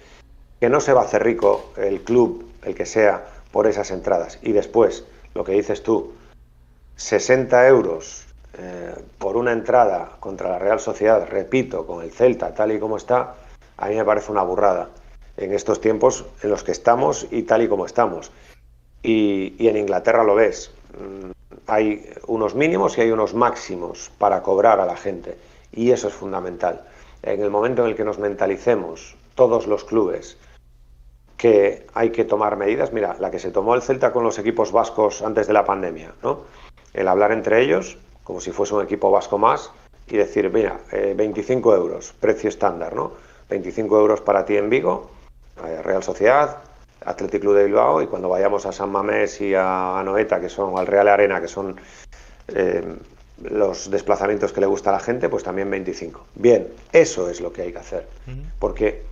[0.60, 4.38] Que no se va a hacer rico el club, el que sea, por esas entradas.
[4.42, 5.04] Y después,
[5.34, 6.12] lo que dices tú,
[6.94, 8.25] 60 euros
[8.58, 12.96] eh, por una entrada contra la Real Sociedad, repito, con el Celta tal y como
[12.96, 13.34] está,
[13.76, 14.88] a mí me parece una burrada
[15.36, 18.32] en estos tiempos en los que estamos y tal y como estamos.
[19.02, 20.72] Y, en Inglaterra lo ves.
[20.98, 21.30] Mm,
[21.66, 25.36] hay unos mínimos y hay unos máximos para cobrar a la gente.
[25.72, 26.84] Y eso es fundamental.
[27.22, 30.38] En el momento en el que nos mentalicemos, todos los clubes,
[31.36, 34.72] que hay que tomar medidas, mira, la que se tomó el Celta con los equipos
[34.72, 36.44] vascos antes de la pandemia, ¿no?
[36.94, 39.70] El hablar entre ellos, como si fuese un equipo vasco más,
[40.08, 43.12] y decir, mira, 25 eh, euros, precio estándar, ¿no?
[43.48, 45.10] 25 euros para ti en Vigo,
[45.64, 46.58] eh, Real Sociedad,
[47.04, 50.76] Athletic Club de Bilbao y cuando vayamos a San Mamés y a Noeta, que son
[50.76, 51.76] al Real Arena, que son
[52.48, 52.96] eh,
[53.44, 56.26] los desplazamientos que le gusta a la gente, pues también 25.
[56.34, 58.08] Bien, eso es lo que hay que hacer.
[58.58, 59.04] Porque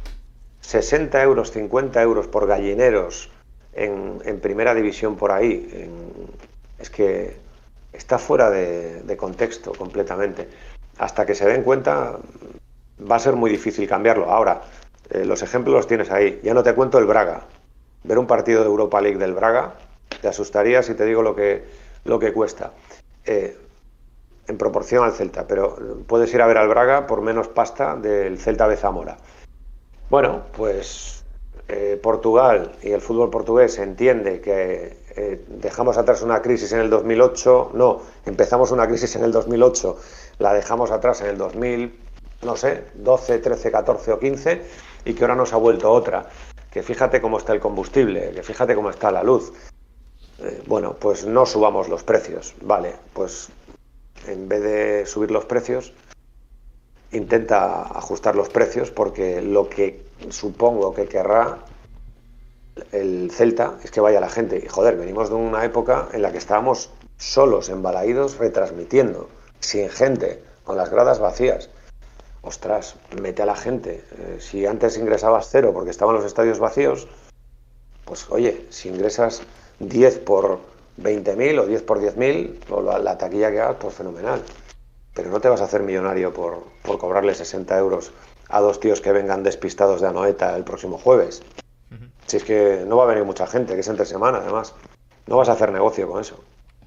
[0.60, 3.30] 60 euros, 50 euros por gallineros
[3.74, 5.88] en, primera división por ahí,
[6.78, 7.43] es que
[7.94, 10.48] está fuera de, contexto completamente.
[10.98, 12.18] Hasta que se den cuenta,
[13.10, 14.30] va a ser muy difícil cambiarlo.
[14.30, 14.62] Ahora,
[15.10, 16.40] eh, los ejemplos los tienes ahí.
[16.42, 17.46] Ya no te cuento el Braga
[18.04, 19.74] ver un partido de Europa League del Braga,
[20.20, 21.64] te asustaría si te digo lo que,
[22.04, 22.72] lo que cuesta.
[23.24, 23.58] Eh,
[24.46, 25.76] en proporción al Celta, pero
[26.06, 29.16] puedes ir a ver al Braga por menos pasta del Celta de Zamora.
[30.10, 31.24] Bueno, pues
[31.68, 36.90] eh, Portugal y el fútbol portugués entiende que eh, dejamos atrás una crisis en el
[36.90, 39.96] 2008, no, empezamos una crisis en el 2008,
[40.38, 42.00] la dejamos atrás en el 2000,
[42.42, 44.62] no sé, 12, 13, 14 o 15
[45.04, 46.28] y que ahora nos ha vuelto otra
[46.74, 49.52] que fíjate cómo está el combustible, que fíjate cómo está la luz.
[50.40, 53.48] Eh, bueno, pues no subamos los precios, vale, pues
[54.26, 55.92] en vez de subir los precios,
[57.12, 61.58] intenta ajustar los precios porque lo que supongo que querrá
[62.92, 64.62] el Celta es que vaya la gente.
[64.64, 69.28] Y joder, venimos de una época en la que estábamos solos, embalaídos, retransmitiendo,
[69.60, 71.70] sin gente, con las gradas vacías
[72.44, 74.04] ostras, mete a la gente.
[74.18, 77.08] Eh, si antes ingresabas cero porque estaban los estadios vacíos,
[78.04, 79.42] pues oye, si ingresas
[79.80, 80.60] 10 por
[81.00, 84.42] 20.000 o 10 por 10.000, o la, taquilla que hagas, pues fenomenal.
[85.14, 88.12] Pero no te vas a hacer millonario por, por cobrarle 60 euros
[88.48, 91.42] a dos tíos que vengan despistados de Anoeta el próximo jueves.
[92.26, 94.74] Si es que no va a venir mucha gente, que es entre semana, además.
[95.26, 96.42] No vas a hacer negocio con eso.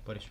[0.06, 0.30] Por eso.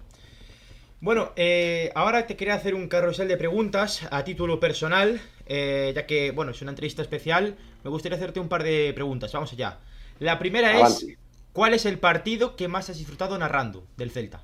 [1.01, 6.07] Bueno, eh, ahora te quería hacer un carrusel de preguntas a título personal, eh, ya
[6.07, 7.57] que, bueno, es una entrevista especial.
[7.85, 9.33] Me gustaría hacerte un par de preguntas.
[9.33, 9.79] Vamos allá.
[10.19, 11.07] La primera es,
[11.53, 14.43] ¿cuál es el partido que más has disfrutado narrando del Celta?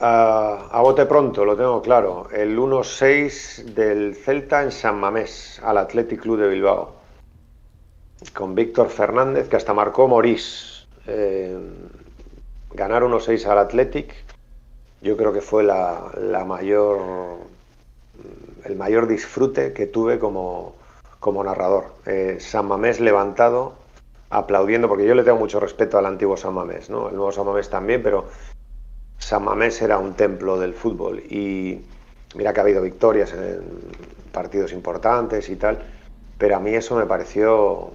[0.00, 2.28] a bote pronto, lo tengo claro.
[2.30, 6.95] El 1-6 del Celta en San Mamés, al Athletic Club de Bilbao.
[8.32, 10.86] Con Víctor Fernández, que hasta marcó Morís.
[11.06, 11.56] Eh,
[12.72, 14.26] ganar 1-6 al Athletic
[15.06, 16.98] yo creo que fue la, mayor,
[18.64, 20.74] el mayor disfrute que tuve como,
[21.44, 21.94] narrador.
[22.06, 23.74] Eh, San Mamés levantado,
[24.30, 27.08] aplaudiendo, porque yo le tengo mucho respeto al antiguo San Mamés, ¿no?
[27.08, 28.26] el nuevo San Mamés también, pero
[29.18, 31.84] San Mamés era un templo del fútbol y
[32.34, 33.62] mira que ha habido victorias en
[34.32, 35.78] partidos importantes y tal,
[36.38, 37.92] pero a mí eso me pareció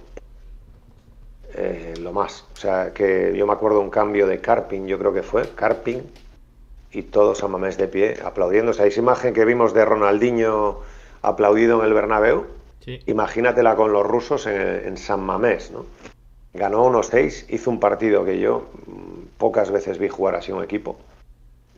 [1.54, 2.44] eh, lo más.
[2.54, 6.02] O sea, que yo me acuerdo un cambio de Carping, yo creo que fue, Carping,
[6.92, 8.72] y todos a Mamés de pie aplaudiendo.
[8.72, 10.80] esa imagen que vimos de Ronaldinho
[11.22, 12.46] aplaudido en el Bernabéu,
[13.06, 15.86] imagínatela con los rusos en, San Mamés, ¿no?
[16.54, 20.62] Ganó unos seis, hizo un partido que yo mm, pocas veces vi jugar así un
[20.62, 20.98] equipo.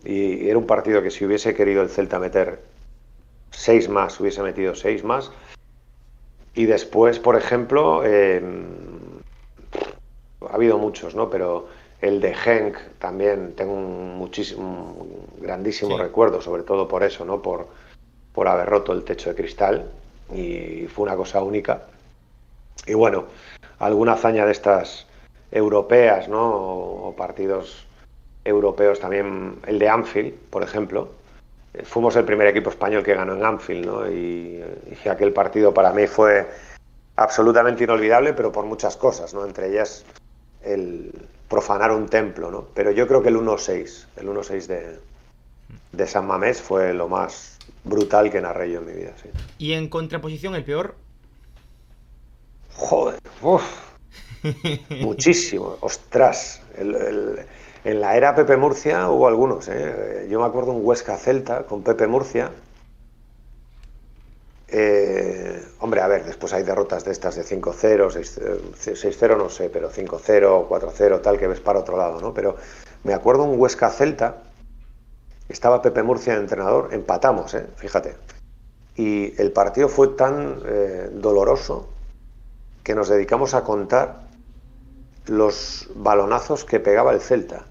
[0.05, 2.60] Y era un partido que si hubiese querido el Celta meter
[3.51, 5.30] seis más, hubiese metido seis más.
[6.55, 8.94] Y después, por ejemplo, em,
[10.55, 11.28] ha habido muchos, ¿no?
[11.28, 11.66] Pero
[12.01, 15.05] el de Henk también tengo un muchísimo,
[15.40, 17.43] grandísimo recuerdo, sobre todo por eso, ¿no?
[17.43, 17.66] Por,
[18.32, 19.90] por haber roto el techo de cristal
[20.32, 21.82] y fue una cosa única.
[22.86, 23.24] Y bueno,
[23.81, 25.09] alguna hazaña de estas
[25.51, 26.55] europeas, ¿no?
[26.55, 27.85] O, partidos
[28.44, 31.09] europeos también, el de Anfield, por ejemplo.
[31.82, 34.09] Fuimos el primer equipo español que ganó en Anfield, ¿no?
[34.09, 34.62] Y,
[35.05, 36.47] y aquel partido para mí fue
[37.16, 39.44] absolutamente inolvidable, pero por muchas cosas, ¿no?
[39.44, 40.05] Entre ellas
[40.65, 41.12] el,
[41.49, 42.66] profanar un templo, ¿no?
[42.74, 44.99] Pero yo creo que el 1-6, el 1-6 de,
[45.93, 49.28] de San Mamés fue lo más brutal que narré yo en mi vida, sí.
[49.59, 50.97] ¿Y en contraposición el peor?
[52.77, 53.20] Joder,
[55.01, 56.61] muchísimo, ostras.
[56.77, 60.27] en la era Pepe Murcia hubo algunos, ¿eh?
[60.28, 62.51] Yo me acuerdo un Huesca Celta con Pepe Murcia,
[64.69, 65.34] eh,
[65.85, 70.66] hombre, a ver, después hay derrotas de estas de 5-0, 6-0, no sé, pero 5-0,
[70.66, 72.32] 4-0, tal, que ves para otro lado, ¿no?
[72.32, 72.56] Pero
[73.02, 74.44] me acuerdo un Huesca Celta,
[75.47, 77.66] estaba Pepe Murcia entrenador, empatamos, ¿eh?
[77.77, 78.16] Fíjate.
[78.97, 81.90] Y el partido fue tan eh, doloroso
[82.82, 84.23] que nos dedicamos a contar
[85.27, 87.66] los balonazos que pegaba el Celta.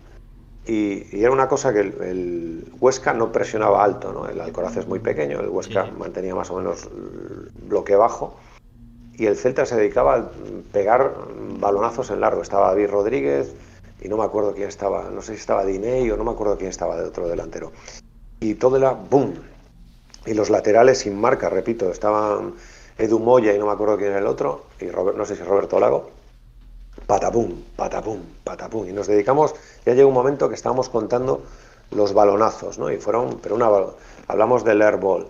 [0.65, 4.27] Y, era una cosa que el, Huesca no presionaba alto, ¿no?
[4.27, 6.90] El Alcoraz es muy pequeño, el Huesca mantenía más o menos
[7.68, 8.38] bloque bajo
[9.15, 10.31] y el Celta se dedicaba a
[10.72, 11.14] pegar
[11.60, 12.41] balonazos en largo.
[12.41, 13.53] Estaba David Rodríguez
[14.02, 16.57] y no me acuerdo quién estaba, no sé si estaba Diney o no me acuerdo
[16.57, 17.72] quién estaba de otro delantero.
[18.40, 19.34] Y todo era boom.
[20.26, 22.53] Y los laterales sin marca, repito, estaban
[22.98, 25.80] Edu Moya y no me acuerdo quién era el otro, y no sé si Roberto
[25.80, 26.23] Lago
[27.07, 28.88] patapum, patapum, patapum.
[28.88, 29.53] Y nos dedicamos,
[29.85, 31.43] ya llegó un momento que estábamos contando
[31.91, 32.91] los balonazos, ¿no?
[32.91, 33.69] Y fueron, pero una,
[34.27, 35.27] hablamos del airball.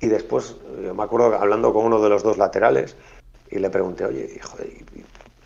[0.00, 2.96] Y después, yo me acuerdo hablando con uno de los dos laterales
[3.50, 4.56] y le pregunté, oye, hijo,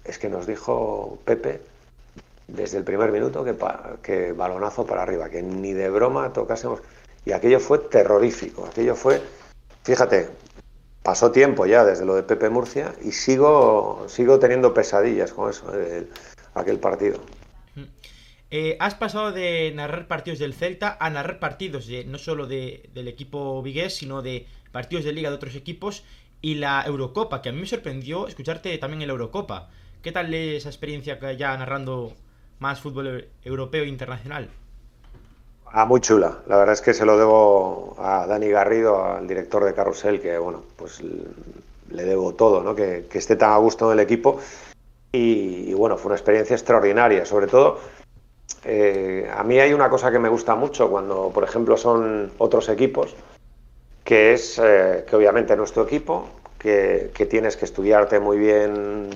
[0.04, 1.60] es que nos dijo Pepe
[2.48, 3.54] desde el primer minuto que,
[4.02, 6.80] que balonazo para arriba, que ni de broma tocásemos.
[7.24, 9.20] Y aquello fue terrorífico, aquello fue,
[9.82, 10.28] fíjate,
[11.06, 15.72] pasó tiempo ya desde lo de Pepe Murcia y sigo, sigo teniendo pesadillas con eso,
[16.52, 17.20] aquel partido.
[18.50, 22.90] Eh, has pasado de narrar partidos del Celta a narrar partidos de, no solo de,
[22.92, 26.02] del equipo vigués, sino de partidos de liga de otros equipos
[26.42, 29.70] y la Eurocopa, que a mí me sorprendió escucharte también en la Eurocopa.
[30.02, 32.16] ¿Qué tal esa experiencia ya narrando
[32.58, 34.50] más fútbol europeo e internacional?
[35.72, 36.38] Ah, muy chula.
[36.47, 40.38] La verdad es que se lo debo a Dani Garrido, al director de Carrusel, que
[40.38, 42.74] bueno, pues le debo todo, ¿no?
[42.74, 44.38] Que, esté tan a gusto en el equipo.
[45.12, 47.24] Y, bueno, fue una experiencia extraordinaria.
[47.24, 47.78] Sobre todo,
[48.64, 52.68] eh, a mí hay una cosa que me gusta mucho cuando, por ejemplo, son otros
[52.68, 53.14] equipos,
[54.05, 56.28] que es eh, que obviamente nuestro equipo,
[56.59, 59.10] que, que tienes que estudiarte muy bien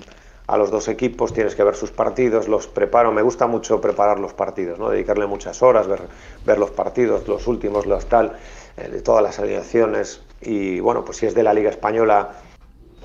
[0.51, 4.19] a los dos equipos, tienes que ver sus partidos, los preparo, me gusta mucho preparar
[4.19, 4.91] los partidos, ¿no?
[4.91, 6.01] dedicarle muchas horas, ver,
[6.45, 8.33] ver los partidos, los últimos, los tal,
[8.77, 12.31] eh, todas las alineaciones y bueno, pues si es de la Liga Española,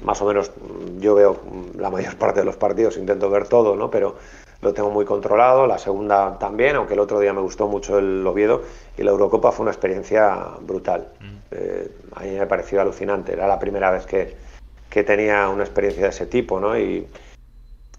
[0.02, 3.48] más o menos mm, yo veo mm, la mayor parte de los partidos, intento ver
[3.48, 3.92] todo, ¿no?
[3.92, 4.16] pero
[4.62, 8.26] lo tengo muy controlado, la segunda también, aunque el otro día me gustó mucho el
[8.26, 8.64] Oviedo
[8.98, 11.36] y la Eurocopa fue una experiencia brutal, mm.
[11.52, 14.36] eh, a mí me pareció alucinante, era la primera vez que,
[14.90, 16.76] que tenía una experiencia de ese tipo, ¿no?
[16.80, 17.06] Y,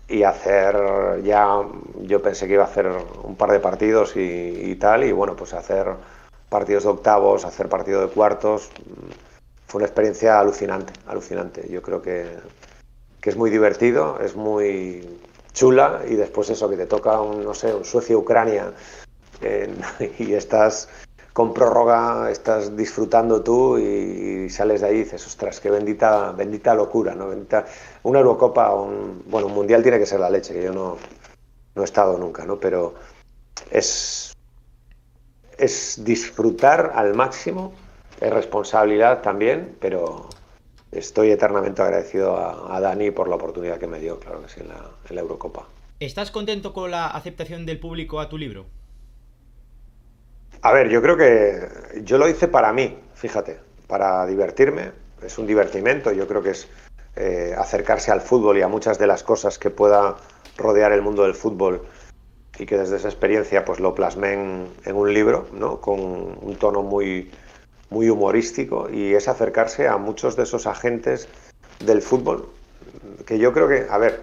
[0.09, 1.63] y hacer ya,
[2.03, 2.91] yo pensé que iba a hacer
[3.25, 5.89] un par de partidos y, tal, y bueno, pues hacer
[6.49, 8.71] partidos de octavos, hacer partidos de cuartos,
[9.67, 11.69] fue una experiencia alucinante, alucinante.
[11.69, 12.27] Yo creo que,
[13.21, 15.19] que es muy divertido, es muy
[15.53, 18.73] chula y después eso, que te toca un, no sé, un Suecia-Ucrania
[20.19, 20.89] y estás
[21.37, 26.75] con prórroga estás disfrutando tú y, sales de ahí y dices, ostras, qué bendita, bendita
[26.75, 27.27] locura, ¿no?
[28.05, 30.97] Una Eurocopa, un, bueno, un Mundial tiene que ser la leche, que yo no,
[31.75, 32.59] no he estado nunca, ¿no?
[32.59, 32.95] Pero
[33.71, 34.35] es,
[35.59, 37.75] es disfrutar al máximo,
[38.19, 40.31] es responsabilidad también, pero
[40.91, 44.69] estoy eternamente agradecido a, Dani por la oportunidad que me dio, claro que sí, en
[44.69, 45.67] la, en la Eurocopa.
[46.01, 48.65] ¿Estás contento con la aceptación del público a tu libro?
[50.67, 54.91] A ver, yo creo que yo lo hice para mí, fíjate, para divertirme.
[55.23, 56.69] Es un divertimento, yo creo que es
[57.15, 60.17] eh, acercarse al fútbol y a muchas de las cosas que pueda
[60.57, 61.87] rodear el mundo del fútbol
[62.59, 65.81] y que desde esa experiencia pues lo plasmé en, un libro, ¿no?
[65.81, 67.31] Con un tono muy,
[67.91, 71.29] muy humorístico y es acercarse a muchos de esos agentes
[71.79, 72.49] del fútbol
[73.25, 74.21] que yo creo que, a ver,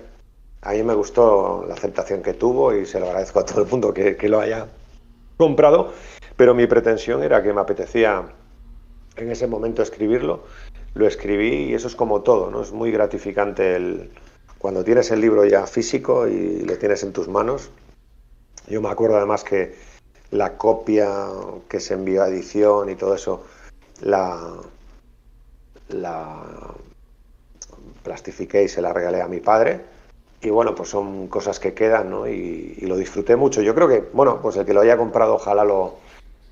[0.62, 3.70] a mí me gustó la aceptación que tuvo y se lo agradezco a todo el
[3.70, 4.68] mundo que, que lo haya
[5.38, 5.94] comprado
[6.36, 8.24] pero mi pretensión era que me apetecía
[9.16, 10.44] en ese momento escribirlo.
[10.96, 12.62] Lo escribí y eso es como todo, ¿no?
[12.62, 14.12] Es muy gratificante el,
[14.58, 17.72] cuando tienes el libro ya físico y lo tienes en tus manos.
[18.68, 19.76] Yo me acuerdo además que
[20.32, 21.10] la copia
[21.68, 23.44] que se envió a edición y todo eso,
[24.02, 24.54] la,
[25.90, 26.44] la
[28.04, 29.82] plastifiqué y se la regalé a mi padre.
[30.42, 32.28] Y bueno, pues son cosas que quedan, ¿no?
[32.28, 33.62] Y, y, lo disfruté mucho.
[33.62, 36.00] Yo creo que, bueno, pues el que lo haya comprado, ojalá lo,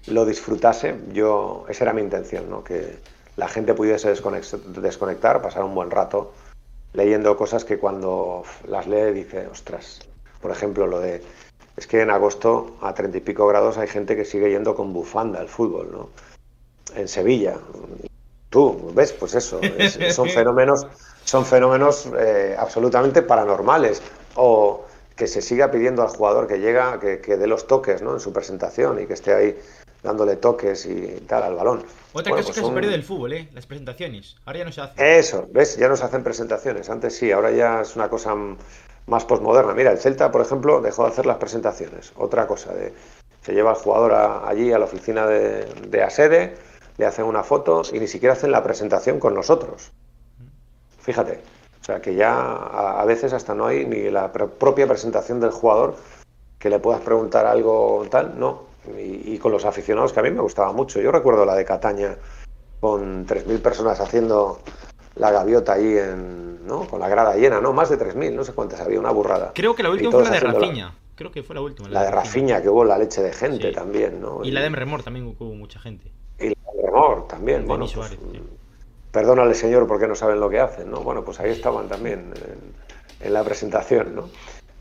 [0.07, 2.63] lo disfrutase, yo, esa era mi intención, ¿no?
[2.63, 2.99] que
[3.37, 6.33] la gente pudiese desconectar, pasar un buen rato
[6.93, 10.01] leyendo cosas que cuando las lee dice, ostras,
[10.41, 11.23] por ejemplo, lo de,
[11.77, 14.91] es que en agosto a treinta y pico grados hay gente que sigue yendo con
[14.93, 16.09] bufanda al fútbol, ¿no?
[16.95, 17.57] En Sevilla.
[18.49, 19.13] Tú, ¿ves?
[19.13, 19.61] Pues eso,
[20.11, 20.85] son fenómenos,
[21.23, 24.01] son fenómenos eh, absolutamente paranormales.
[24.35, 28.13] O que se siga pidiendo al jugador que llega, que, que dé los toques ¿no?
[28.13, 29.59] en su presentación y que esté ahí
[30.03, 31.83] dándole toques y tal al balón.
[32.13, 33.49] Otra cosa pues que se perdido del fútbol, ¿eh?
[33.53, 34.35] Las presentaciones.
[34.45, 35.19] Ahora ya no se hace.
[35.19, 35.77] Eso, ¿ves?
[35.77, 36.89] Ya no se hacen presentaciones.
[36.89, 38.35] Antes sí, ahora ya es una cosa
[39.07, 39.73] más posmoderna.
[39.73, 42.11] Mira, el Celta, por ejemplo, dejó de hacer las presentaciones.
[42.15, 42.93] Otra cosa, de,
[43.41, 44.13] se lleva al jugador
[44.45, 46.55] allí a la oficina de, de Asede,
[46.97, 49.91] le hacen una foto y ni siquiera hacen la presentación con nosotros.
[50.99, 51.41] Fíjate.
[51.81, 55.95] O sea, que ya a, veces hasta no hay ni la propia presentación del jugador
[56.59, 58.65] que le puedas preguntar algo tal, no.
[58.97, 60.99] Y, con los aficionados que a mí me gustaba mucho.
[60.99, 62.17] Yo recuerdo la de Cataña
[62.79, 64.59] con 3.000 personas haciendo
[65.15, 66.87] la gaviota ahí en, ¿no?
[66.87, 67.73] con la grada llena, ¿no?
[67.73, 69.51] Más de 3.000, no sé cuántas había, una burrada.
[69.53, 70.95] Creo que la última fue la de Rafiña.
[71.15, 71.89] Creo que fue la última.
[71.89, 74.43] La, de Rafiña, que hubo la leche de gente también, ¿no?
[74.43, 76.11] Y, la de Remor también hubo mucha gente.
[76.39, 77.85] Y la de Remor también, bueno.
[77.93, 78.17] Pues,
[79.11, 81.01] perdónale, señor, porque no saben lo que hacen, ¿no?
[81.01, 82.33] Bueno, pues ahí estaban también
[83.19, 84.29] en, la presentación, ¿no?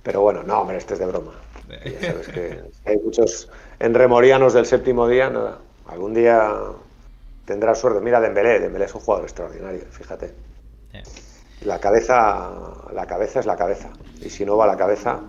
[0.02, 1.32] Pero bueno, no, hombre, este es de broma.
[1.84, 3.48] Ya sabes que hay muchos
[3.80, 5.58] enremorianos del séptimo día, nada.
[5.86, 6.52] Algún día
[7.44, 8.00] tendrá suerte.
[8.00, 10.32] Mira, Dembélé, Dembélé es un jugador extraordinario, fíjate.
[11.64, 12.50] La cabeza,
[12.94, 13.90] la cabeza es la cabeza.
[14.24, 15.20] Y si no va la cabeza,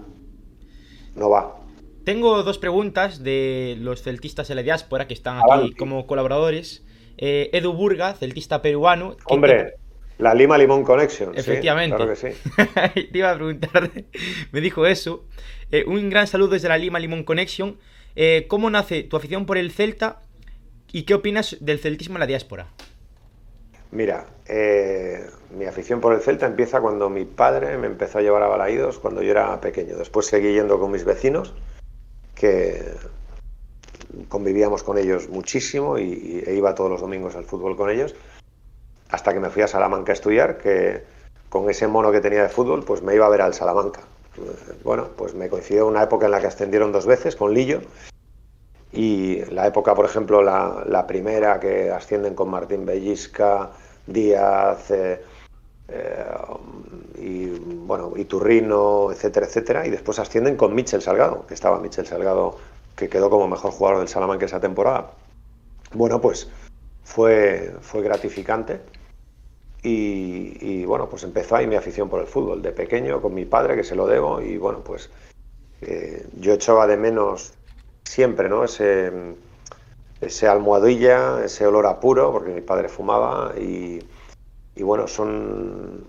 [1.15, 1.57] no va.
[2.05, 6.83] Tengo dos preguntas de los celtistas de la diáspora que están aquí como colaboradores.
[7.17, 9.17] Eh, Edu Burga, celtista peruano.
[9.25, 9.75] Hombre,
[10.17, 11.33] la Lima Limón Connection.
[11.35, 11.95] Efectivamente.
[11.95, 13.07] claro que sí.
[13.11, 13.91] te iba a preguntar,
[14.51, 15.25] me dijo eso.
[15.71, 17.77] Eh, un gran saludo desde la Lima Limón Connection.
[18.15, 20.21] Eh, ¿Cómo nace tu afición por el Celta
[20.91, 22.67] y qué opinas del celtismo en la diáspora?
[23.91, 24.25] Mira,
[25.57, 28.99] mi afición por el Celta empieza cuando mi padre me empezó a llevar a Balaídos
[28.99, 29.97] cuando yo era pequeño.
[29.97, 31.53] Después seguí yendo con mis vecinos,
[32.35, 32.83] que
[34.29, 38.15] convivíamos con ellos muchísimo y, e iba todos los domingos al fútbol con ellos,
[39.09, 41.03] hasta que me fui a Salamanca a estudiar, que
[41.49, 44.01] con ese mono que tenía de fútbol, pues me iba a ver al Salamanca.
[44.83, 47.81] Bueno, pues me coincidió una época en la que ascendieron dos veces con Lillo,
[48.93, 53.71] y la época, por ejemplo, la, primera que ascienden con Martín Bellisca,
[54.05, 55.21] Díaz, eh,
[55.87, 56.25] eh,
[57.17, 62.57] y bueno, Turrino etcétera, etcétera, y después ascienden con Michel Salgado, que estaba Michel Salgado,
[62.95, 65.11] que quedó como mejor jugador del Salamanca esa temporada.
[65.93, 66.49] Bueno, pues
[67.03, 68.81] fue, fue gratificante.
[69.83, 73.75] Y, bueno, pues empezó ahí mi afición por el fútbol, de pequeño, con mi padre,
[73.75, 75.09] que se lo debo, y bueno, pues
[75.81, 77.53] eh, yo echaba de menos
[78.03, 78.63] siempre, ¿no?
[78.63, 79.11] Ese,
[80.21, 84.03] ese almohadilla, ese olor a puro, porque mi padre fumaba, y,
[84.79, 86.05] bueno, son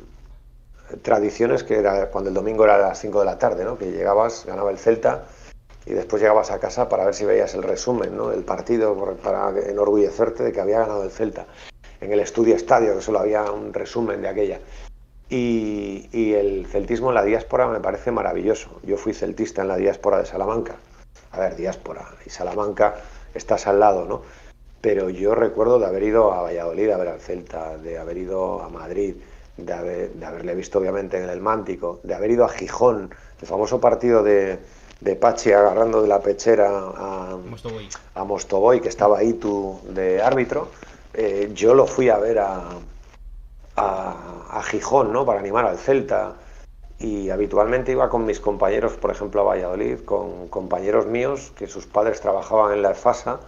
[1.01, 3.79] tradiciones que era cuando el domingo era a las 5 de la tarde, ¿no?
[3.79, 5.25] que llegabas, ganaba el Celta
[5.87, 8.29] y después llegabas a casa para ver si veías el resumen ¿no?
[8.29, 11.47] del partido, para enorgullecerte de que había ganado el Celta.
[12.03, 14.59] En el estudio estadio, que solo había un resumen de aquella.
[15.31, 18.81] Y, y, el celtismo en la diáspora me parece maravilloso.
[18.83, 20.77] Yo fui celtista en la diáspora de Salamanca.
[21.31, 22.97] A ver, diáspora y Salamanca
[23.35, 24.21] estás al lado, ¿no?
[24.83, 28.61] pero yo recuerdo de haber ido a Valladolid a ver al Celta, de haber ido
[28.61, 29.15] a Madrid,
[29.57, 29.73] de,
[30.27, 34.59] haberle visto obviamente en el Mántico, de haber ido a Gijón, el famoso partido de,
[35.01, 40.69] de Pachi agarrando de la pechera a Mostoboy, que estaba ahí tú de árbitro,
[41.15, 42.63] eh, yo lo fui a ver a,
[43.77, 45.27] a, Gijón, ¿no?
[45.27, 46.35] Para animar al Celta.
[46.99, 51.87] Y habitualmente iba con mis compañeros, por ejemplo, a Valladolid, con compañeros míos que sus
[51.87, 53.41] padres trabajaban en la EFASA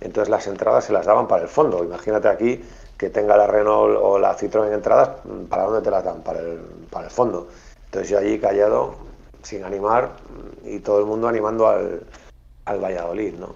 [0.00, 1.82] entonces las entradas se las daban para el fondo.
[1.82, 2.62] Imagínate aquí
[2.96, 5.10] que tenga la Renault o la Citroën entradas,
[5.48, 6.22] ¿para dónde te las dan?
[6.22, 6.58] Para el,
[6.90, 7.48] para el fondo.
[7.86, 8.94] Entonces yo allí callado,
[9.42, 10.10] sin animar,
[10.64, 12.02] y todo el mundo animando al,
[12.64, 13.54] al Valladolid, ¿no?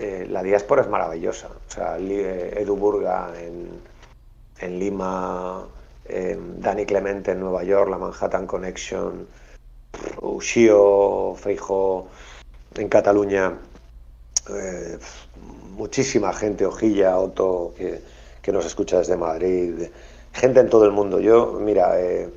[0.00, 1.48] Eh, la diáspora es maravillosa.
[1.48, 3.82] O sea, eh, Edu Burga en,
[4.58, 5.66] en Lima,
[6.58, 9.28] Dani Clemente en Nueva York, la Manhattan Connection,
[10.22, 12.08] Ushio Feijo
[12.74, 13.58] en Cataluña.
[14.48, 14.98] Eh,
[15.72, 19.90] muchísima gente, Ojilla, Otto, que, nos escucha desde Madrid,
[20.32, 21.20] gente en todo el mundo.
[21.20, 22.28] Yo, mira, eh,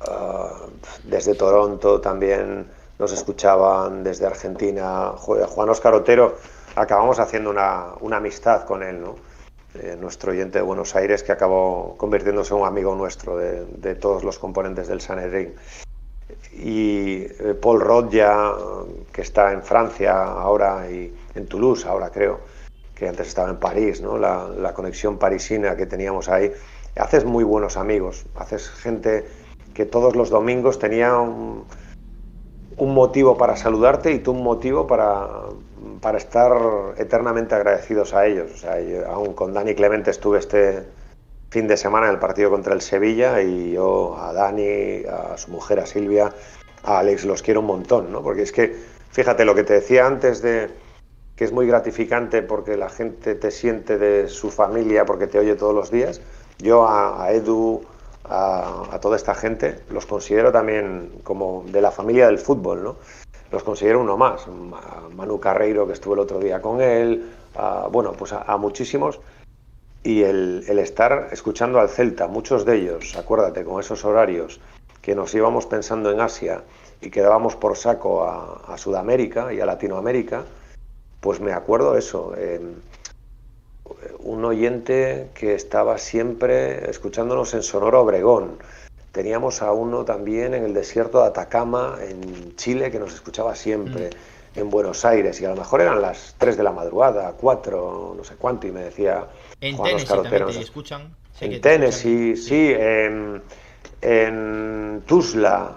[0.00, 0.66] ah,
[1.04, 2.66] desde Toronto también
[3.02, 6.36] nos escuchaban, desde Argentina, Juan Oscar Otero,
[6.76, 9.16] acabamos haciendo una, amistad con él, ¿no?
[9.74, 14.22] Eh, nuestro oyente de Buenos Aires, que acabó convirtiéndose en un amigo nuestro de, todos
[14.22, 15.52] los componentes del Sanedrín.
[16.52, 18.52] Y eh, Paul Roth ya,
[19.12, 22.38] que está en Francia ahora y, en Toulouse ahora creo,
[22.94, 24.16] que antes estaba en París, ¿no?
[24.16, 26.52] la, conexión parisina que teníamos ahí.
[26.94, 29.26] Haces muy buenos amigos, haces gente
[29.74, 31.64] que todos los domingos tenía un,
[32.90, 35.28] motivo para saludarte y tú un motivo para,
[36.00, 36.52] para estar
[36.96, 38.50] eternamente agradecidos a ellos.
[38.54, 38.76] O sea,
[39.08, 40.84] aún con Dani Clemente estuve este
[41.50, 45.50] fin de semana en el partido contra el Sevilla y yo a Dani, a su
[45.50, 46.32] mujer, a Silvia,
[46.82, 48.22] a Alex los quiero un montón, ¿no?
[48.22, 48.74] Porque es que,
[49.10, 50.70] fíjate lo que te decía antes de,
[51.36, 55.54] que es muy gratificante porque la gente te siente de su familia, porque te oye
[55.54, 56.20] todos los días.
[56.58, 57.82] Yo a, Edu,
[58.32, 62.96] a, toda esta gente, los considero también como de la familia del fútbol, ¿no?
[63.50, 64.46] Los considero uno más.
[64.46, 67.30] A Manu Carreiro, que estuve el otro día con él,
[67.90, 69.20] bueno, pues a, muchísimos.
[70.02, 74.60] Y el, estar escuchando al Celta, muchos de ellos, acuérdate, con esos horarios,
[75.02, 76.62] que nos íbamos pensando en Asia
[77.00, 80.44] y que dábamos por saco a, Sudamérica y a Latinoamérica,
[81.20, 82.32] pues me acuerdo eso.
[84.20, 88.58] Un oyente que estaba siempre escuchándonos en Sonora Obregón.
[89.12, 94.08] Teníamos a uno también en el desierto de Atacama, en Chile, que nos escuchaba siempre.
[94.08, 98.14] Mm en Buenos Aires y a lo mejor eran las 3 de la madrugada, 4,
[98.16, 99.26] no sé cuánto, y me decía...
[99.60, 101.16] En Tennessee también te escuchan.
[101.40, 103.42] en Tennessee, sí, en,
[104.02, 105.72] en Tuzla,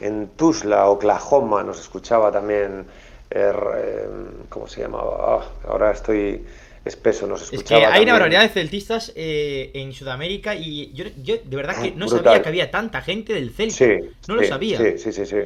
[0.00, 2.86] en Tuzla, Oklahoma, nos escuchaba también,
[3.30, 4.08] er,
[4.48, 5.16] ¿cómo se llamaba?
[5.18, 6.44] Ah, ahora estoy
[6.84, 7.82] espeso, nos escuchaba.
[7.82, 11.80] Es que hay una barbaridad de celtistas eh, en Sudamérica y yo, yo, de verdad
[11.80, 13.74] que no sabía que había tanta gente del Celta.
[13.74, 13.98] Sí,
[14.28, 14.78] no lo sabía.
[14.78, 15.38] Sí, sí, sí, sí.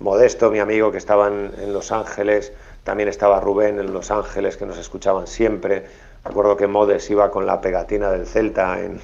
[0.00, 2.52] Modesto, mi amigo que estaba en, Los Ángeles,
[2.84, 5.84] también estaba Rubén en Los Ángeles, que nos escuchaban siempre.
[6.24, 9.00] Recuerdo que Modes iba con la pegatina del Celta en,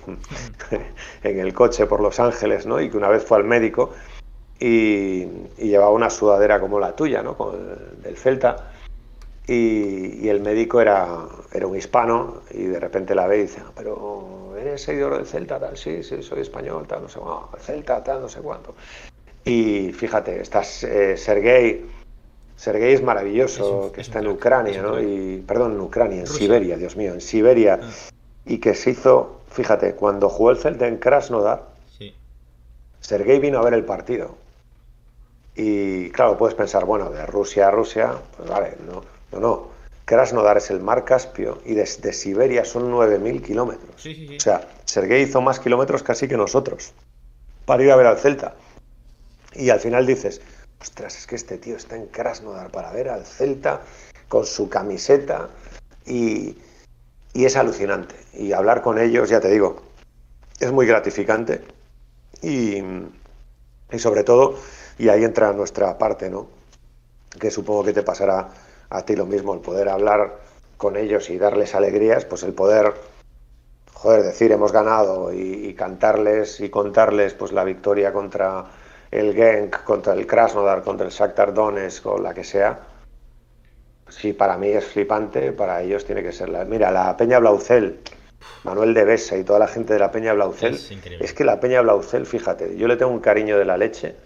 [1.23, 2.81] en, el coche por Los Ángeles, ¿no?
[2.81, 3.93] Y que una vez fue al médico
[4.59, 5.27] y,
[5.59, 7.37] llevaba una sudadera como la tuya, ¿no?
[8.03, 8.71] del Celta.
[9.49, 11.07] Y, el médico era,
[11.53, 15.27] era un hispano y de repente la ve y dice, ah, pero ¿eres seguidor del
[15.27, 15.61] Celta?
[15.61, 18.75] Tal, sí, sí, soy español, tal, no sé, cuánto, Celta, tal, no sé cuánto.
[19.45, 21.85] Y fíjate, estás eh, Sergei.
[22.57, 25.01] Sergei es maravilloso, que está en Ucrania, ¿no?
[25.01, 27.79] Y, perdón, en Ucrania, en Siberia, Dios mío, en Siberia.
[27.81, 27.91] Ah.
[28.45, 32.13] Y que se hizo, fíjate, cuando jugó el Celta en Krasnodar, sí.
[33.01, 34.35] Sergei vino a ver el partido.
[35.55, 39.03] Y claro, puedes pensar, bueno, de Rusia a Rusia, pues vale, no,
[39.37, 39.77] no, no.
[40.07, 44.01] Krasnodar es el mar Caspio y desde Siberia son 9.000 kilómetros.
[44.01, 46.95] Sí, sí, o sea, Sergei hizo más kilómetros casi que nosotros
[47.65, 48.55] para ir a ver al Celta.
[49.53, 50.41] Y al final dices,
[50.81, 53.81] ostras, es que este tío está en Krasnodar para ver al Celta
[54.29, 55.49] con su camiseta
[56.07, 56.57] y,
[57.35, 58.15] es alucinante.
[58.33, 59.83] Y hablar con ellos, ya te digo,
[60.61, 61.63] es muy gratificante
[62.41, 62.77] y,
[63.91, 64.59] y sobre todo,
[64.99, 66.49] y ahí entra nuestra parte, ¿no?
[67.41, 68.49] Que supongo que te pasará
[68.91, 70.39] a ti lo mismo, el poder hablar
[70.77, 72.95] con ellos y darles alegrías, pues el poder,
[73.93, 78.67] joder, decir hemos ganado y, y cantarles y contarles pues la victoria contra
[79.11, 82.81] el Genk contra el Krasnodar, contra el Shakhtar Donetsk o la que sea,
[84.09, 86.65] sí, para mí es flipante, para ellos tiene que ser la...
[86.65, 88.01] Mira, la Peña Blaucel,
[88.65, 90.75] Manuel de Besa y toda la gente de la Peña Blaucel,
[91.21, 94.17] es, que la Peña Blaucel, fíjate, yo le tengo un cariño de la leche,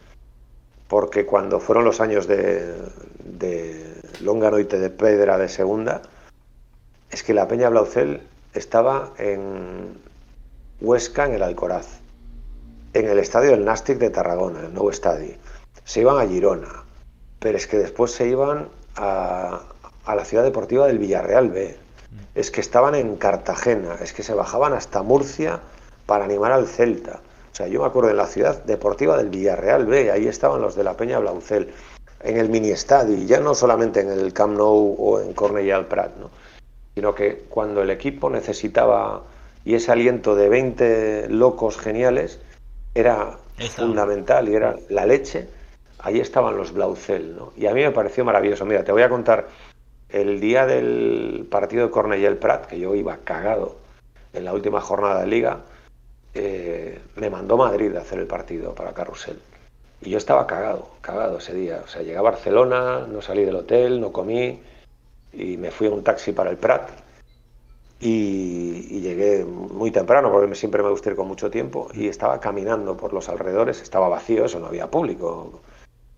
[0.89, 2.74] porque cuando fueron los años de,
[3.24, 3.89] de
[4.20, 6.02] Longanoite de Pedra de segunda,
[7.10, 8.22] es que la Peña Blaucel
[8.55, 9.98] estaba en
[10.80, 12.01] Huesca, en el Alcoraz
[12.92, 15.34] en el estadio del Nastic de Tarragona, el nuevo estadio.
[15.84, 16.84] Se iban a Girona,
[17.38, 19.62] pero es que después se iban a,
[20.06, 21.76] la ciudad deportiva del Villarreal B.
[22.34, 25.60] Es que estaban en Cartagena, es que se bajaban hasta Murcia
[26.06, 27.20] para animar al Celta.
[27.52, 30.74] O sea, yo me acuerdo en la ciudad deportiva del Villarreal B, ahí estaban los
[30.74, 31.72] de la Peña Blaucel,
[32.22, 35.76] en el mini estadio, y ya no solamente en el Camp Nou o en Cornellà
[35.76, 36.30] al Prat, ¿no?
[36.94, 39.22] sino que cuando el equipo necesitaba
[39.64, 42.40] y ese aliento de 20 locos geniales,
[42.94, 43.38] era
[43.76, 45.48] fundamental y era la leche,
[45.98, 47.52] ahí estaban los Blaucel, ¿no?
[47.56, 48.64] Y a mí me pareció maravilloso.
[48.64, 49.48] Mira, te voy a contar
[50.09, 53.76] el día del partido de Cornellel Prat, que yo iba cagado
[54.32, 55.60] en la última jornada de liga,
[56.34, 59.40] eh, me mandó Madrid a hacer el partido para Carrusel.
[60.02, 61.82] Y yo estaba cagado, cagado ese día.
[61.85, 64.60] O sea, llegué a Barcelona, no salí del hotel, no comí
[65.32, 66.90] y me fui a un taxi para el Prat
[68.01, 72.97] y, llegué muy temprano porque siempre me gusta ir con mucho tiempo y estaba caminando
[72.97, 75.60] por los alrededores, estaba vacío, eso no había público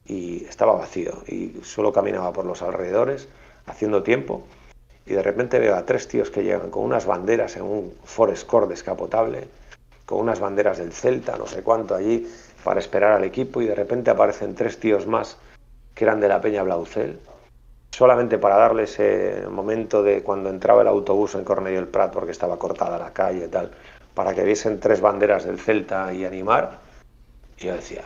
[0.06, 3.28] y estaba vacío y solo caminaba por los alrededores
[3.66, 4.44] haciendo tiempo
[5.06, 8.50] y de repente veo a tres tíos que llegan con unas banderas en un Forest
[8.68, 9.48] descapotable,
[10.06, 12.28] con unas banderas del Celta, no sé cuánto allí,
[12.64, 15.38] para esperar al equipo y de repente aparecen tres tíos más
[15.94, 17.18] que eran de la Peña Blaucel
[17.92, 22.32] solamente para darle ese momento de cuando entraba el autobús en Cornelio del Prat porque
[22.32, 23.70] estaba cortada la calle y tal,
[24.14, 26.78] para que viesen tres banderas del Celta y animar.
[27.58, 28.02] Y yo decía,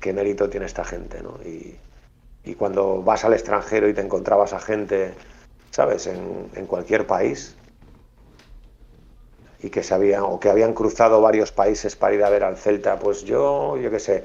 [0.00, 1.38] qué mérito tiene esta gente, ¿no?
[1.42, 1.78] Y,
[2.58, 5.14] cuando vas al extranjero y te encontrabas a gente,
[5.70, 7.56] ¿sabes?, en, en cualquier país,
[9.64, 12.58] y que se habían, o que habían cruzado varios países para ir a ver al
[12.58, 14.24] Celta, pues yo, yo qué sé,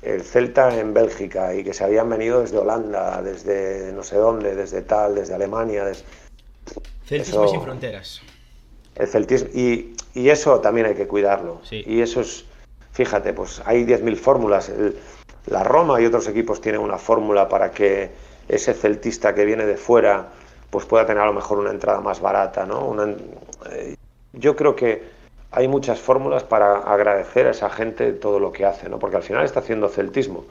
[0.00, 4.54] el Celta en Bélgica y que se habían venido desde Holanda, desde no sé dónde,
[4.54, 5.92] desde tal, desde Alemania.
[7.04, 8.22] Celtismo sin fronteras.
[8.94, 11.60] El celtismo, y, eso también hay que cuidarlo.
[11.70, 12.46] Y eso es,
[12.92, 14.72] fíjate, pues hay 10.000 fórmulas.
[15.46, 18.10] la Roma y otros equipos tienen una fórmula para que
[18.48, 20.28] ese celtista que viene de fuera
[20.70, 22.96] pues pueda tener a lo mejor una entrada más barata, ¿no?
[23.70, 23.96] Eh,
[24.32, 25.02] yo creo que
[25.50, 28.98] hay muchas fórmulas para agradecer a esa gente todo lo que hace, ¿no?
[28.98, 30.44] Porque al final está haciendo celtismo.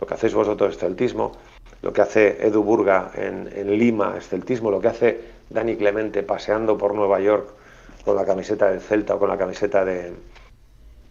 [0.00, 1.32] Lo que hacéis vosotros es celtismo,
[1.82, 6.76] lo que hace Edu Burga en, Lima es celtismo, lo que hace Dani Clemente paseando
[6.76, 7.48] por Nueva York
[8.04, 10.12] con la camiseta del Celta o con la camiseta de,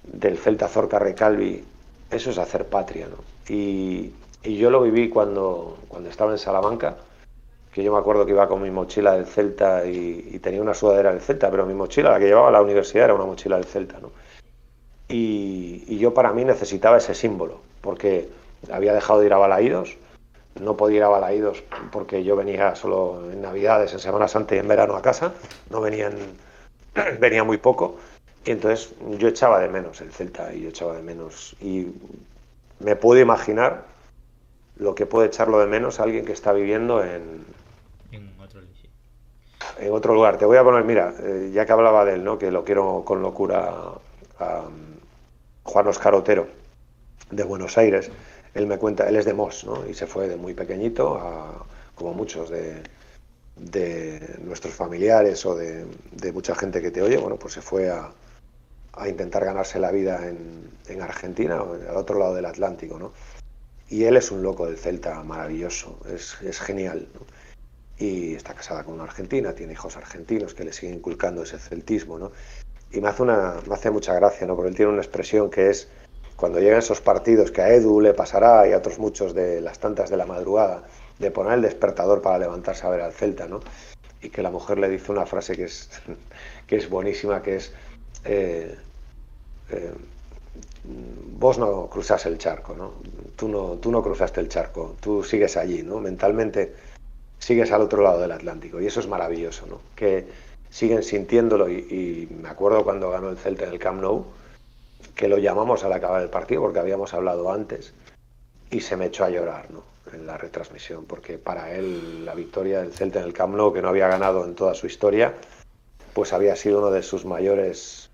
[0.03, 1.63] del Celta Zorca Recalvi,
[2.09, 3.17] eso es hacer patria, ¿no?
[3.53, 6.95] Y, y yo lo viví cuando, cuando estaba en Salamanca
[7.75, 11.11] que yo me acuerdo que iba con mi mochila del Celta y, tenía una sudadera
[11.11, 13.65] del Celta, pero mi mochila, la que llevaba a la universidad, era una mochila del
[13.65, 14.11] Celta, ¿no?
[15.09, 18.29] Y, yo para mí necesitaba ese símbolo, porque
[18.71, 19.97] había dejado de ir a Balaídos,
[20.57, 24.59] no podía ir a Balaídos porque yo venía solo en Navidades, en Semana Santa y
[24.59, 25.33] en verano a casa,
[25.69, 26.13] no venían,
[27.19, 27.97] venía muy poco,
[28.45, 31.87] y entonces yo echaba de menos el Celta y yo echaba de menos, y
[32.79, 33.83] me puedo imaginar
[34.77, 37.43] lo que puede echarlo de menos alguien que está viviendo en,
[39.79, 40.37] en otro lugar.
[40.37, 42.37] Te voy a poner, mira, eh, ya que hablaba de él, ¿no?
[42.37, 43.93] que lo quiero con locura
[44.39, 44.63] a,
[45.63, 46.47] Juan Oscar Otero,
[47.31, 48.11] de Buenos Aires.
[48.53, 49.87] Él me cuenta, él es de Mos, ¿no?
[49.87, 51.65] y se fue de muy pequeñito, a,
[51.95, 52.83] como muchos de,
[53.55, 55.85] de nuestros familiares o de,
[56.33, 58.11] mucha gente que te oye, bueno, pues se fue a,
[58.93, 61.55] a intentar ganarse la vida en, en, Argentina,
[61.89, 63.11] al otro lado del Atlántico, ¿no?
[63.89, 67.07] Y él es un loco del Celta maravilloso, es, es genial.
[67.13, 67.21] ¿no?
[67.97, 72.19] Y está casada con una argentina, tiene hijos argentinos que le siguen inculcando ese celtismo,
[72.19, 72.31] ¿no?
[72.91, 74.55] Y me hace, una, me hace mucha gracia, ¿no?
[74.55, 75.87] Porque él tiene una expresión que es
[76.35, 79.79] cuando llegan esos partidos que a Edu le pasará y a otros muchos de las
[79.79, 80.83] tantas de la madrugada,
[81.19, 83.61] de poner el despertador para levantarse a ver al Celta, ¿no?
[84.21, 85.89] Y que la mujer le dice una frase que es,
[86.67, 87.73] que es buenísima, que es,
[88.25, 88.75] eh,
[89.69, 89.93] eh,
[90.83, 92.93] vos no cruzas el charco, ¿no?
[93.37, 93.77] Tú, ¿no?
[93.77, 95.99] tú no cruzaste el charco, tú sigues allí, ¿no?
[95.99, 96.73] Mentalmente
[97.45, 98.81] sigues al otro lado del Atlántico.
[98.81, 99.79] Y eso es maravilloso, ¿no?
[99.95, 100.25] Que
[100.71, 101.69] siguen sintiéndolo.
[101.69, 104.25] Y, me acuerdo cuando ganó el Celta en el Camp Nou,
[105.13, 107.93] que lo llamamos al acabar el partido, porque habíamos hablado antes,
[108.71, 109.83] y se me echó a llorar, ¿no?
[110.11, 113.83] En la retransmisión, porque para él la victoria del Celta en el Camp Nou, que
[113.83, 115.35] no había ganado en toda su historia,
[116.15, 118.09] pues había sido uno de sus mayores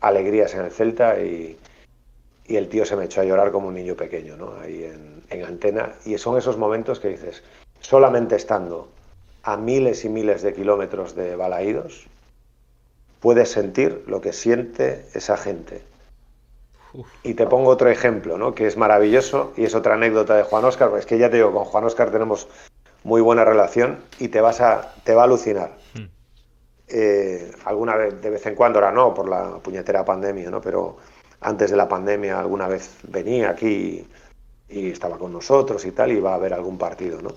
[0.00, 1.56] alegrías en el Celta y,
[2.46, 4.58] y el tío se me echó a llorar como un niño pequeño, ¿no?
[4.58, 5.94] Ahí en, en antena.
[6.04, 7.44] Y son esos momentos que dices,
[7.80, 8.88] solamente estando
[9.42, 12.06] a miles y miles de kilómetros de Balaídos,
[13.20, 15.82] puedes sentir lo que siente esa gente.
[17.22, 18.54] Y te pongo otro ejemplo, ¿no?
[18.54, 20.90] que es maravilloso y es otra anécdota de Juan Oscar.
[20.98, 22.48] Es que ya te digo, con Juan Oscar tenemos
[23.04, 25.76] muy buena relación y te vas a, te va a alucinar.
[25.94, 26.06] Hmm.
[26.88, 30.60] Eh, alguna vez, de vez en cuando, ahora no, por la puñetera pandemia, ¿no?
[30.60, 30.96] pero
[31.40, 34.06] antes de la pandemia alguna vez venía aquí
[34.68, 37.30] y, y estaba con nosotros y tal, y iba a ver algún partido, ¿no?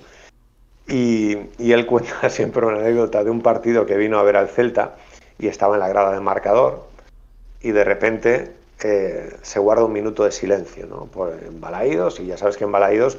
[0.90, 4.96] Y, él cuenta siempre una anécdota de un partido que vino a ver al Celta
[5.38, 6.88] y estaba en la grada de marcador
[7.62, 11.06] y de repente eh, se guarda un minuto de silencio, ¿no?
[11.06, 13.18] Por, en Balaídos, y ya sabes que en Balaídos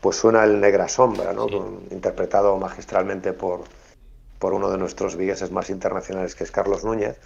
[0.00, 1.46] pues suena el Negra Sombra, ¿no?
[1.92, 3.60] interpretado magistralmente por,
[4.40, 7.20] por uno de nuestros vigueses más internacionales, que es Carlos Núñez.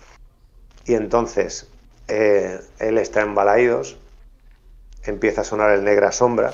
[0.85, 1.69] Y entonces
[2.09, 3.97] eh, él está en Balaídos,
[5.05, 6.53] empieza a sonar el Negra Sombra,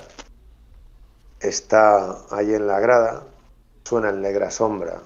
[1.41, 3.25] está ahí en la grada,
[3.85, 5.03] suena en negra sombra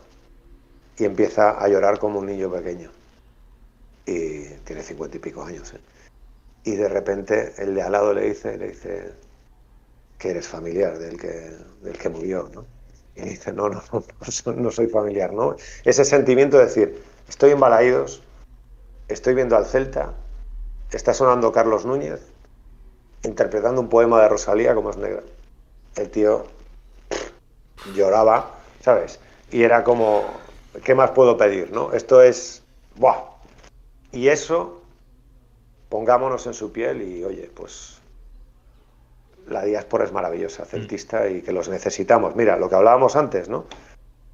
[0.98, 2.90] y empieza a llorar como un niño pequeño.
[4.06, 5.72] Y tiene cincuenta y pico años.
[5.74, 5.80] ¿eh?
[6.64, 9.14] Y de repente el de al lado le dice,
[10.18, 12.64] que eres familiar del que, del que murió, ¿no?
[13.14, 14.04] Y dice, no, no, no,
[14.56, 15.56] no soy familiar, ¿no?
[15.84, 18.22] Ese sentimiento de decir, estoy en Balaídos,
[19.08, 20.14] estoy viendo al Celta,
[20.92, 22.20] está sonando Carlos Núñez,
[23.22, 25.22] interpretando un poema de Rosalía como es negra.
[25.96, 26.46] El tío
[27.94, 28.55] lloraba
[28.86, 29.18] ¿sabes?
[29.50, 30.22] Y era como,
[30.84, 31.92] ¿qué más puedo pedir, no?
[31.92, 32.62] Esto es,
[32.94, 33.16] ¡buah!
[34.12, 34.80] Y eso,
[35.88, 37.98] pongámonos en su piel y, oye, pues
[39.48, 40.66] la diáspora es maravillosa, mm.
[40.66, 42.36] celtista, y que los necesitamos.
[42.36, 43.64] Mira, lo que hablábamos antes, ¿no?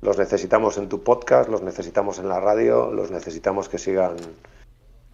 [0.03, 4.16] Los necesitamos en tu podcast, los necesitamos en la radio, los necesitamos que sigan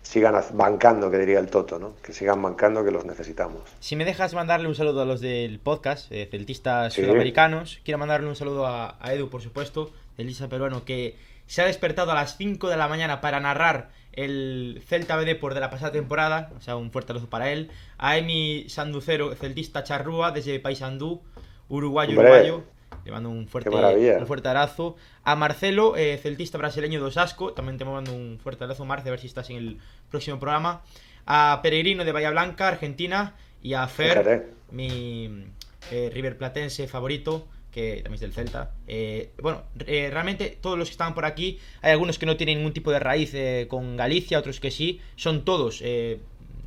[0.09, 1.97] sigan bancando, que diría el Toto, ¿no?
[2.02, 3.60] Que sigan bancando, que los necesitamos.
[3.78, 8.26] Si me dejas mandarle un saludo a los del podcast, eh, celtistas sudamericanos, quiero mandarle
[8.26, 11.16] un saludo a, Edu, por supuesto, celtista peruano, que
[11.47, 15.52] se ha despertado a las 5 de la mañana para narrar el Celta BD por
[15.52, 17.70] de la pasada temporada, o sea, un fuerte abrazo para él.
[17.98, 21.20] A Emi Sanducero, celtista charrúa, desde Paysandú,
[21.68, 22.64] uruguayo, uruguayo.
[23.09, 24.94] Le mando un fuerte, un fuerte abrazo.
[25.24, 27.55] A Marcelo, eh, celtista brasileño de Osasco.
[27.55, 29.78] También te mando un fuerte abrazo, Marce, a ver si estás en el
[30.10, 30.82] próximo programa.
[31.24, 33.35] A Peregrino de Bahía Blanca, Argentina.
[33.62, 35.47] Y a Fer, mi
[35.90, 38.72] eh, River Platense favorito, que también es del Celta.
[38.86, 42.59] Eh, bueno, eh, realmente todos los que estaban por aquí, hay algunos que no tienen
[42.59, 43.35] ningún tipo de raíz
[43.68, 46.20] con Galicia, otros que sí, son todos de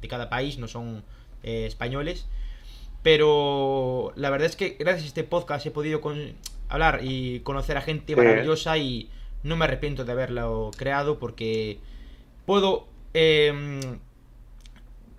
[0.09, 1.03] cada país, no son
[1.43, 2.25] españoles.
[3.03, 6.01] Pero la verdad es que gracias a este podcast he podido
[6.69, 9.09] hablar y conocer a gente maravillosa y
[9.43, 11.79] no me arrepiento de haberlo creado porque
[12.45, 13.99] puedo em,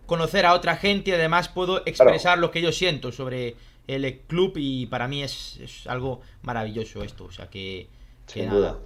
[0.07, 3.57] conocer a otra gente y además puedo expresar lo que yo siento sobre
[3.89, 7.25] el club y para mí es, algo maravilloso esto.
[7.25, 7.89] O sea que,
[8.27, 8.79] Sin duda.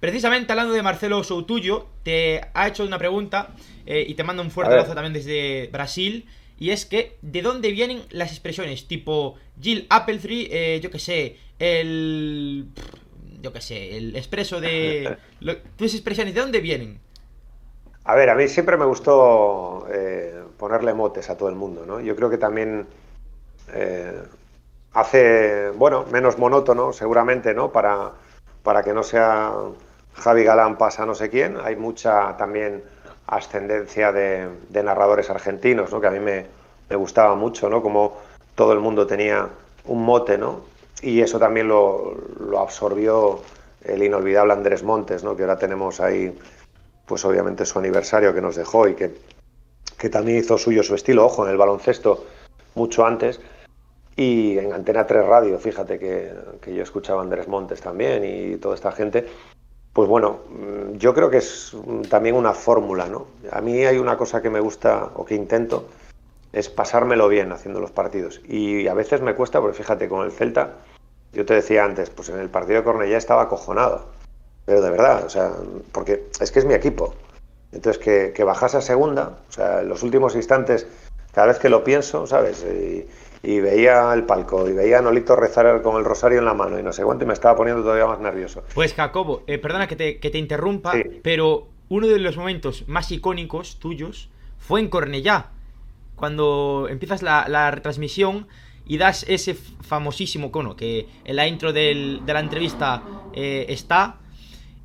[0.00, 3.54] Precisamente hablando de Marcelo Soutuyo, te ha hecho una pregunta
[3.86, 6.26] eh, y te mando un fuerte abrazo también desde Brasil.
[6.58, 8.86] Y es que, ¿de dónde vienen las expresiones?
[8.86, 12.68] Tipo, Jill Appletree, eh, yo que sé, el.
[13.40, 15.16] Yo que sé, el expreso de.
[15.76, 17.00] tus expresiones, ¿de dónde vienen?
[18.04, 22.00] A ver, a mí siempre me gustó eh, ponerle motes a todo el mundo, ¿no?
[22.00, 22.86] Yo creo que también
[23.72, 24.22] eh,
[24.92, 27.72] hace, bueno, menos monótono, seguramente, ¿no?
[27.72, 28.12] Para,
[28.62, 29.52] para que no sea
[30.14, 31.56] Javi Galán pasa no sé quién.
[31.62, 32.84] Hay mucha también
[33.26, 36.00] ascendencia de, narradores argentinos, ¿no?
[36.00, 36.46] que a mí me,
[36.94, 37.82] gustaba mucho, ¿no?
[37.82, 38.18] como
[38.54, 39.48] todo el mundo tenía
[39.86, 40.60] un mote, ¿no?
[41.02, 42.16] y eso también lo,
[42.56, 43.40] absorbió
[43.84, 45.36] el inolvidable Andrés Montes, ¿no?
[45.36, 46.36] que ahora tenemos ahí,
[47.06, 49.34] pues obviamente su aniversario que nos dejó y que,
[50.10, 52.26] también hizo suyo su estilo, ojo, en el baloncesto
[52.74, 53.40] mucho antes.
[54.16, 56.30] Y en Antena 3 Radio, fíjate que,
[56.66, 59.26] yo escuchaba Andrés Montes también y toda esta gente.
[59.94, 61.72] Pues bueno, mm, yo creo que es
[62.10, 63.28] también una fórmula, ¿no?
[63.52, 65.86] A mí hay una cosa que me gusta o que intento,
[66.52, 68.40] es pasármelo bien haciendo los partidos.
[68.46, 70.74] Y a veces me cuesta, porque fíjate, con el Celta,
[71.32, 74.06] yo te decía antes, pues en el partido de Cornellá estaba acojonado.
[74.64, 75.52] Pero de verdad, o sea,
[75.92, 77.14] porque es que es mi equipo.
[77.70, 80.88] Entonces, que, que bajase a segunda, o sea, en los últimos instantes,
[81.32, 82.64] cada vez que lo pienso, ¿sabes?
[83.44, 86.78] Y veía el palco y veía a Nolito rezar con el rosario en la mano
[86.78, 88.64] y no sé cuánto y me estaba poniendo todavía más nervioso.
[88.74, 94.30] Pues Jacobo, eh, perdona que te, interrumpa, pero uno de los momentos más icónicos tuyos
[94.58, 95.50] fue en Cornellá,
[96.16, 98.46] cuando empiezas la, retransmisión
[98.86, 103.02] y das ese famosísimo cono que en la intro de la entrevista
[103.34, 104.18] eh, está.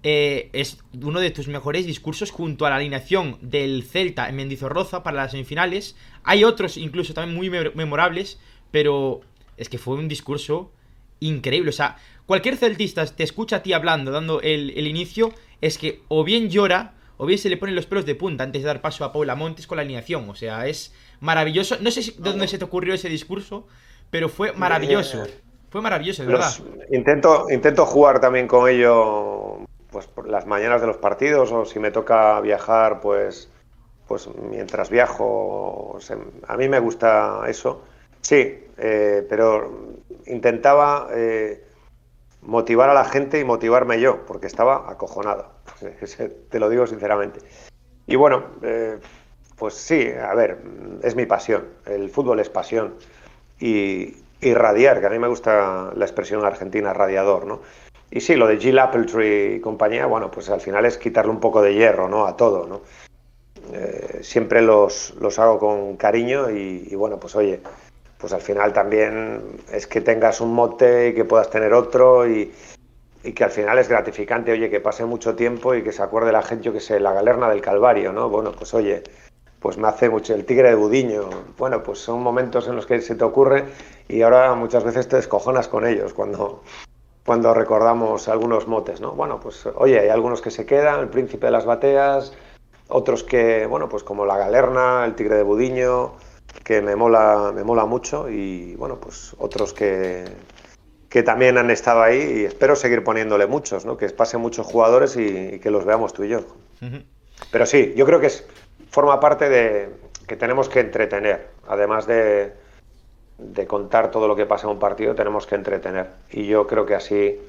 [0.01, 5.03] Eh, es uno de tus mejores discursos junto a la alineación del Celta en Mendizorroza
[5.03, 5.95] para las semifinales.
[6.23, 8.39] Hay otros incluso también muy memorables,
[8.71, 9.21] pero
[9.57, 10.71] es que fue un discurso
[11.19, 11.69] increíble.
[11.69, 16.23] O sea, cualquier celtista te escucha a ti hablando, dando el, inicio, es que o
[16.23, 19.03] bien llora o bien se le ponen los pelos de punta antes de dar paso
[19.03, 20.30] a Paula Montes con la alineación.
[20.30, 21.76] O sea, es maravilloso.
[21.81, 23.67] No sé de dónde se te ocurrió ese discurso,
[24.09, 25.27] pero fue maravilloso.
[25.69, 26.51] Fue maravilloso, de verdad.
[26.91, 31.80] intento, intento jugar también con ello pues por las mañanas de los partidos o si
[31.80, 33.49] me toca viajar, pues,
[34.07, 35.99] pues mientras viajo.
[36.48, 37.84] a mí me gusta eso.
[38.22, 41.64] Sí, eh, pero intentaba eh,
[42.41, 45.52] motivar a la gente y motivarme yo, porque estaba acojonado,
[46.49, 47.40] te lo digo sinceramente.
[48.06, 48.99] Y bueno, eh,
[49.56, 50.60] pues sí, a ver,
[51.03, 52.95] es mi pasión, el fútbol es pasión.
[53.60, 57.60] Y, radiar, que a mí me gusta la expresión argentina, radiador, ¿no?
[58.11, 61.40] Y sí, lo de Jill Appletree y compañía, bueno, pues al final es quitarle un
[61.40, 62.26] poco de hierro, ¿no?
[62.26, 62.81] A todo, ¿no?
[64.22, 67.61] siempre los, los, hago con cariño y bueno, pues oye,
[68.19, 69.41] pues al final también
[69.72, 72.52] es que tengas un mote y que puedas tener otro y,
[73.34, 76.41] que al final es gratificante, oye, que pase mucho tiempo y que se acuerde la
[76.41, 78.30] gente, yo que sé, la galerna del Calvario, ¿no?
[78.30, 79.03] Bueno, pues oye,
[79.60, 81.30] pues me hace mucho el tigre de Budiño.
[81.57, 83.65] Bueno, pues son momentos en los que se te ocurre
[84.07, 86.64] y ahora muchas veces te descojonas con ellos cuando,
[87.30, 89.11] cuando recordamos algunos motes, ¿no?
[89.11, 92.34] Bueno, pues oye, hay algunos que se quedan, el príncipe de las bateas,
[92.88, 96.14] otros que, bueno, pues como la galerna, el tigre de Budiño,
[96.64, 100.26] que me mola, me mola mucho y bueno, pues otros que,
[101.07, 103.95] que también han estado ahí y espero seguir poniéndole muchos, ¿no?
[103.95, 106.39] que pasen muchos jugadores y, que los veamos tú y yo.
[107.51, 108.43] Pero sí, yo creo que es,
[108.89, 109.89] forma parte de
[110.27, 112.53] que tenemos que entretener, además de,
[113.40, 116.86] de contar todo lo que pasa en un partido, tenemos que entretener y yo creo
[116.86, 117.40] que así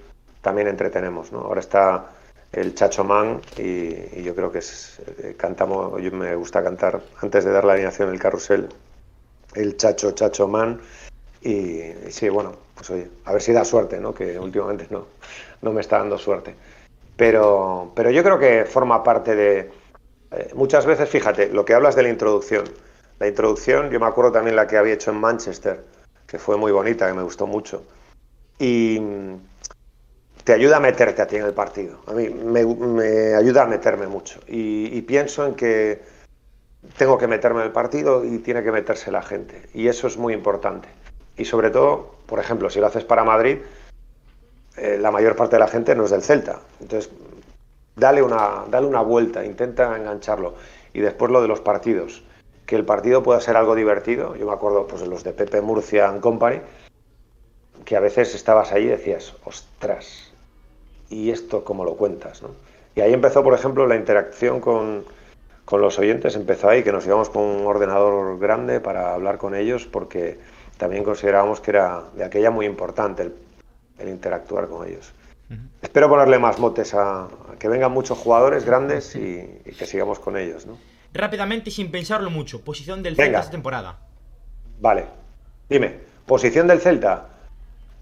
[0.41, 1.33] también entretenemos.
[1.33, 1.41] ¿no?
[1.41, 2.07] Ahora está
[2.53, 7.45] el Chacho Man y, yo creo que es, eh, cantamos, yo me gusta cantar antes
[7.45, 8.69] de dar la alineación el carrusel
[9.55, 10.81] el Chacho Chacho Man.
[11.43, 11.81] Y,
[12.11, 14.15] sí, bueno, pues oye, a ver si da suerte, ¿no?
[14.15, 15.07] Que últimamente no,
[15.63, 16.55] no me está dando suerte.
[17.17, 19.71] Pero, pero yo creo que forma parte de...
[20.33, 22.65] Eh, muchas veces, fíjate, lo que hablas de la introducción.
[23.21, 25.85] La introducción, yo me acuerdo también la que había hecho en Manchester,
[26.27, 27.85] que fue muy bonita, que me gustó mucho.
[28.59, 29.01] Y
[30.43, 32.01] te ayuda a meterte a ti en el partido.
[32.09, 34.41] A mí me, ayuda a meterme mucho.
[34.49, 36.03] y pienso en que
[36.97, 39.69] tengo que meterme en el partido y tiene que meterse la gente.
[39.75, 40.89] Y eso es muy importante.
[41.37, 43.59] Y sobre todo, por ejemplo, si lo haces para Madrid,
[44.77, 46.61] eh, la mayor parte de la gente no es del Celta.
[46.81, 47.11] Entonces,
[47.97, 50.55] dale una, dale una vuelta, intenta engancharlo.
[50.93, 52.23] Y después lo de los partidos.
[52.71, 54.37] Que el partido pueda ser algo divertido.
[54.37, 56.61] Yo me acuerdo pues, de los de Pepe Murcia and Company,
[57.85, 60.33] que a veces estabas ahí y decías, ostras,
[61.09, 62.43] ¿y esto cómo lo cuentas?
[62.43, 62.51] ¿no?
[62.95, 65.05] Y ahí empezó, por ejemplo, la interacción con,
[65.65, 69.57] con los oyentes, empezó ahí, que nos íbamos con un ordenador grande para hablar con
[69.57, 70.39] ellos, porque
[70.79, 73.35] también considerábamos que era de aquella muy importante el,
[73.99, 75.13] el interactuar con ellos.
[75.83, 80.21] Espero ponerle más motes a, a, que vengan muchos jugadores grandes y, y, que sigamos
[80.21, 80.79] con ellos, ¿no?
[81.13, 83.99] Rápidamente y sin pensarlo mucho, posición del Celta esta temporada.
[84.81, 85.07] Vale,
[85.69, 87.29] dime, posición del Celta.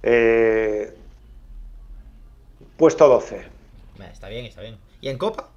[0.02, 0.94] Eh,
[2.76, 3.58] puesto 12.
[4.12, 4.76] Está bien, está bien.
[5.00, 5.48] ¿Y en Copa?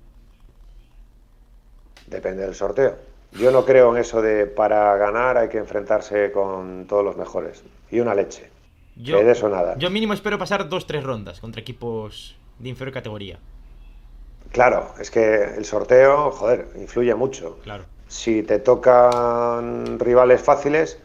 [2.07, 2.95] Depende del sorteo.
[3.33, 7.63] Yo no creo en eso de para ganar hay que enfrentarse con todos los mejores.
[7.89, 8.49] Y una leche.
[8.95, 9.77] Yo, de eso nada.
[9.77, 13.39] Yo mínimo espero pasar dos, tres rondas contra equipos de inferior categoría.
[14.51, 17.59] Claro, es que el sorteo, joder, influye mucho.
[17.63, 17.85] Claro.
[18.07, 20.99] Si te tocan rivales fáciles,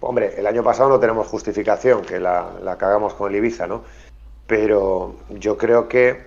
[0.00, 3.82] hombre, el año pasado no tenemos justificación, que la, la cagamos con el Ibiza, ¿no?
[4.46, 6.22] Pero yo creo que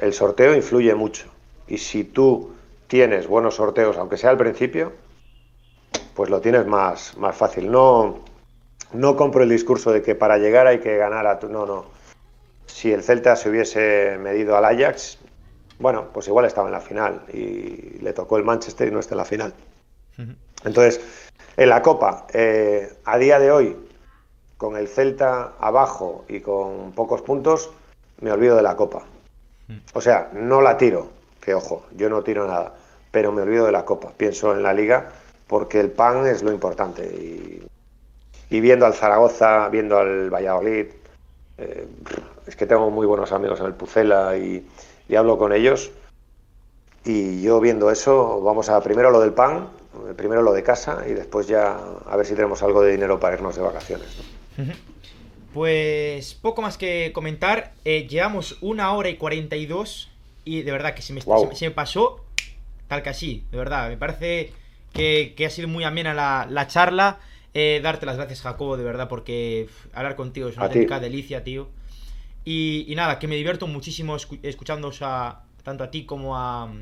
[0.00, 1.26] el sorteo influye mucho.
[1.66, 2.54] Y si tú
[2.86, 4.92] tienes buenos sorteos, aunque sea al principio,
[6.14, 7.70] pues lo tienes más, más fácil.
[7.70, 8.20] No,
[8.92, 11.48] no compro el discurso de que para llegar hay que ganar a tu.
[11.48, 11.86] No, no.
[12.66, 15.18] Si el Celta se hubiese medido al Ajax,
[15.78, 19.14] bueno, pues igual estaba en la final y le tocó el Manchester y no está
[19.14, 19.54] en la final.
[20.64, 21.00] Entonces,
[21.56, 23.76] en la Copa, eh, a día de hoy,
[24.56, 27.70] con el Celta abajo y con pocos puntos,
[28.20, 29.04] me olvido de la Copa.
[29.92, 31.10] O sea, no la tiro,
[31.40, 32.74] que ojo, yo no tiro nada,
[33.10, 34.12] pero me olvido de la Copa.
[34.16, 35.10] Pienso en la Liga
[35.46, 37.04] porque el pan es lo importante.
[37.04, 37.66] Y,
[38.50, 40.86] y viendo al Zaragoza, viendo al Valladolid,
[41.58, 41.86] eh,
[42.46, 44.66] es que tengo muy buenos amigos en el Pucela y,
[45.08, 45.90] y, hablo con ellos.
[47.04, 49.68] Y yo viendo eso, vamos a primero lo del pan,
[50.16, 53.36] primero lo de casa y después ya a ver si tenemos algo de dinero para
[53.36, 54.08] irnos de vacaciones.
[54.56, 54.64] ¿no?
[55.54, 57.72] Pues poco más que comentar.
[57.84, 60.10] Eh, llevamos una hora y 42
[60.44, 61.50] y de verdad que se me, Wow.
[61.50, 62.24] se, se me pasó
[62.88, 63.44] tal que así.
[63.50, 64.52] De verdad, me parece
[64.92, 67.18] que, que ha sido muy amena la, la charla.
[67.54, 71.68] Eh, darte las gracias, Jacobo, de verdad, porque hablar contigo es una auténtica delicia, tío.
[72.50, 76.72] Y, y nada, que me divierto muchísimo escu escuchándoos a, tanto a ti como a,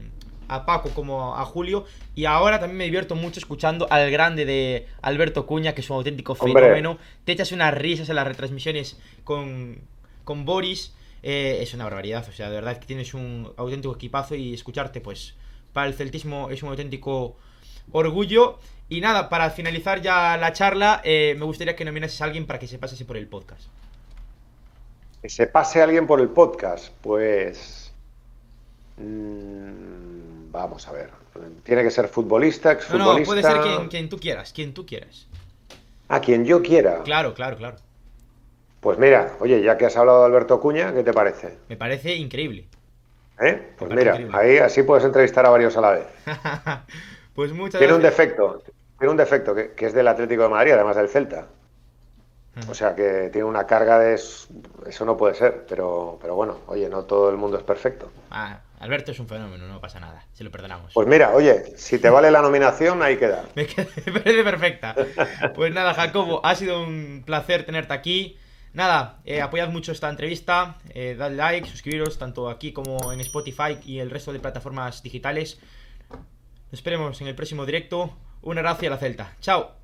[0.47, 1.87] a Paco como a Julio.
[2.15, 5.97] Y ahora también me divierto mucho escuchando al grande de Alberto Cuña, que es un
[5.97, 6.63] auténtico Hombre.
[6.63, 6.99] fenómeno.
[7.25, 9.81] Te echas unas risas en las retransmisiones con,
[10.23, 10.95] con Boris.
[11.25, 15.01] Eh, es una barbaridad, o sea, de verdad que tienes un auténtico equipazo y escucharte,
[15.01, 15.35] pues,
[15.73, 17.37] para el celtismo es un auténtico
[17.91, 18.61] orgullo.
[18.89, 22.61] Y nada, para finalizar ya la charla, eh, me gustaría que nominases a alguien para
[22.61, 23.65] que se pasase por el podcast.
[25.27, 27.93] Que se pase alguien por el podcast, pues.
[28.97, 31.11] mm, vamos a ver.
[31.65, 33.19] Tiene que ser futbolista, No, exfutbolista.
[33.19, 35.27] no, puede ser quien, quien tú quieras, quien tú quieras.
[36.07, 37.03] A quien yo quiera.
[37.03, 37.77] Claro, claro, claro.
[38.79, 41.59] Pues mira, oye, ya que has hablado de Alberto Cuña, ¿qué te parece?
[41.69, 42.69] Me parece increíble.
[43.41, 43.73] ¿Eh?
[43.77, 44.39] Pues mira, increíble.
[44.39, 46.07] ahí así puedes entrevistar a varios a la vez.
[47.35, 48.63] pues muchas Tiene un defecto,
[48.97, 51.49] tiene un defecto que, que es del Atlético de Madrid, además del Celta.
[52.71, 54.49] O sea que tiene una carga de es-
[54.87, 58.11] eso no puede ser, pero, pero bueno, oye, no todo el mundo es perfecto.
[58.31, 60.93] Ah, Alberto es un fenómeno, no pasa nada, se lo perdonamos.
[60.95, 63.45] Pues mira, oye, si te vale la nominación, ahí queda.
[63.55, 64.95] Me, qued- me parece perfecta.
[65.55, 68.39] Pues nada, Jacobo, ha sido un placer tenerte aquí.
[68.73, 73.79] Nada, eh, apoyad mucho esta entrevista, eh, dad like, suscribiros tanto aquí como en Spotify
[73.85, 75.59] y el resto de plataformas digitales.
[76.11, 78.15] Nos esperemos en el próximo directo.
[78.43, 79.33] Un abrazo y a la Celta.
[79.41, 79.77] Chao.